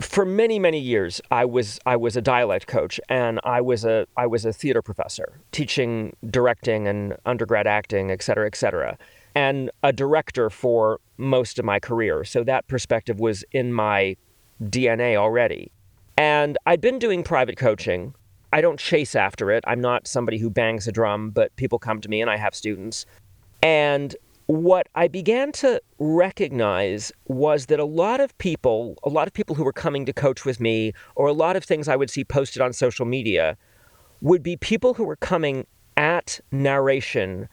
For 0.00 0.26
many 0.26 0.58
many 0.58 0.78
years, 0.78 1.22
I 1.30 1.46
was 1.46 1.80
I 1.86 1.96
was 1.96 2.16
a 2.18 2.20
dialect 2.20 2.66
coach, 2.66 3.00
and 3.08 3.40
I 3.42 3.62
was 3.62 3.86
a 3.86 4.06
I 4.18 4.26
was 4.26 4.44
a 4.44 4.52
theater 4.52 4.82
professor, 4.82 5.40
teaching 5.50 6.14
directing 6.28 6.86
and 6.86 7.16
undergrad 7.24 7.66
acting, 7.66 8.10
et 8.10 8.22
cetera, 8.22 8.46
et 8.46 8.56
cetera 8.56 8.98
and 9.36 9.70
a 9.82 9.92
director 9.92 10.48
for 10.48 10.98
most 11.18 11.58
of 11.58 11.64
my 11.64 11.78
career. 11.78 12.24
So 12.24 12.42
that 12.44 12.66
perspective 12.68 13.20
was 13.20 13.44
in 13.52 13.70
my 13.70 14.16
DNA 14.62 15.14
already. 15.14 15.70
And 16.16 16.56
I'd 16.64 16.80
been 16.80 16.98
doing 16.98 17.22
private 17.22 17.58
coaching. 17.58 18.14
I 18.54 18.62
don't 18.62 18.80
chase 18.80 19.14
after 19.14 19.50
it. 19.50 19.62
I'm 19.66 19.82
not 19.82 20.08
somebody 20.08 20.38
who 20.38 20.48
bangs 20.48 20.88
a 20.88 20.92
drum, 20.92 21.30
but 21.30 21.54
people 21.56 21.78
come 21.78 22.00
to 22.00 22.08
me 22.08 22.22
and 22.22 22.30
I 22.30 22.38
have 22.38 22.54
students. 22.54 23.04
And 23.62 24.16
what 24.46 24.88
I 24.94 25.06
began 25.06 25.52
to 25.52 25.82
recognize 25.98 27.12
was 27.26 27.66
that 27.66 27.78
a 27.78 27.84
lot 27.84 28.20
of 28.20 28.36
people, 28.38 28.96
a 29.04 29.10
lot 29.10 29.26
of 29.26 29.34
people 29.34 29.54
who 29.54 29.64
were 29.64 29.72
coming 29.72 30.06
to 30.06 30.14
coach 30.14 30.46
with 30.46 30.60
me, 30.60 30.94
or 31.14 31.26
a 31.26 31.34
lot 31.34 31.56
of 31.56 31.64
things 31.64 31.88
I 31.88 31.96
would 31.96 32.08
see 32.08 32.24
posted 32.24 32.62
on 32.62 32.72
social 32.72 33.04
media, 33.04 33.58
would 34.22 34.42
be 34.42 34.56
people 34.56 34.94
who 34.94 35.04
were 35.04 35.16
coming 35.16 35.66
at 35.98 36.40
narration 36.52 37.50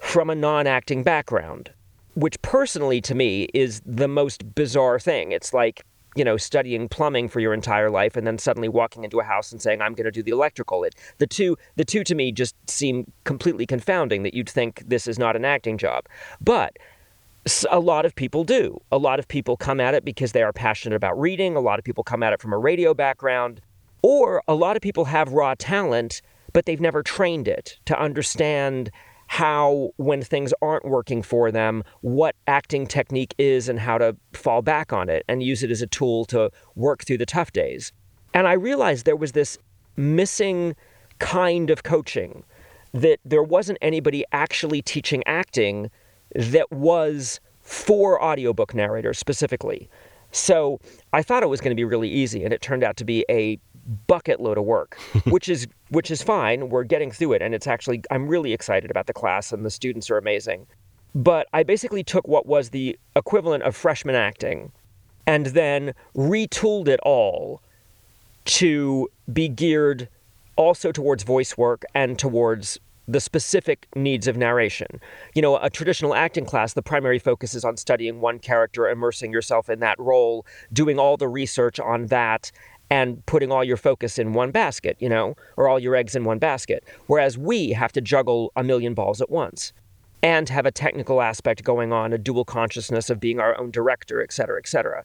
from 0.00 0.30
a 0.30 0.34
non 0.34 0.66
acting 0.66 1.02
background, 1.02 1.70
which 2.14 2.40
personally 2.42 3.00
to 3.02 3.14
me 3.14 3.48
is 3.54 3.80
the 3.86 4.08
most 4.08 4.54
bizarre 4.54 4.98
thing. 4.98 5.32
It's 5.32 5.54
like, 5.54 5.84
you 6.16 6.24
know, 6.24 6.36
studying 6.36 6.88
plumbing 6.88 7.28
for 7.28 7.38
your 7.38 7.54
entire 7.54 7.90
life 7.90 8.16
and 8.16 8.26
then 8.26 8.38
suddenly 8.38 8.68
walking 8.68 9.04
into 9.04 9.20
a 9.20 9.22
house 9.24 9.52
and 9.52 9.62
saying, 9.62 9.80
I'm 9.80 9.94
going 9.94 10.06
to 10.06 10.10
do 10.10 10.22
the 10.22 10.32
electrical. 10.32 10.82
It, 10.82 10.96
the, 11.18 11.26
two, 11.26 11.56
the 11.76 11.84
two 11.84 12.02
to 12.02 12.14
me 12.14 12.32
just 12.32 12.56
seem 12.68 13.12
completely 13.24 13.66
confounding 13.66 14.24
that 14.24 14.34
you'd 14.34 14.48
think 14.48 14.82
this 14.86 15.06
is 15.06 15.18
not 15.18 15.36
an 15.36 15.44
acting 15.44 15.78
job. 15.78 16.06
But 16.40 16.76
a 17.70 17.78
lot 17.78 18.04
of 18.04 18.14
people 18.14 18.42
do. 18.42 18.80
A 18.90 18.98
lot 18.98 19.18
of 19.18 19.28
people 19.28 19.56
come 19.56 19.80
at 19.80 19.94
it 19.94 20.04
because 20.04 20.32
they 20.32 20.42
are 20.42 20.52
passionate 20.52 20.96
about 20.96 21.18
reading. 21.18 21.56
A 21.56 21.60
lot 21.60 21.78
of 21.78 21.84
people 21.84 22.02
come 22.02 22.22
at 22.22 22.32
it 22.32 22.40
from 22.40 22.52
a 22.52 22.58
radio 22.58 22.92
background. 22.92 23.60
Or 24.02 24.42
a 24.48 24.54
lot 24.54 24.76
of 24.76 24.82
people 24.82 25.04
have 25.04 25.32
raw 25.32 25.54
talent, 25.58 26.22
but 26.52 26.66
they've 26.66 26.80
never 26.80 27.02
trained 27.02 27.46
it 27.46 27.78
to 27.84 27.98
understand 27.98 28.90
how, 29.30 29.90
when 29.96 30.20
things 30.20 30.52
aren't 30.60 30.84
working 30.84 31.22
for 31.22 31.52
them, 31.52 31.84
what 32.00 32.34
acting 32.48 32.84
technique 32.84 33.32
is 33.38 33.68
and 33.68 33.78
how 33.78 33.96
to 33.96 34.16
fall 34.32 34.60
back 34.60 34.92
on 34.92 35.08
it 35.08 35.24
and 35.28 35.40
use 35.40 35.62
it 35.62 35.70
as 35.70 35.80
a 35.80 35.86
tool 35.86 36.24
to 36.24 36.50
work 36.74 37.04
through 37.04 37.16
the 37.16 37.24
tough 37.24 37.52
days. 37.52 37.92
And 38.34 38.48
I 38.48 38.54
realized 38.54 39.06
there 39.06 39.14
was 39.14 39.30
this 39.30 39.56
missing 39.96 40.74
kind 41.20 41.70
of 41.70 41.84
coaching 41.84 42.42
that 42.92 43.20
there 43.24 43.44
wasn't 43.44 43.78
anybody 43.80 44.24
actually 44.32 44.82
teaching 44.82 45.22
acting 45.26 45.92
that 46.34 46.68
was 46.72 47.38
for 47.60 48.20
audiobook 48.20 48.74
narrators 48.74 49.16
specifically. 49.16 49.88
So 50.32 50.80
I 51.12 51.22
thought 51.22 51.44
it 51.44 51.48
was 51.48 51.60
going 51.60 51.70
to 51.70 51.76
be 51.76 51.84
really 51.84 52.08
easy, 52.08 52.42
and 52.42 52.52
it 52.52 52.62
turned 52.62 52.82
out 52.82 52.96
to 52.96 53.04
be 53.04 53.24
a 53.30 53.60
bucket 54.06 54.40
load 54.40 54.58
of 54.58 54.64
work, 54.64 54.98
which 55.26 55.48
is 55.48 55.66
which 55.88 56.10
is 56.10 56.22
fine. 56.22 56.68
We're 56.68 56.84
getting 56.84 57.10
through 57.10 57.34
it, 57.34 57.42
and 57.42 57.54
it's 57.54 57.66
actually 57.66 58.02
I'm 58.10 58.28
really 58.28 58.52
excited 58.52 58.90
about 58.90 59.06
the 59.06 59.12
class, 59.12 59.52
and 59.52 59.64
the 59.64 59.70
students 59.70 60.10
are 60.10 60.18
amazing. 60.18 60.66
But 61.14 61.48
I 61.52 61.64
basically 61.64 62.04
took 62.04 62.28
what 62.28 62.46
was 62.46 62.70
the 62.70 62.98
equivalent 63.16 63.64
of 63.64 63.74
freshman 63.74 64.14
acting, 64.14 64.72
and 65.26 65.46
then 65.46 65.94
retooled 66.14 66.88
it 66.88 67.00
all 67.02 67.60
to 68.44 69.08
be 69.32 69.48
geared 69.48 70.08
also 70.56 70.92
towards 70.92 71.22
voice 71.22 71.56
work 71.56 71.84
and 71.94 72.18
towards 72.18 72.78
the 73.08 73.20
specific 73.20 73.88
needs 73.96 74.28
of 74.28 74.36
narration. 74.36 75.00
You 75.34 75.42
know, 75.42 75.56
a 75.56 75.68
traditional 75.68 76.14
acting 76.14 76.44
class, 76.44 76.74
the 76.74 76.82
primary 76.82 77.18
focus 77.18 77.54
is 77.54 77.64
on 77.64 77.76
studying 77.76 78.20
one 78.20 78.38
character, 78.38 78.88
immersing 78.88 79.32
yourself 79.32 79.68
in 79.68 79.80
that 79.80 79.98
role, 79.98 80.46
doing 80.72 80.98
all 80.98 81.16
the 81.16 81.28
research 81.28 81.80
on 81.80 82.06
that, 82.06 82.52
and 82.90 83.24
putting 83.26 83.52
all 83.52 83.62
your 83.62 83.76
focus 83.76 84.18
in 84.18 84.32
one 84.32 84.50
basket, 84.50 84.96
you 84.98 85.08
know, 85.08 85.36
or 85.56 85.68
all 85.68 85.78
your 85.78 85.94
eggs 85.94 86.16
in 86.16 86.24
one 86.24 86.38
basket. 86.38 86.84
Whereas 87.06 87.38
we 87.38 87.70
have 87.70 87.92
to 87.92 88.00
juggle 88.00 88.52
a 88.56 88.64
million 88.64 88.94
balls 88.94 89.20
at 89.20 89.30
once 89.30 89.72
and 90.22 90.48
have 90.48 90.66
a 90.66 90.70
technical 90.72 91.22
aspect 91.22 91.64
going 91.64 91.92
on, 91.92 92.12
a 92.12 92.18
dual 92.18 92.44
consciousness 92.44 93.08
of 93.08 93.20
being 93.20 93.40
our 93.40 93.58
own 93.58 93.70
director, 93.70 94.22
et 94.22 94.32
cetera, 94.32 94.58
et 94.58 94.68
cetera. 94.68 95.04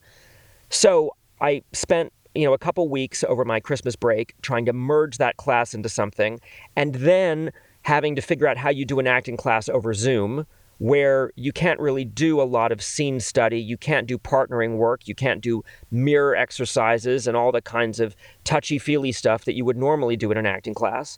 So 0.69 1.15
I 1.39 1.62
spent 1.74 2.12
you 2.34 2.43
know 2.43 2.54
a 2.54 2.58
couple 2.58 2.89
weeks 2.89 3.24
over 3.24 3.45
my 3.45 3.60
Christmas 3.60 3.95
break 3.95 4.34
trying 4.41 4.65
to 4.65 4.74
merge 4.74 5.17
that 5.17 5.38
class 5.38 5.74
into 5.74 5.89
something, 5.89 6.39
and 6.76 6.95
then 6.95 7.52
having 7.84 8.15
to 8.15 8.21
figure 8.21 8.48
out 8.48 8.58
how 8.58 8.69
you 8.69 8.84
do 8.84 9.00
an 9.00 9.08
acting 9.08 9.38
class 9.38 9.69
over 9.69 9.93
Zoom 9.93 10.45
where 10.77 11.31
you 11.35 11.51
can't 11.51 11.79
really 11.79 12.03
do 12.05 12.41
a 12.41 12.43
lot 12.43 12.71
of 12.71 12.81
scene 12.81 13.19
study, 13.19 13.59
you 13.59 13.77
can't 13.77 14.07
do 14.07 14.17
partnering 14.17 14.77
work, 14.77 15.07
you 15.07 15.15
can't 15.15 15.41
do 15.41 15.63
mirror 15.91 16.35
exercises 16.35 17.27
and 17.27 17.38
all 17.38 17.51
the 17.51 17.61
kinds 17.61 17.99
of 17.99 18.15
touchy 18.43 18.77
feely 18.77 19.11
stuff 19.11 19.45
that 19.45 19.55
you 19.55 19.63
would 19.63 19.77
normally 19.77 20.17
do 20.17 20.31
in 20.31 20.38
an 20.38 20.45
acting 20.45 20.73
class. 20.73 21.17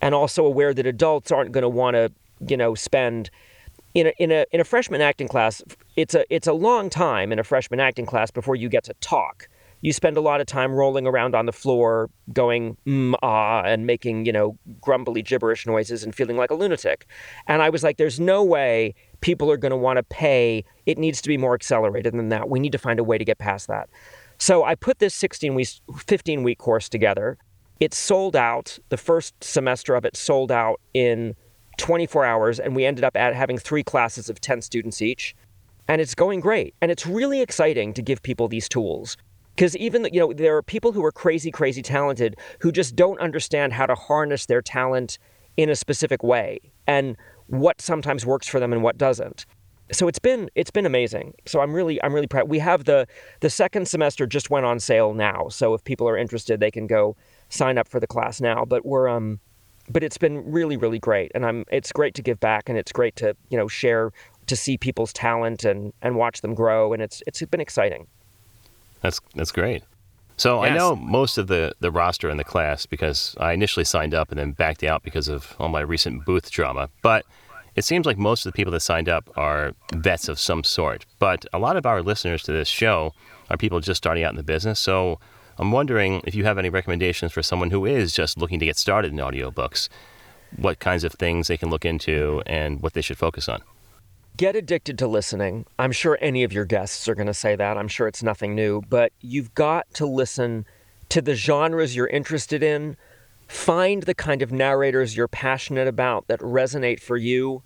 And 0.00 0.14
also 0.14 0.44
aware 0.44 0.74
that 0.74 0.86
adults 0.86 1.32
aren't 1.32 1.52
going 1.52 1.62
to 1.62 1.68
want 1.68 1.94
to, 1.94 2.12
you 2.46 2.56
know, 2.56 2.74
spend 2.74 3.30
in 3.94 4.08
a, 4.08 4.12
in 4.18 4.32
a 4.32 4.44
in 4.50 4.60
a 4.60 4.64
freshman 4.64 5.00
acting 5.00 5.28
class, 5.28 5.62
it's 5.96 6.14
a 6.14 6.24
it's 6.28 6.48
a 6.48 6.52
long 6.52 6.90
time 6.90 7.32
in 7.32 7.38
a 7.38 7.44
freshman 7.44 7.80
acting 7.80 8.06
class 8.06 8.30
before 8.30 8.56
you 8.56 8.68
get 8.68 8.84
to 8.84 8.94
talk 8.94 9.48
you 9.84 9.92
spend 9.92 10.16
a 10.16 10.20
lot 10.22 10.40
of 10.40 10.46
time 10.46 10.72
rolling 10.72 11.06
around 11.06 11.34
on 11.34 11.44
the 11.44 11.52
floor, 11.52 12.08
going 12.32 12.74
mm, 12.86 13.14
ah, 13.22 13.62
and 13.66 13.86
making, 13.86 14.24
you 14.24 14.32
know, 14.32 14.56
grumbly 14.80 15.20
gibberish 15.20 15.66
noises 15.66 16.02
and 16.02 16.14
feeling 16.14 16.38
like 16.38 16.50
a 16.50 16.54
lunatic. 16.54 17.06
And 17.48 17.60
I 17.60 17.68
was 17.68 17.82
like, 17.82 17.98
there's 17.98 18.18
no 18.18 18.42
way 18.42 18.94
people 19.20 19.50
are 19.50 19.58
going 19.58 19.72
to 19.72 19.76
want 19.76 19.98
to 19.98 20.02
pay. 20.02 20.64
It 20.86 20.96
needs 20.96 21.20
to 21.20 21.28
be 21.28 21.36
more 21.36 21.52
accelerated 21.52 22.14
than 22.14 22.30
that. 22.30 22.48
We 22.48 22.60
need 22.60 22.72
to 22.72 22.78
find 22.78 22.98
a 22.98 23.04
way 23.04 23.18
to 23.18 23.26
get 23.26 23.36
past 23.36 23.68
that. 23.68 23.90
So 24.38 24.64
I 24.64 24.74
put 24.74 25.00
this 25.00 25.14
16 25.14 25.54
week, 25.54 25.68
15 25.98 26.42
week 26.42 26.56
course 26.56 26.88
together. 26.88 27.36
It 27.78 27.92
sold 27.92 28.36
out. 28.36 28.78
The 28.88 28.96
first 28.96 29.34
semester 29.44 29.96
of 29.96 30.06
it 30.06 30.16
sold 30.16 30.50
out 30.50 30.80
in 30.94 31.36
24 31.76 32.24
hours, 32.24 32.58
and 32.58 32.74
we 32.74 32.86
ended 32.86 33.04
up 33.04 33.18
at 33.18 33.34
having 33.34 33.58
three 33.58 33.82
classes 33.82 34.30
of 34.30 34.40
10 34.40 34.62
students 34.62 35.02
each. 35.02 35.36
And 35.88 36.00
it's 36.00 36.14
going 36.14 36.40
great. 36.40 36.74
And 36.80 36.90
it's 36.90 37.06
really 37.06 37.42
exciting 37.42 37.92
to 37.92 38.00
give 38.00 38.22
people 38.22 38.48
these 38.48 38.66
tools 38.66 39.18
because 39.54 39.76
even 39.76 40.08
you 40.12 40.20
know 40.20 40.32
there 40.32 40.56
are 40.56 40.62
people 40.62 40.92
who 40.92 41.04
are 41.04 41.12
crazy 41.12 41.50
crazy 41.50 41.82
talented 41.82 42.36
who 42.60 42.72
just 42.72 42.96
don't 42.96 43.18
understand 43.20 43.72
how 43.72 43.86
to 43.86 43.94
harness 43.94 44.46
their 44.46 44.62
talent 44.62 45.18
in 45.56 45.70
a 45.70 45.76
specific 45.76 46.22
way 46.22 46.58
and 46.86 47.16
what 47.46 47.80
sometimes 47.80 48.26
works 48.26 48.48
for 48.48 48.58
them 48.58 48.72
and 48.72 48.82
what 48.82 48.98
doesn't. 48.98 49.46
So 49.92 50.08
it's 50.08 50.18
been 50.18 50.50
it's 50.54 50.70
been 50.70 50.86
amazing. 50.86 51.34
So 51.46 51.60
i'm 51.60 51.72
really 51.72 52.02
i'm 52.02 52.12
really 52.12 52.26
proud. 52.26 52.48
We 52.48 52.58
have 52.58 52.84
the 52.84 53.06
the 53.40 53.50
second 53.50 53.86
semester 53.86 54.26
just 54.26 54.50
went 54.50 54.66
on 54.66 54.80
sale 54.80 55.14
now. 55.14 55.48
So 55.48 55.74
if 55.74 55.84
people 55.84 56.08
are 56.08 56.16
interested 56.16 56.60
they 56.60 56.70
can 56.70 56.86
go 56.86 57.16
sign 57.50 57.78
up 57.78 57.88
for 57.88 58.00
the 58.00 58.06
class 58.06 58.40
now. 58.40 58.64
But 58.64 58.84
we're 58.84 59.08
um 59.08 59.40
but 59.90 60.02
it's 60.02 60.18
been 60.18 60.50
really 60.50 60.76
really 60.76 60.98
great. 60.98 61.30
And 61.34 61.44
i'm 61.44 61.64
it's 61.70 61.92
great 61.92 62.14
to 62.14 62.22
give 62.22 62.40
back 62.40 62.68
and 62.68 62.78
it's 62.78 62.92
great 62.92 63.14
to 63.16 63.36
you 63.50 63.58
know 63.58 63.68
share 63.68 64.10
to 64.46 64.56
see 64.56 64.76
people's 64.78 65.12
talent 65.12 65.64
and 65.64 65.92
and 66.00 66.16
watch 66.16 66.40
them 66.40 66.54
grow. 66.54 66.92
And 66.94 67.02
it's 67.02 67.22
it's 67.26 67.42
been 67.42 67.60
exciting 67.60 68.06
That's 69.04 69.20
that's 69.34 69.52
great. 69.52 69.82
So 70.38 70.64
I 70.64 70.70
know 70.70 70.96
most 70.96 71.36
of 71.36 71.46
the, 71.46 71.74
the 71.78 71.92
roster 71.92 72.28
in 72.30 72.38
the 72.38 72.44
class 72.44 72.86
because 72.86 73.36
I 73.38 73.52
initially 73.52 73.84
signed 73.84 74.14
up 74.14 74.30
and 74.30 74.38
then 74.38 74.52
backed 74.52 74.82
out 74.82 75.02
because 75.04 75.28
of 75.28 75.54
all 75.60 75.68
my 75.68 75.80
recent 75.80 76.24
booth 76.24 76.50
drama. 76.50 76.88
But 77.02 77.24
it 77.76 77.84
seems 77.84 78.06
like 78.06 78.16
most 78.16 78.44
of 78.44 78.50
the 78.52 78.56
people 78.56 78.72
that 78.72 78.80
signed 78.80 79.08
up 79.08 79.30
are 79.36 79.74
vets 79.92 80.28
of 80.28 80.40
some 80.40 80.64
sort. 80.64 81.04
But 81.18 81.44
a 81.52 81.58
lot 81.58 81.76
of 81.76 81.84
our 81.84 82.02
listeners 82.02 82.42
to 82.44 82.52
this 82.52 82.66
show 82.66 83.12
are 83.50 83.58
people 83.58 83.78
just 83.80 83.98
starting 83.98 84.24
out 84.24 84.30
in 84.30 84.36
the 84.36 84.42
business. 84.42 84.80
So 84.80 85.20
I'm 85.58 85.70
wondering 85.70 86.22
if 86.24 86.34
you 86.34 86.44
have 86.44 86.56
any 86.56 86.70
recommendations 86.70 87.30
for 87.30 87.42
someone 87.42 87.70
who 87.70 87.84
is 87.84 88.12
just 88.12 88.38
looking 88.38 88.58
to 88.58 88.66
get 88.66 88.78
started 88.78 89.12
in 89.12 89.18
audiobooks, 89.18 89.90
what 90.56 90.78
kinds 90.78 91.04
of 91.04 91.12
things 91.12 91.46
they 91.46 91.58
can 91.58 91.68
look 91.68 91.84
into 91.84 92.42
and 92.46 92.80
what 92.82 92.94
they 92.94 93.02
should 93.02 93.18
focus 93.18 93.50
on. 93.50 93.60
Get 94.36 94.56
addicted 94.56 94.98
to 94.98 95.06
listening. 95.06 95.64
I'm 95.78 95.92
sure 95.92 96.18
any 96.20 96.42
of 96.42 96.52
your 96.52 96.64
guests 96.64 97.06
are 97.08 97.14
going 97.14 97.28
to 97.28 97.34
say 97.34 97.54
that. 97.54 97.78
I'm 97.78 97.86
sure 97.86 98.08
it's 98.08 98.22
nothing 98.22 98.56
new, 98.56 98.82
but 98.88 99.12
you've 99.20 99.54
got 99.54 99.86
to 99.94 100.06
listen 100.06 100.66
to 101.10 101.22
the 101.22 101.36
genres 101.36 101.94
you're 101.94 102.08
interested 102.08 102.60
in. 102.60 102.96
Find 103.46 104.02
the 104.02 104.14
kind 104.14 104.42
of 104.42 104.50
narrators 104.50 105.16
you're 105.16 105.28
passionate 105.28 105.86
about 105.86 106.26
that 106.26 106.40
resonate 106.40 106.98
for 106.98 107.16
you. 107.16 107.62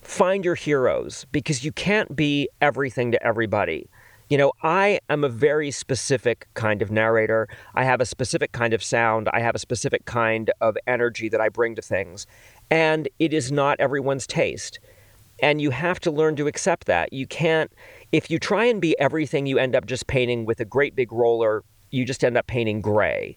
Find 0.00 0.44
your 0.44 0.54
heroes 0.54 1.26
because 1.32 1.64
you 1.64 1.72
can't 1.72 2.14
be 2.14 2.48
everything 2.60 3.10
to 3.10 3.26
everybody. 3.26 3.90
You 4.30 4.38
know, 4.38 4.52
I 4.62 5.00
am 5.08 5.24
a 5.24 5.28
very 5.28 5.72
specific 5.72 6.46
kind 6.54 6.82
of 6.82 6.90
narrator. 6.92 7.48
I 7.74 7.82
have 7.82 8.00
a 8.00 8.06
specific 8.06 8.52
kind 8.52 8.72
of 8.72 8.84
sound. 8.84 9.28
I 9.32 9.40
have 9.40 9.56
a 9.56 9.58
specific 9.58 10.04
kind 10.04 10.52
of 10.60 10.76
energy 10.86 11.28
that 11.30 11.40
I 11.40 11.48
bring 11.48 11.74
to 11.74 11.82
things. 11.82 12.28
And 12.70 13.08
it 13.18 13.34
is 13.34 13.50
not 13.50 13.80
everyone's 13.80 14.28
taste. 14.28 14.78
And 15.42 15.60
you 15.60 15.70
have 15.70 16.00
to 16.00 16.10
learn 16.10 16.36
to 16.36 16.46
accept 16.46 16.86
that. 16.86 17.12
You 17.12 17.26
can't, 17.26 17.70
if 18.12 18.30
you 18.30 18.38
try 18.38 18.64
and 18.64 18.80
be 18.80 18.98
everything, 18.98 19.44
you 19.46 19.58
end 19.58 19.74
up 19.74 19.86
just 19.86 20.06
painting 20.06 20.46
with 20.46 20.60
a 20.60 20.64
great 20.64 20.94
big 20.96 21.12
roller, 21.12 21.64
you 21.90 22.04
just 22.04 22.24
end 22.24 22.38
up 22.38 22.46
painting 22.46 22.80
gray. 22.80 23.36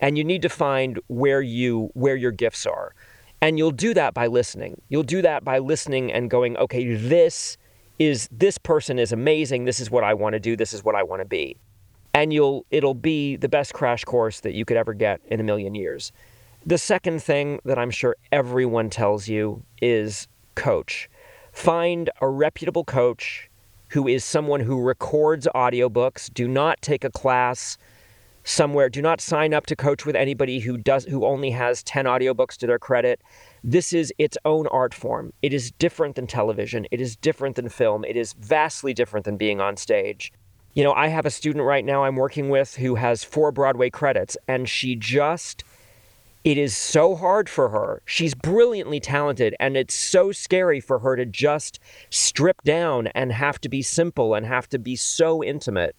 And 0.00 0.16
you 0.16 0.24
need 0.24 0.42
to 0.42 0.48
find 0.48 0.98
where 1.08 1.42
you 1.42 1.90
where 1.94 2.16
your 2.16 2.32
gifts 2.32 2.64
are. 2.64 2.94
And 3.40 3.58
you'll 3.58 3.72
do 3.72 3.92
that 3.94 4.14
by 4.14 4.28
listening. 4.28 4.80
You'll 4.88 5.02
do 5.02 5.20
that 5.22 5.44
by 5.44 5.58
listening 5.58 6.12
and 6.12 6.30
going, 6.30 6.56
okay, 6.56 6.94
this 6.94 7.58
is 7.98 8.28
this 8.32 8.56
person 8.58 8.98
is 8.98 9.12
amazing. 9.12 9.64
This 9.64 9.80
is 9.80 9.90
what 9.90 10.04
I 10.04 10.14
want 10.14 10.34
to 10.34 10.40
do. 10.40 10.56
This 10.56 10.72
is 10.72 10.84
what 10.84 10.94
I 10.94 11.02
want 11.02 11.22
to 11.22 11.28
be. 11.28 11.56
And 12.14 12.32
you'll 12.32 12.66
it'll 12.70 12.94
be 12.94 13.36
the 13.36 13.48
best 13.48 13.74
crash 13.74 14.04
course 14.04 14.40
that 14.40 14.54
you 14.54 14.64
could 14.64 14.76
ever 14.76 14.94
get 14.94 15.20
in 15.26 15.40
a 15.40 15.42
million 15.42 15.74
years. 15.74 16.12
The 16.64 16.78
second 16.78 17.22
thing 17.22 17.60
that 17.64 17.78
I'm 17.78 17.90
sure 17.90 18.16
everyone 18.30 18.90
tells 18.90 19.28
you 19.28 19.64
is 19.80 20.28
coach. 20.54 21.08
Find 21.52 22.10
a 22.20 22.28
reputable 22.28 22.84
coach 22.84 23.48
who 23.90 24.08
is 24.08 24.24
someone 24.24 24.60
who 24.60 24.80
records 24.80 25.46
audiobooks. 25.54 26.32
Do 26.32 26.48
not 26.48 26.80
take 26.80 27.04
a 27.04 27.10
class 27.10 27.76
somewhere. 28.44 28.88
Do 28.88 29.02
not 29.02 29.20
sign 29.20 29.54
up 29.54 29.66
to 29.66 29.76
coach 29.76 30.04
with 30.04 30.16
anybody 30.16 30.58
who 30.60 30.76
does 30.76 31.04
who 31.04 31.24
only 31.24 31.50
has 31.50 31.82
10 31.82 32.06
audiobooks 32.06 32.56
to 32.56 32.66
their 32.66 32.78
credit. 32.78 33.20
This 33.62 33.92
is 33.92 34.12
its 34.18 34.36
own 34.44 34.66
art 34.68 34.94
form. 34.94 35.32
It 35.42 35.52
is 35.52 35.70
different 35.72 36.16
than 36.16 36.26
television. 36.26 36.86
It 36.90 37.00
is 37.00 37.16
different 37.16 37.56
than 37.56 37.68
film. 37.68 38.04
It 38.04 38.16
is 38.16 38.32
vastly 38.32 38.94
different 38.94 39.24
than 39.24 39.36
being 39.36 39.60
on 39.60 39.76
stage. 39.76 40.32
You 40.74 40.82
know, 40.82 40.94
I 40.94 41.08
have 41.08 41.26
a 41.26 41.30
student 41.30 41.64
right 41.64 41.84
now 41.84 42.04
I'm 42.04 42.16
working 42.16 42.48
with 42.48 42.76
who 42.76 42.94
has 42.94 43.22
four 43.22 43.52
Broadway 43.52 43.90
credits 43.90 44.38
and 44.48 44.68
she 44.68 44.96
just 44.96 45.64
it 46.44 46.58
is 46.58 46.76
so 46.76 47.14
hard 47.14 47.48
for 47.48 47.68
her. 47.68 48.02
She's 48.04 48.34
brilliantly 48.34 48.98
talented, 48.98 49.54
and 49.60 49.76
it's 49.76 49.94
so 49.94 50.32
scary 50.32 50.80
for 50.80 50.98
her 50.98 51.14
to 51.14 51.24
just 51.24 51.78
strip 52.10 52.62
down 52.62 53.08
and 53.08 53.32
have 53.32 53.60
to 53.60 53.68
be 53.68 53.82
simple 53.82 54.34
and 54.34 54.44
have 54.44 54.68
to 54.70 54.78
be 54.78 54.96
so 54.96 55.42
intimate. 55.42 55.94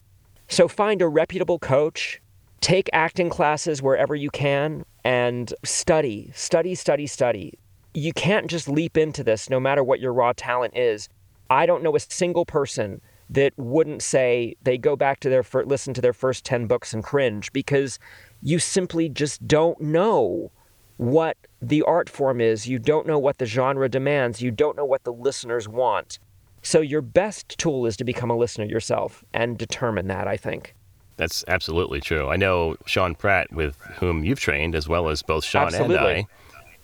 So 0.50 0.68
find 0.68 1.02
a 1.02 1.08
reputable 1.08 1.60
coach, 1.60 2.22
take 2.60 2.90
acting 2.92 3.30
classes 3.30 3.82
wherever 3.82 4.16
you 4.16 4.30
can, 4.30 4.86
and 5.06 5.54
study, 5.64 6.32
study, 6.34 6.76
study, 6.76 7.08
study. 7.08 7.58
You 7.94 8.12
can't 8.12 8.48
just 8.48 8.68
leap 8.68 8.98
into 8.98 9.24
this 9.24 9.50
no 9.50 9.60
matter 9.60 9.84
what 9.84 10.02
your 10.02 10.14
raw 10.14 10.34
talent 10.36 10.76
is. 10.76 11.08
I 11.50 11.66
don't 11.66 11.84
know 11.84 11.96
a 11.96 12.00
single 12.00 12.46
person 12.46 13.02
that 13.30 13.54
wouldn't 13.58 14.02
say 14.02 14.56
they 14.64 14.78
go 14.78 14.96
back 14.96 15.20
to 15.22 15.30
their 15.30 15.44
fir- 15.44 15.64
listen 15.64 15.94
to 15.94 16.02
their 16.02 16.14
first 16.14 16.46
10 16.46 16.68
books 16.68 16.94
and 16.94 17.04
cringe 17.04 17.52
because 17.54 17.98
you 18.44 18.60
simply 18.60 19.10
just 19.10 19.48
don't 19.48 19.80
know 19.82 20.52
what 20.98 21.38
the 21.62 21.82
art 21.84 22.10
form 22.10 22.42
is. 22.42 22.68
You 22.68 22.78
don't 22.78 23.08
know 23.08 23.18
what 23.18 23.38
the 23.38 23.46
genre 23.46 23.90
demands. 23.90 24.42
You 24.42 24.52
don't 24.52 24.78
know 24.78 24.86
what 24.86 25.04
the 25.06 25.14
listeners 25.14 25.68
want. 25.68 26.20
So, 26.62 26.80
your 26.80 27.02
best 27.02 27.58
tool 27.58 27.86
is 27.86 27.98
to 27.98 28.04
become 28.04 28.30
a 28.30 28.38
listener 28.38 28.66
yourself 28.66 29.24
and 29.34 29.58
determine 29.58 30.08
that, 30.08 30.28
I 30.28 30.38
think. 30.38 30.76
That's 31.18 31.44
absolutely 31.48 32.00
true. 32.00 32.30
I 32.30 32.38
know 32.38 32.76
Sean 32.86 33.16
Pratt, 33.16 33.52
with 33.52 33.78
whom 33.98 34.24
you've 34.24 34.40
trained, 34.40 34.76
as 34.76 34.88
well 34.88 35.10
as 35.10 35.22
both 35.22 35.44
Sean 35.44 35.68
Absolutely. 35.68 35.96
and 35.96 36.06
I, 36.06 36.28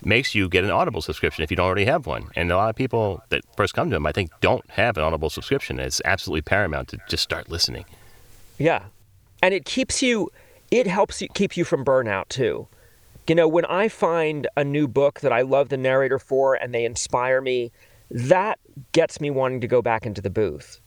makes 0.03 0.35
you 0.35 0.47
get 0.47 0.63
an 0.63 0.69
Audible 0.69 1.01
subscription 1.01 1.43
if 1.43 1.51
you 1.51 1.57
don't 1.57 1.65
already 1.65 1.85
have 1.85 2.05
one. 2.05 2.29
And 2.35 2.51
a 2.51 2.55
lot 2.55 2.69
of 2.69 2.75
people 2.75 3.23
that 3.29 3.43
first 3.55 3.73
come 3.73 3.89
to 3.89 3.95
him, 3.95 4.05
I 4.05 4.11
think, 4.11 4.31
don't 4.39 4.69
have 4.71 4.97
an 4.97 5.03
Audible 5.03 5.29
subscription. 5.29 5.79
It's 5.79 6.01
absolutely 6.05 6.41
paramount 6.41 6.89
to 6.89 6.97
just 7.07 7.23
start 7.23 7.49
listening. 7.49 7.85
Yeah. 8.57 8.83
And 9.41 9.53
it 9.53 9.65
keeps 9.65 10.01
you, 10.01 10.29
it 10.71 10.87
helps 10.87 11.21
you 11.21 11.27
keep 11.33 11.57
you 11.57 11.63
from 11.63 11.83
burnout 11.83 12.27
too. 12.29 12.67
You 13.27 13.35
know, 13.35 13.47
when 13.47 13.65
I 13.65 13.89
find 13.89 14.47
a 14.57 14.63
new 14.63 14.87
book 14.87 15.19
that 15.19 15.31
I 15.31 15.41
love 15.41 15.69
the 15.69 15.77
narrator 15.77 16.17
for 16.17 16.55
and 16.55 16.73
they 16.73 16.83
inspire 16.83 17.41
me, 17.41 17.71
that 18.09 18.59
gets 18.91 19.21
me 19.21 19.29
wanting 19.29 19.61
to 19.61 19.67
go 19.67 19.81
back 19.81 20.05
into 20.05 20.21
the 20.21 20.31
booth. 20.31 20.79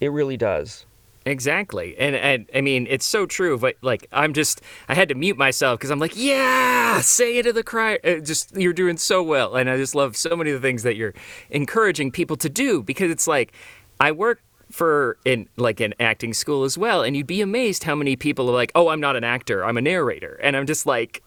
It 0.00 0.08
really 0.08 0.38
does. 0.38 0.86
Exactly. 1.26 1.94
And, 1.98 2.16
and 2.16 2.48
I 2.54 2.62
mean, 2.62 2.86
it's 2.88 3.04
so 3.04 3.26
true. 3.26 3.58
But 3.58 3.76
like, 3.82 4.06
I'm 4.12 4.32
just, 4.32 4.62
I 4.88 4.94
had 4.94 5.10
to 5.10 5.14
mute 5.14 5.36
myself 5.36 5.78
because 5.78 5.90
I'm 5.90 5.98
like, 5.98 6.16
yeah, 6.16 7.02
say 7.02 7.36
it 7.36 7.42
to 7.42 7.52
the 7.52 7.62
cry. 7.62 7.98
Uh, 8.02 8.20
just, 8.20 8.56
you're 8.56 8.72
doing 8.72 8.96
so 8.96 9.22
well. 9.22 9.56
And 9.56 9.68
I 9.68 9.76
just 9.76 9.94
love 9.94 10.16
so 10.16 10.34
many 10.34 10.50
of 10.50 10.60
the 10.60 10.66
things 10.66 10.82
that 10.84 10.96
you're 10.96 11.12
encouraging 11.50 12.10
people 12.10 12.36
to 12.38 12.48
do 12.48 12.82
because 12.82 13.10
it's 13.10 13.26
like, 13.26 13.52
I 14.00 14.12
work 14.12 14.40
for 14.70 15.18
in 15.24 15.48
like 15.56 15.80
an 15.80 15.94
acting 16.00 16.32
school 16.32 16.64
as 16.64 16.78
well. 16.78 17.02
And 17.02 17.16
you'd 17.16 17.26
be 17.26 17.40
amazed 17.40 17.84
how 17.84 17.94
many 17.94 18.16
people 18.16 18.48
are 18.48 18.54
like, 18.54 18.72
oh, 18.74 18.88
I'm 18.88 19.00
not 19.00 19.16
an 19.16 19.24
actor, 19.24 19.64
I'm 19.64 19.76
a 19.76 19.82
narrator. 19.82 20.38
And 20.42 20.56
I'm 20.56 20.66
just 20.66 20.86
like, 20.86 21.22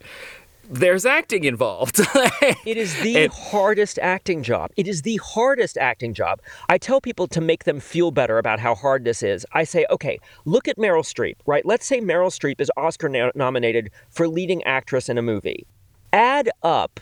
there's 0.70 1.06
acting 1.06 1.44
involved. 1.44 2.00
it 2.66 2.78
is 2.78 3.00
the 3.02 3.28
hardest 3.28 4.00
acting 4.00 4.44
job. 4.44 4.72
It 4.78 4.88
is 4.88 5.02
the 5.02 5.18
hardest 5.18 5.78
acting 5.78 6.14
job. 6.14 6.42
I 6.70 6.78
tell 6.78 7.02
people 7.02 7.28
to 7.28 7.42
make 7.42 7.66
them 7.66 7.80
feel 7.80 8.12
better 8.12 8.38
about 8.38 8.60
how 8.60 8.74
hard 8.74 9.04
this 9.04 9.22
is. 9.24 9.46
I 9.52 9.66
say, 9.66 9.86
okay, 9.90 10.20
look 10.46 10.68
at 10.68 10.78
Meryl 10.78 11.04
Streep, 11.04 11.36
right? 11.46 11.66
Let's 11.66 11.86
say 11.86 12.00
Meryl 12.00 12.32
Streep 12.32 12.62
is 12.62 12.72
Oscar 12.78 13.10
no- 13.10 13.32
nominated 13.36 13.92
for 14.10 14.28
leading 14.28 14.64
actress 14.64 15.10
in 15.10 15.18
a 15.18 15.22
movie. 15.22 15.68
Add 16.14 16.50
up 16.62 17.00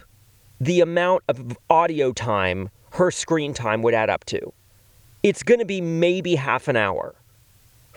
the 0.60 0.82
amount 0.82 1.24
of 1.28 1.58
audio 1.70 2.12
time 2.12 2.70
her 2.92 3.12
screen 3.12 3.54
time 3.54 3.82
would 3.84 3.94
add 3.94 4.10
up 4.10 4.26
to. 4.26 4.54
It's 5.24 5.43
going 5.43 5.59
to 5.59 5.65
be 5.65 5.82
maybe 5.82 6.36
half 6.36 6.67
an 6.67 6.76
hour 6.76 7.15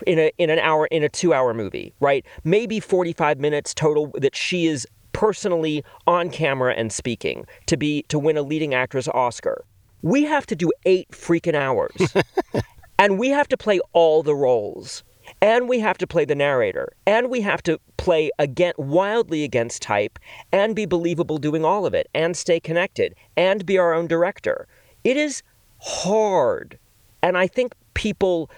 in 0.06 0.18
a 0.18 0.32
in 0.38 0.50
an 0.50 0.58
hour 0.58 0.86
in 0.86 1.02
a 1.02 1.08
2-hour 1.08 1.54
movie, 1.54 1.94
right? 2.00 2.24
Maybe 2.42 2.80
45 2.80 3.38
minutes 3.38 3.74
total 3.74 4.12
that 4.14 4.34
she 4.34 4.66
is 4.66 4.86
personally 5.12 5.84
on 6.06 6.28
camera 6.28 6.74
and 6.74 6.92
speaking 6.92 7.46
to 7.66 7.76
be 7.76 8.02
to 8.08 8.18
win 8.18 8.36
a 8.36 8.42
leading 8.42 8.74
actress 8.74 9.08
Oscar. 9.08 9.64
We 10.02 10.24
have 10.24 10.44
to 10.46 10.56
do 10.56 10.70
8 10.84 11.08
freaking 11.10 11.54
hours. 11.54 12.14
and 12.98 13.18
we 13.18 13.30
have 13.30 13.48
to 13.48 13.56
play 13.56 13.80
all 13.92 14.22
the 14.22 14.34
roles. 14.34 15.02
And 15.40 15.68
we 15.68 15.78
have 15.80 15.96
to 15.98 16.06
play 16.06 16.26
the 16.26 16.34
narrator. 16.34 16.92
And 17.06 17.30
we 17.30 17.40
have 17.40 17.62
to 17.62 17.80
play 17.96 18.30
again 18.38 18.74
wildly 18.76 19.44
against 19.44 19.80
type 19.80 20.18
and 20.52 20.76
be 20.76 20.84
believable 20.84 21.38
doing 21.38 21.64
all 21.64 21.86
of 21.86 21.94
it 21.94 22.08
and 22.14 22.36
stay 22.36 22.60
connected 22.60 23.14
and 23.36 23.64
be 23.64 23.78
our 23.78 23.94
own 23.94 24.06
director. 24.06 24.66
It 25.02 25.16
is 25.16 25.42
hard. 25.80 26.78
And 27.24 27.38
I 27.38 27.46
think 27.46 27.74
people 27.94 28.50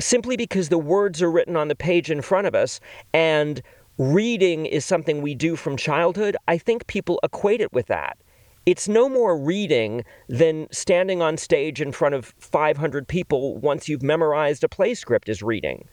simply 0.00 0.36
because 0.36 0.70
the 0.70 0.78
words 0.78 1.22
are 1.22 1.30
written 1.30 1.56
on 1.56 1.68
the 1.68 1.76
page 1.76 2.10
in 2.10 2.20
front 2.20 2.48
of 2.48 2.54
us 2.54 2.80
and 3.14 3.62
reading 3.96 4.66
is 4.66 4.84
something 4.84 5.22
we 5.22 5.36
do 5.36 5.54
from 5.54 5.76
childhood, 5.76 6.36
I 6.48 6.58
think 6.58 6.88
people 6.88 7.20
equate 7.22 7.60
it 7.60 7.72
with 7.72 7.86
that. 7.86 8.18
It's 8.66 8.88
no 8.88 9.08
more 9.08 9.38
reading 9.38 10.04
than 10.28 10.66
standing 10.72 11.22
on 11.22 11.36
stage 11.36 11.80
in 11.80 11.92
front 11.92 12.16
of 12.16 12.34
500 12.40 13.06
people 13.06 13.56
once 13.58 13.88
you've 13.88 14.02
memorized 14.02 14.64
a 14.64 14.68
play 14.68 14.94
script 14.94 15.28
is 15.28 15.40
reading. 15.40 15.86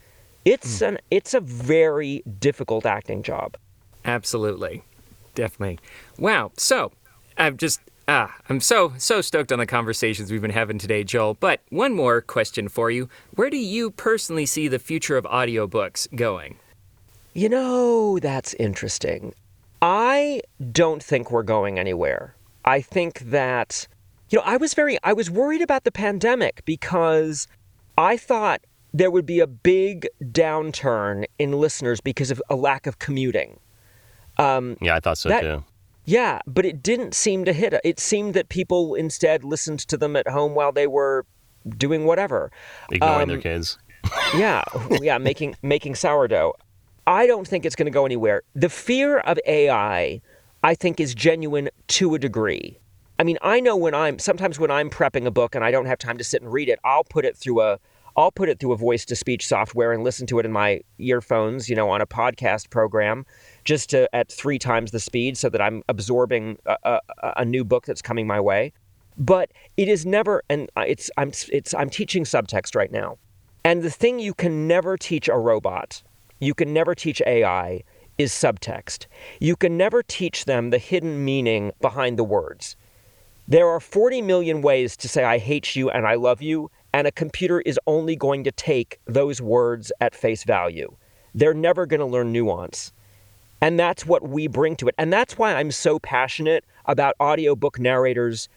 It's 0.46 0.80
hmm. 0.80 0.86
an 0.86 0.98
it's 1.12 1.36
a 1.36 1.42
very 1.42 2.24
difficult 2.40 2.88
acting 2.88 3.22
job. 3.22 3.56
Absolutely. 4.04 4.84
Definitely. 5.36 5.78
Wow. 6.18 6.54
So, 6.58 6.92
I've 7.38 7.58
just 7.58 7.82
ah, 8.10 8.36
I'm 8.50 8.60
so 8.60 8.94
so 8.98 9.22
stoked 9.22 9.52
on 9.52 9.60
the 9.60 9.66
conversations 9.66 10.32
we've 10.32 10.42
been 10.42 10.52
having 10.52 10.80
today, 10.80 11.04
Joel. 11.04 11.36
But 11.36 11.62
one 11.70 11.94
more 11.94 12.22
question 12.22 12.68
for 12.68 12.90
you. 12.92 13.08
Where 13.36 13.50
do 13.50 13.58
you 13.58 13.92
personally 13.92 14.46
see 14.46 14.68
the 14.68 14.80
future 14.80 15.16
of 15.16 15.26
audiobooks 15.26 16.14
going? 16.16 16.58
You 17.34 17.48
know, 17.48 18.20
that's 18.20 18.54
interesting. 18.56 19.34
I 19.82 20.42
don't 20.72 21.02
think 21.02 21.32
we're 21.32 21.44
going 21.44 21.80
anywhere. 21.80 22.36
I 22.66 22.82
think 22.82 23.20
that 23.20 23.88
you 24.30 24.40
know, 24.40 24.44
I 24.46 24.58
was 24.58 24.74
very 24.74 24.98
I 25.04 25.14
was 25.14 25.30
worried 25.30 25.62
about 25.62 25.84
the 25.84 25.92
pandemic 25.92 26.66
because 26.66 27.48
I 27.98 28.18
thought 28.18 28.62
there 28.92 29.12
would 29.12 29.28
be 29.28 29.40
a 29.40 29.48
big 29.48 30.08
downturn 30.24 31.26
in 31.38 31.52
listeners 31.52 32.02
because 32.02 32.32
of 32.32 32.42
a 32.50 32.56
lack 32.56 32.88
of 32.88 32.98
commuting. 32.98 33.60
Um, 34.38 34.78
yeah, 34.82 34.96
I 34.96 35.00
thought 35.00 35.18
so 35.18 35.30
that, 35.30 35.42
too. 35.42 35.64
Yeah, 36.10 36.40
but 36.48 36.66
it 36.66 36.82
didn't 36.82 37.14
seem 37.14 37.46
to 37.46 37.54
hit. 37.54 37.80
It 37.84 38.00
seemed 38.00 38.34
that 38.34 38.50
people 38.50 38.96
instead 38.96 39.44
listened 39.44 39.78
to 39.82 39.96
them 39.96 40.16
at 40.16 40.28
home 40.28 40.56
while 40.56 40.72
they 40.72 40.88
were 40.88 41.28
doing 41.78 42.06
whatever, 42.06 42.52
ignoring 42.92 43.22
um, 43.22 43.30
their 43.30 43.38
kids. 43.38 43.78
yeah, 44.36 44.64
yeah, 44.90 45.20
making 45.20 45.56
making 45.62 45.94
sourdough. 45.94 46.54
I 47.06 47.28
don't 47.28 47.48
think 47.48 47.64
it's 47.64 47.76
going 47.76 47.86
to 47.86 47.92
go 47.92 48.08
anywhere. 48.08 48.42
The 48.56 48.70
fear 48.70 49.20
of 49.20 49.38
AI, 49.46 50.20
I 50.64 50.74
think, 50.74 51.00
is 51.00 51.14
genuine 51.14 51.70
to 51.90 52.16
a 52.16 52.20
degree. 52.20 52.80
I 53.20 53.24
mean, 53.24 53.38
I 53.44 53.60
know 53.60 53.78
when 53.78 53.94
I'm 53.94 54.18
sometimes 54.18 54.58
when 54.58 54.72
I'm 54.72 54.90
prepping 54.90 55.28
a 55.28 55.32
book 55.32 55.54
and 55.54 55.64
I 55.64 55.70
don't 55.70 55.86
have 55.86 56.00
time 56.00 56.18
to 56.18 56.24
sit 56.24 56.42
and 56.42 56.52
read 56.52 56.70
it, 56.70 56.80
I'll 56.84 57.04
put 57.04 57.24
it 57.24 57.38
through 57.38 57.62
a 57.62 57.80
I'll 58.18 58.32
put 58.32 58.50
it 58.50 58.60
through 58.60 58.74
a 58.74 58.78
voice 58.78 59.06
to 59.06 59.16
speech 59.16 59.48
software 59.48 59.94
and 59.94 60.04
listen 60.04 60.28
to 60.28 60.40
it 60.40 60.46
in 60.46 60.52
my 60.52 60.82
earphones, 60.98 61.70
you 61.70 61.76
know, 61.76 61.90
on 61.90 62.02
a 62.02 62.08
podcast 62.08 62.70
program, 62.70 63.26
just 63.70 63.92
to 63.92 64.10
at 64.16 64.32
three 64.32 64.58
times 64.58 64.90
the 64.90 65.00
speed, 65.00 65.38
so 65.38 65.48
that 65.48 65.62
I'm 65.62 65.84
absorbing 65.88 66.58
a, 66.66 66.76
a, 66.84 67.00
a 67.38 67.46
new 67.46 67.64
book 67.64 67.86
that's 67.86 68.02
coming 68.02 68.26
my 68.26 68.40
way. 68.40 68.74
But 69.16 69.52
it 69.78 69.88
is 69.88 70.08
never, 70.08 70.42
and 70.50 70.72
it's 70.76 71.12
I'm 71.18 71.32
it's 71.52 71.76
I'm 71.76 71.92
teaching 71.92 72.24
subtext 72.24 72.76
right 72.76 72.92
now, 72.92 73.20
and 73.64 73.84
the 73.84 73.92
thing 73.92 74.18
you 74.18 74.34
can 74.34 74.68
never 74.68 74.98
teach 74.98 75.30
a 75.30 75.38
robot, 75.38 76.02
you 76.40 76.56
can 76.56 76.74
never 76.74 76.96
teach 76.96 77.22
AI, 77.28 77.84
is 78.18 78.32
subtext. 78.32 79.06
You 79.40 79.56
can 79.56 79.78
never 79.78 80.02
teach 80.02 80.46
them 80.46 80.72
the 80.72 80.80
hidden 80.80 81.24
meaning 81.24 81.72
behind 81.80 82.18
the 82.18 82.24
words. 82.24 82.76
There 83.48 83.68
are 83.68 83.80
40 83.80 84.24
million 84.24 84.64
ways 84.64 84.98
to 84.98 85.08
say 85.08 85.24
I 85.24 85.38
hate 85.38 85.76
you 85.76 85.92
and 85.92 86.08
I 86.08 86.16
love 86.16 86.42
you, 86.42 86.72
and 86.92 87.06
a 87.06 87.12
computer 87.12 87.62
is 87.62 87.80
only 87.86 88.16
going 88.16 88.44
to 88.46 88.52
take 88.52 89.00
those 89.06 89.44
words 89.44 89.92
at 90.02 90.16
face 90.16 90.44
value. 90.44 90.96
They're 91.36 91.54
never 91.54 91.86
going 91.86 92.00
to 92.00 92.08
learn 92.08 92.32
nuance. 92.32 92.94
And 93.62 93.80
that's 93.80 94.06
what 94.06 94.28
we 94.28 94.48
bring 94.48 94.76
to 94.78 94.88
it. 94.88 94.96
And 94.98 95.12
that's 95.12 95.38
why 95.38 95.54
I'm 95.54 95.72
so 95.72 96.00
passionate 96.00 96.64
about 96.86 97.16
audiobook 97.20 97.80
narrators 97.80 98.48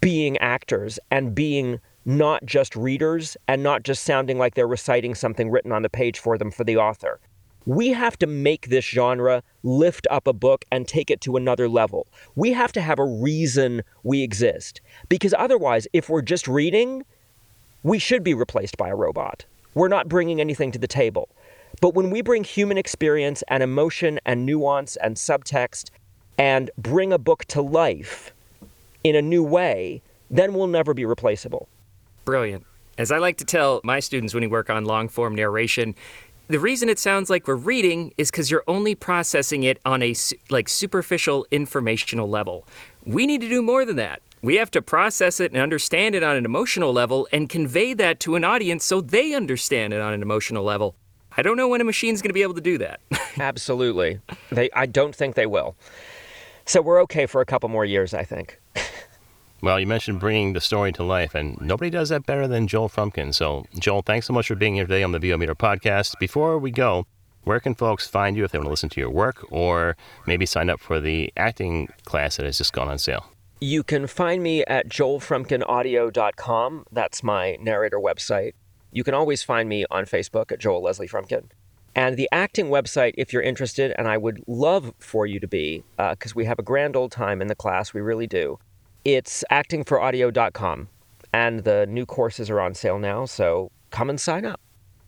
being 0.00 0.36
actors 0.38 0.98
and 1.10 1.34
being 1.34 1.80
not 2.04 2.44
just 2.44 2.76
readers 2.76 3.36
and 3.48 3.62
not 3.62 3.82
just 3.82 4.04
sounding 4.04 4.38
like 4.38 4.54
they're 4.54 4.66
reciting 4.66 5.14
something 5.14 5.50
written 5.50 5.72
on 5.72 5.82
the 5.82 5.88
page 5.88 6.18
for 6.18 6.38
them 6.38 6.50
for 6.50 6.64
the 6.64 6.76
author. 6.76 7.20
We 7.66 7.88
have 7.88 8.18
to 8.18 8.26
make 8.26 8.68
this 8.68 8.84
genre 8.84 9.42
lift 9.62 10.06
up 10.10 10.26
a 10.26 10.32
book 10.32 10.64
and 10.72 10.88
take 10.88 11.10
it 11.10 11.20
to 11.22 11.36
another 11.36 11.68
level. 11.68 12.06
We 12.34 12.52
have 12.52 12.72
to 12.72 12.80
have 12.80 12.98
a 12.98 13.04
reason 13.04 13.82
we 14.02 14.22
exist. 14.22 14.80
Because 15.08 15.34
otherwise, 15.36 15.86
if 15.92 16.08
we're 16.08 16.22
just 16.22 16.48
reading, 16.48 17.04
we 17.82 17.98
should 17.98 18.24
be 18.24 18.34
replaced 18.34 18.76
by 18.76 18.88
a 18.88 18.96
robot. 18.96 19.44
We're 19.74 19.88
not 19.88 20.08
bringing 20.08 20.40
anything 20.40 20.72
to 20.72 20.78
the 20.78 20.88
table. 20.88 21.28
But 21.80 21.94
when 21.94 22.10
we 22.10 22.20
bring 22.20 22.44
human 22.44 22.76
experience 22.76 23.42
and 23.48 23.62
emotion 23.62 24.20
and 24.26 24.44
nuance 24.44 24.96
and 24.96 25.16
subtext 25.16 25.90
and 26.36 26.70
bring 26.76 27.12
a 27.12 27.18
book 27.18 27.46
to 27.46 27.62
life 27.62 28.32
in 29.02 29.16
a 29.16 29.22
new 29.22 29.42
way, 29.42 30.02
then 30.30 30.52
we'll 30.52 30.66
never 30.66 30.92
be 30.92 31.04
replaceable. 31.04 31.68
Brilliant. 32.24 32.66
As 32.98 33.10
I 33.10 33.18
like 33.18 33.38
to 33.38 33.44
tell 33.44 33.80
my 33.82 34.00
students 34.00 34.34
when 34.34 34.42
we 34.42 34.46
work 34.46 34.68
on 34.68 34.84
long 34.84 35.08
form 35.08 35.34
narration, 35.34 35.94
the 36.48 36.58
reason 36.58 36.88
it 36.88 36.98
sounds 36.98 37.30
like 37.30 37.46
we're 37.48 37.54
reading 37.54 38.12
is 38.18 38.30
because 38.30 38.50
you're 38.50 38.64
only 38.68 38.94
processing 38.94 39.62
it 39.62 39.80
on 39.86 40.02
a 40.02 40.14
like 40.50 40.68
superficial 40.68 41.46
informational 41.50 42.28
level. 42.28 42.66
We 43.06 43.26
need 43.26 43.40
to 43.40 43.48
do 43.48 43.62
more 43.62 43.84
than 43.84 43.96
that. 43.96 44.20
We 44.42 44.56
have 44.56 44.70
to 44.72 44.82
process 44.82 45.40
it 45.40 45.52
and 45.52 45.60
understand 45.60 46.14
it 46.14 46.22
on 46.22 46.36
an 46.36 46.44
emotional 46.44 46.92
level 46.92 47.28
and 47.32 47.48
convey 47.48 47.94
that 47.94 48.20
to 48.20 48.36
an 48.36 48.44
audience 48.44 48.84
so 48.84 49.00
they 49.00 49.32
understand 49.32 49.92
it 49.92 50.00
on 50.00 50.12
an 50.12 50.22
emotional 50.22 50.64
level. 50.64 50.94
I 51.36 51.42
don't 51.42 51.56
know 51.56 51.68
when 51.68 51.80
a 51.80 51.84
machine's 51.84 52.22
going 52.22 52.30
to 52.30 52.34
be 52.34 52.42
able 52.42 52.54
to 52.54 52.60
do 52.60 52.78
that. 52.78 53.00
Absolutely. 53.38 54.20
They 54.50 54.70
I 54.72 54.86
don't 54.86 55.14
think 55.14 55.34
they 55.34 55.46
will. 55.46 55.76
So 56.66 56.80
we're 56.80 57.00
okay 57.02 57.26
for 57.26 57.40
a 57.40 57.46
couple 57.46 57.68
more 57.68 57.84
years, 57.84 58.14
I 58.14 58.24
think. 58.24 58.60
Well, 59.62 59.78
you 59.78 59.86
mentioned 59.86 60.20
bringing 60.20 60.54
the 60.54 60.60
story 60.60 60.90
to 60.92 61.02
life, 61.02 61.34
and 61.34 61.60
nobody 61.60 61.90
does 61.90 62.08
that 62.08 62.24
better 62.24 62.48
than 62.48 62.66
Joel 62.66 62.88
Froomkin. 62.88 63.34
So, 63.34 63.66
Joel, 63.78 64.00
thanks 64.00 64.26
so 64.26 64.32
much 64.32 64.46
for 64.48 64.54
being 64.54 64.74
here 64.74 64.86
today 64.86 65.02
on 65.02 65.12
the 65.12 65.18
VO 65.18 65.36
Meter 65.36 65.54
podcast. 65.54 66.18
Before 66.18 66.58
we 66.58 66.70
go, 66.70 67.06
where 67.44 67.60
can 67.60 67.74
folks 67.74 68.06
find 68.06 68.38
you 68.38 68.44
if 68.44 68.52
they 68.52 68.58
want 68.58 68.66
to 68.66 68.70
listen 68.70 68.88
to 68.88 69.00
your 69.00 69.10
work 69.10 69.44
or 69.50 69.98
maybe 70.26 70.46
sign 70.46 70.70
up 70.70 70.80
for 70.80 70.98
the 70.98 71.30
acting 71.36 71.88
class 72.04 72.38
that 72.38 72.46
has 72.46 72.56
just 72.56 72.72
gone 72.72 72.88
on 72.88 72.98
sale? 72.98 73.26
You 73.60 73.82
can 73.82 74.06
find 74.06 74.42
me 74.42 74.64
at 74.64 74.88
joelfroomkinaudio.com. 74.88 76.86
That's 76.90 77.22
my 77.22 77.58
narrator 77.60 77.98
website. 77.98 78.52
You 78.92 79.04
can 79.04 79.14
always 79.14 79.42
find 79.42 79.68
me 79.68 79.84
on 79.90 80.04
Facebook 80.04 80.52
at 80.52 80.58
Joel 80.58 80.82
Leslie 80.82 81.08
Froomkin. 81.08 81.44
And 81.94 82.16
the 82.16 82.28
acting 82.30 82.66
website, 82.66 83.14
if 83.16 83.32
you're 83.32 83.42
interested, 83.42 83.92
and 83.98 84.06
I 84.06 84.16
would 84.16 84.42
love 84.46 84.94
for 84.98 85.26
you 85.26 85.40
to 85.40 85.48
be, 85.48 85.82
because 85.96 86.32
uh, 86.32 86.36
we 86.36 86.44
have 86.44 86.58
a 86.58 86.62
grand 86.62 86.96
old 86.96 87.10
time 87.10 87.42
in 87.42 87.48
the 87.48 87.54
class, 87.54 87.92
we 87.92 88.00
really 88.00 88.26
do 88.26 88.58
it's 89.04 89.44
actingforaudio.com, 89.50 90.88
and 91.32 91.64
the 91.64 91.86
new 91.86 92.04
courses 92.04 92.50
are 92.50 92.60
on 92.60 92.74
sale 92.74 92.98
now, 92.98 93.24
so 93.24 93.70
come 93.90 94.10
and 94.10 94.20
sign 94.20 94.44
up. 94.44 94.60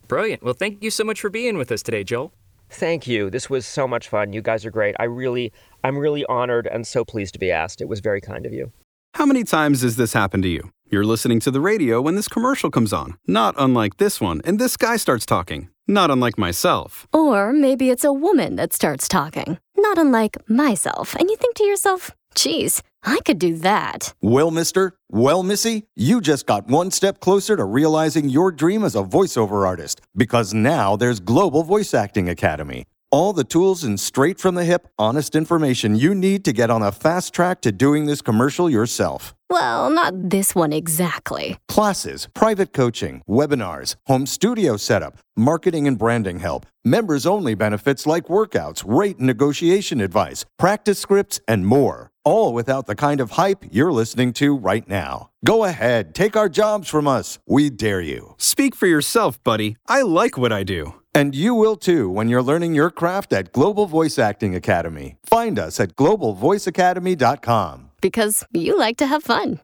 Brilliant. 0.08 0.42
Well, 0.42 0.54
thank 0.54 0.82
you 0.82 0.90
so 0.90 1.04
much 1.04 1.20
for 1.20 1.30
being 1.30 1.56
with 1.58 1.70
us 1.70 1.82
today, 1.82 2.04
Joel. 2.04 2.32
Thank 2.70 3.06
you. 3.06 3.28
This 3.28 3.50
was 3.50 3.66
so 3.66 3.86
much 3.86 4.08
fun. 4.08 4.32
You 4.32 4.40
guys 4.40 4.64
are 4.64 4.70
great. 4.70 4.96
I 4.98 5.04
really, 5.04 5.52
I'm 5.84 5.98
really 5.98 6.24
honored 6.26 6.66
and 6.66 6.86
so 6.86 7.04
pleased 7.04 7.34
to 7.34 7.38
be 7.38 7.50
asked. 7.50 7.82
It 7.82 7.88
was 7.88 8.00
very 8.00 8.20
kind 8.20 8.46
of 8.46 8.52
you. 8.52 8.72
How 9.14 9.26
many 9.26 9.44
times 9.44 9.82
has 9.82 9.96
this 9.96 10.14
happened 10.14 10.42
to 10.44 10.48
you? 10.48 10.70
You're 10.92 11.06
listening 11.06 11.40
to 11.40 11.50
the 11.50 11.62
radio 11.62 12.02
when 12.02 12.16
this 12.16 12.28
commercial 12.28 12.70
comes 12.70 12.92
on, 12.92 13.16
not 13.26 13.54
unlike 13.56 13.96
this 13.96 14.20
one, 14.20 14.42
and 14.44 14.58
this 14.58 14.76
guy 14.76 14.98
starts 14.98 15.24
talking, 15.24 15.70
not 15.88 16.10
unlike 16.10 16.36
myself. 16.36 17.08
Or 17.14 17.50
maybe 17.50 17.88
it's 17.88 18.04
a 18.04 18.12
woman 18.12 18.56
that 18.56 18.74
starts 18.74 19.08
talking, 19.08 19.58
not 19.74 19.96
unlike 19.96 20.36
myself, 20.50 21.14
and 21.14 21.30
you 21.30 21.36
think 21.36 21.54
to 21.54 21.64
yourself, 21.64 22.10
geez, 22.34 22.82
I 23.04 23.20
could 23.24 23.38
do 23.38 23.56
that. 23.60 24.12
Well, 24.20 24.50
mister, 24.50 24.98
well, 25.08 25.42
missy, 25.42 25.84
you 25.96 26.20
just 26.20 26.44
got 26.44 26.66
one 26.66 26.90
step 26.90 27.20
closer 27.20 27.56
to 27.56 27.64
realizing 27.64 28.28
your 28.28 28.52
dream 28.52 28.84
as 28.84 28.94
a 28.94 29.02
voiceover 29.02 29.66
artist 29.66 30.02
because 30.14 30.52
now 30.52 30.96
there's 30.96 31.20
Global 31.20 31.62
Voice 31.62 31.94
Acting 31.94 32.28
Academy. 32.28 32.84
All 33.14 33.34
the 33.34 33.44
tools 33.44 33.84
and 33.84 34.00
straight 34.00 34.40
from 34.40 34.54
the 34.54 34.64
hip, 34.64 34.88
honest 34.98 35.36
information 35.36 35.94
you 35.96 36.14
need 36.14 36.46
to 36.46 36.52
get 36.54 36.70
on 36.70 36.80
a 36.80 36.90
fast 36.90 37.34
track 37.34 37.60
to 37.60 37.70
doing 37.70 38.06
this 38.06 38.22
commercial 38.22 38.70
yourself. 38.70 39.34
Well, 39.50 39.90
not 39.90 40.30
this 40.30 40.54
one 40.54 40.72
exactly. 40.72 41.58
Classes, 41.68 42.26
private 42.32 42.72
coaching, 42.72 43.22
webinars, 43.28 43.96
home 44.06 44.24
studio 44.24 44.78
setup, 44.78 45.18
marketing 45.36 45.86
and 45.86 45.98
branding 45.98 46.38
help, 46.38 46.64
members 46.86 47.26
only 47.26 47.54
benefits 47.54 48.06
like 48.06 48.28
workouts, 48.28 48.82
rate 48.86 49.20
negotiation 49.20 50.00
advice, 50.00 50.46
practice 50.58 50.98
scripts, 50.98 51.38
and 51.46 51.66
more. 51.66 52.10
All 52.24 52.54
without 52.54 52.86
the 52.86 52.94
kind 52.94 53.20
of 53.20 53.32
hype 53.32 53.62
you're 53.70 53.92
listening 53.92 54.32
to 54.34 54.56
right 54.56 54.88
now. 54.88 55.28
Go 55.44 55.64
ahead, 55.64 56.14
take 56.14 56.34
our 56.34 56.48
jobs 56.48 56.88
from 56.88 57.06
us. 57.06 57.38
We 57.46 57.68
dare 57.68 58.00
you. 58.00 58.36
Speak 58.38 58.74
for 58.74 58.86
yourself, 58.86 59.38
buddy. 59.44 59.76
I 59.86 60.00
like 60.00 60.38
what 60.38 60.50
I 60.50 60.62
do. 60.62 60.94
And 61.14 61.34
you 61.34 61.54
will 61.54 61.76
too 61.76 62.08
when 62.08 62.28
you're 62.28 62.42
learning 62.42 62.74
your 62.74 62.90
craft 62.90 63.32
at 63.32 63.52
Global 63.52 63.86
Voice 63.86 64.18
Acting 64.18 64.54
Academy. 64.54 65.16
Find 65.24 65.58
us 65.58 65.78
at 65.78 65.94
globalvoiceacademy.com. 65.96 67.90
Because 68.00 68.44
you 68.52 68.78
like 68.78 68.96
to 68.96 69.06
have 69.06 69.22
fun. 69.22 69.60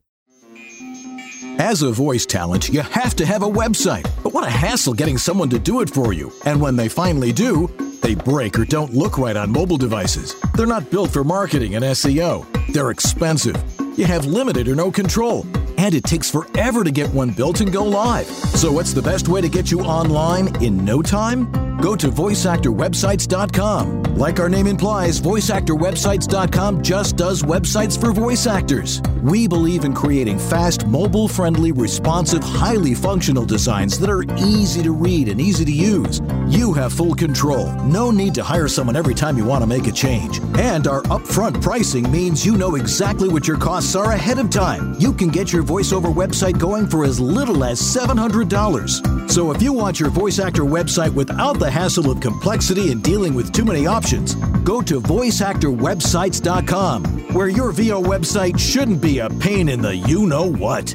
As 1.58 1.82
a 1.82 1.90
voice 1.90 2.24
talent, 2.24 2.68
you 2.68 2.82
have 2.82 3.16
to 3.16 3.26
have 3.26 3.42
a 3.42 3.48
website. 3.48 4.08
But 4.22 4.32
what 4.32 4.46
a 4.46 4.50
hassle 4.50 4.94
getting 4.94 5.18
someone 5.18 5.48
to 5.50 5.58
do 5.58 5.80
it 5.80 5.90
for 5.90 6.12
you. 6.12 6.30
And 6.44 6.60
when 6.60 6.76
they 6.76 6.88
finally 6.88 7.32
do, 7.32 7.66
they 8.02 8.14
break 8.14 8.58
or 8.58 8.64
don't 8.64 8.94
look 8.94 9.18
right 9.18 9.36
on 9.36 9.50
mobile 9.50 9.76
devices. 9.76 10.36
They're 10.54 10.66
not 10.66 10.90
built 10.90 11.10
for 11.10 11.24
marketing 11.24 11.74
and 11.74 11.84
SEO. 11.84 12.46
They're 12.72 12.90
expensive. 12.90 13.56
You 13.98 14.06
have 14.06 14.26
limited 14.26 14.68
or 14.68 14.76
no 14.76 14.92
control 14.92 15.44
and 15.78 15.94
it 15.94 16.04
takes 16.04 16.30
forever 16.30 16.84
to 16.84 16.90
get 16.90 17.08
one 17.14 17.30
built 17.30 17.60
and 17.60 17.72
go 17.72 17.84
live. 17.84 18.26
So, 18.26 18.70
what's 18.72 18.92
the 18.92 19.00
best 19.00 19.28
way 19.28 19.40
to 19.40 19.48
get 19.48 19.70
you 19.70 19.80
online 19.80 20.62
in 20.62 20.84
no 20.84 21.00
time? 21.00 21.50
Go 21.78 21.94
to 21.94 22.08
voiceactorwebsites.com. 22.08 24.02
Like 24.16 24.40
our 24.40 24.48
name 24.48 24.66
implies, 24.66 25.20
voiceactorwebsites.com 25.20 26.82
just 26.82 27.16
does 27.16 27.44
websites 27.44 27.98
for 27.98 28.10
voice 28.10 28.48
actors. 28.48 29.00
We 29.22 29.46
believe 29.46 29.84
in 29.84 29.94
creating 29.94 30.40
fast, 30.40 30.84
mobile 30.88 31.28
friendly, 31.28 31.70
responsive, 31.70 32.42
highly 32.42 32.96
functional 32.96 33.44
designs 33.44 33.96
that 34.00 34.10
are 34.10 34.24
easy 34.36 34.82
to 34.82 34.90
read 34.90 35.28
and 35.28 35.40
easy 35.40 35.64
to 35.64 35.70
use. 35.70 36.20
You 36.48 36.72
have 36.72 36.92
full 36.92 37.14
control. 37.14 37.72
No 37.84 38.10
need 38.10 38.34
to 38.34 38.42
hire 38.42 38.66
someone 38.66 38.96
every 38.96 39.14
time 39.14 39.38
you 39.38 39.44
want 39.44 39.62
to 39.62 39.68
make 39.68 39.86
a 39.86 39.92
change. 39.92 40.40
And 40.58 40.88
our 40.88 41.02
upfront 41.02 41.62
pricing 41.62 42.10
means 42.10 42.44
you 42.44 42.56
know 42.56 42.74
exactly 42.74 43.28
what 43.28 43.46
your 43.46 43.58
costs 43.58 43.87
are 43.94 44.12
ahead 44.12 44.38
of 44.38 44.48
time. 44.50 44.94
You 44.98 45.12
can 45.12 45.28
get 45.28 45.52
your 45.52 45.62
voiceover 45.62 46.12
website 46.12 46.58
going 46.58 46.86
for 46.86 47.04
as 47.04 47.20
little 47.20 47.64
as 47.64 47.80
$700. 47.80 49.30
So 49.30 49.52
if 49.52 49.62
you 49.62 49.72
want 49.72 50.00
your 50.00 50.10
voice 50.10 50.38
actor 50.38 50.62
website 50.62 51.14
without 51.14 51.58
the 51.58 51.70
hassle 51.70 52.10
of 52.10 52.20
complexity 52.20 52.92
and 52.92 53.02
dealing 53.02 53.34
with 53.34 53.52
too 53.52 53.64
many 53.64 53.86
options, 53.86 54.34
go 54.64 54.82
to 54.82 55.00
voiceactorwebsites.com, 55.00 57.04
where 57.34 57.48
your 57.48 57.72
VO 57.72 58.02
website 58.02 58.58
shouldn't 58.58 59.00
be 59.00 59.18
a 59.18 59.30
pain 59.30 59.68
in 59.68 59.80
the 59.80 59.94
you 59.94 60.26
know 60.26 60.44
what. 60.44 60.94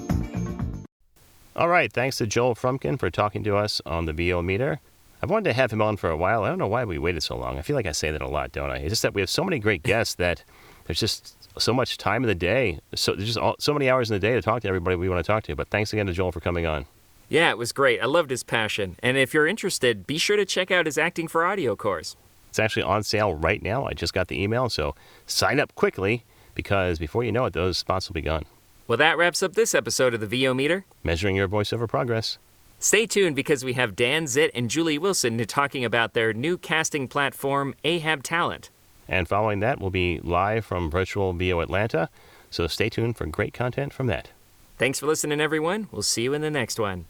All 1.56 1.70
right, 1.70 1.94
thanks 1.94 2.18
to 2.18 2.26
Joel 2.26 2.56
Froomkin 2.56 3.00
for 3.00 3.12
talking 3.12 3.44
to 3.44 3.56
us 3.56 3.80
on 3.86 4.06
the 4.06 4.14
VO 4.14 4.42
meter. 4.42 4.80
I've 5.22 5.30
wanted 5.30 5.52
to 5.52 5.54
have 5.54 5.72
him 5.72 5.82
on 5.82 5.98
for 5.98 6.10
a 6.10 6.18
while. 6.18 6.44
I 6.44 6.50
don't 6.50 6.58
know 6.58 6.68
why 6.68 6.84
we 6.84 6.98
waited 6.98 7.24
so 7.24 7.38
long. 7.38 7.58
I 7.58 7.62
feel 7.62 7.76
like 7.76 7.86
I 7.86 7.92
say 7.92 8.12
that 8.12 8.22
a 8.22 8.28
lot, 8.28 8.52
don't 8.52 8.72
I? 8.72 8.78
It's 8.78 8.90
just 8.90 9.04
that 9.04 9.14
we 9.14 9.22
have 9.22 9.30
so 9.30 9.44
many 9.44 9.60
great 9.60 9.84
guests 9.84 10.16
that 10.16 10.44
there's 10.86 11.00
just 11.00 11.43
so 11.58 11.74
much 11.74 11.98
time 11.98 12.24
in 12.24 12.28
the 12.28 12.36
day. 12.36 12.80
So 12.96 13.14
there's 13.14 13.28
just 13.28 13.38
all, 13.38 13.56
so 13.60 13.74
many 13.74 13.90
hours 13.90 14.10
in 14.10 14.16
the 14.16 14.20
day 14.20 14.34
to 14.34 14.42
talk 14.42 14.62
to 14.62 14.68
everybody 14.68 14.96
we 14.96 15.10
want 15.10 15.24
to 15.24 15.32
talk 15.32 15.44
to. 15.44 15.56
But 15.56 15.70
thanks 15.70 15.94
again 15.94 16.08
to 16.08 16.14
Joel 16.14 16.32
for 16.32 16.40
coming 16.40 16.66
on. 16.66 16.86
Yeah, 17.30 17.50
it 17.50 17.58
was 17.58 17.72
great. 17.72 18.02
I 18.02 18.06
loved 18.06 18.30
his 18.30 18.44
passion. 18.44 18.96
And 19.02 19.18
if 19.18 19.34
you're 19.34 19.48
interested, 19.48 20.06
be 20.06 20.18
sure 20.18 20.38
to 20.38 20.46
check 20.46 20.72
out 20.72 20.86
his 20.86 20.98
acting 20.98 21.28
for 21.28 21.46
audio 21.46 21.76
course. 21.76 22.16
It's 22.50 22.60
actually 22.60 22.84
on 22.84 23.04
sale 23.04 23.34
right 23.34 23.62
now. 23.64 23.86
I 23.86 23.94
just 23.94 24.14
got 24.14 24.28
the 24.28 24.40
email, 24.40 24.70
so 24.70 24.94
sign 25.26 25.60
up 25.60 25.74
quickly 25.74 26.24
because 26.54 27.00
before 27.00 27.24
you 27.24 27.32
know 27.32 27.46
it, 27.46 27.54
those 27.54 27.78
spots 27.78 28.08
will 28.08 28.14
be 28.14 28.22
gone. 28.22 28.46
Well, 28.88 28.98
that 28.98 29.18
wraps 29.18 29.42
up 29.42 29.54
this 29.54 29.74
episode 29.74 30.14
of 30.14 30.20
the 30.20 30.28
VO 30.28 30.54
Meter. 30.54 30.86
Measuring 31.04 31.36
your 31.36 31.48
voiceover 31.48 31.88
progress. 31.88 32.38
Stay 32.78 33.06
tuned 33.08 33.36
because 33.36 33.64
we 33.64 33.74
have 33.74 33.96
Dan 33.96 34.28
Zitt 34.28 34.52
and 34.54 34.70
Julie 34.70 34.98
Wilson 34.98 35.38
talking 35.46 35.86
about 35.86 36.14
their 36.14 36.34
new 36.34 36.58
casting 36.58 37.08
platform, 37.08 37.74
Ahab 37.86 38.24
Talent. 38.24 38.70
And 39.08 39.28
following 39.28 39.60
that, 39.60 39.80
we'll 39.80 39.90
be 39.90 40.20
live 40.24 40.66
from 40.66 40.90
virtual 40.90 41.34
VO 41.34 41.60
Atlanta. 41.60 42.10
So 42.50 42.68
stay 42.68 42.90
tuned 42.90 43.18
for 43.18 43.26
great 43.26 43.54
content 43.54 43.94
from 43.94 44.08
that. 44.08 44.30
Thanks 44.78 45.00
for 45.00 45.08
listening, 45.08 45.42
everyone. 45.42 45.88
We'll 45.92 46.02
see 46.02 46.24
you 46.24 46.34
in 46.34 46.42
the 46.42 46.52
next 46.52 46.80
one. 46.80 47.06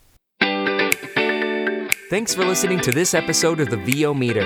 Thanks 2.09 2.35
for 2.35 2.45
listening 2.45 2.79
to 2.81 2.91
this 2.91 3.13
episode 3.13 3.59
of 3.59 3.69
the 3.69 3.77
VO 3.77 4.13
Meter. 4.13 4.41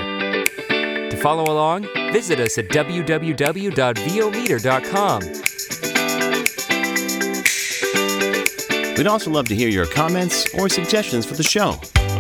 To 1.10 1.18
follow 1.18 1.52
along, 1.52 1.88
visit 2.14 2.40
us 2.40 2.58
at 2.58 2.70
www.vometer.com. 2.70 5.47
We'd 8.98 9.06
also 9.06 9.30
love 9.30 9.48
to 9.50 9.56
hear 9.56 9.70
your 9.70 9.86
comments 9.86 10.52
or 10.56 10.70
suggestions 10.70 11.24
for 11.24 11.36
the 11.36 11.44
show. 11.44 11.76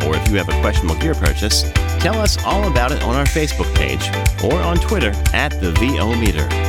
Or 0.05 0.15
if 0.15 0.29
you 0.29 0.37
have 0.37 0.47
a 0.47 0.61
questionable 0.61 0.99
gear 1.01 1.15
purchase, 1.15 1.63
tell 1.99 2.19
us 2.19 2.37
all 2.45 2.69
about 2.69 2.91
it 2.91 3.01
on 3.01 3.15
our 3.15 3.25
Facebook 3.25 3.73
page 3.75 4.07
or 4.43 4.61
on 4.61 4.77
Twitter 4.77 5.11
at 5.33 5.59
the 5.59 5.71
VO 5.71 6.15
Meter. 6.15 6.66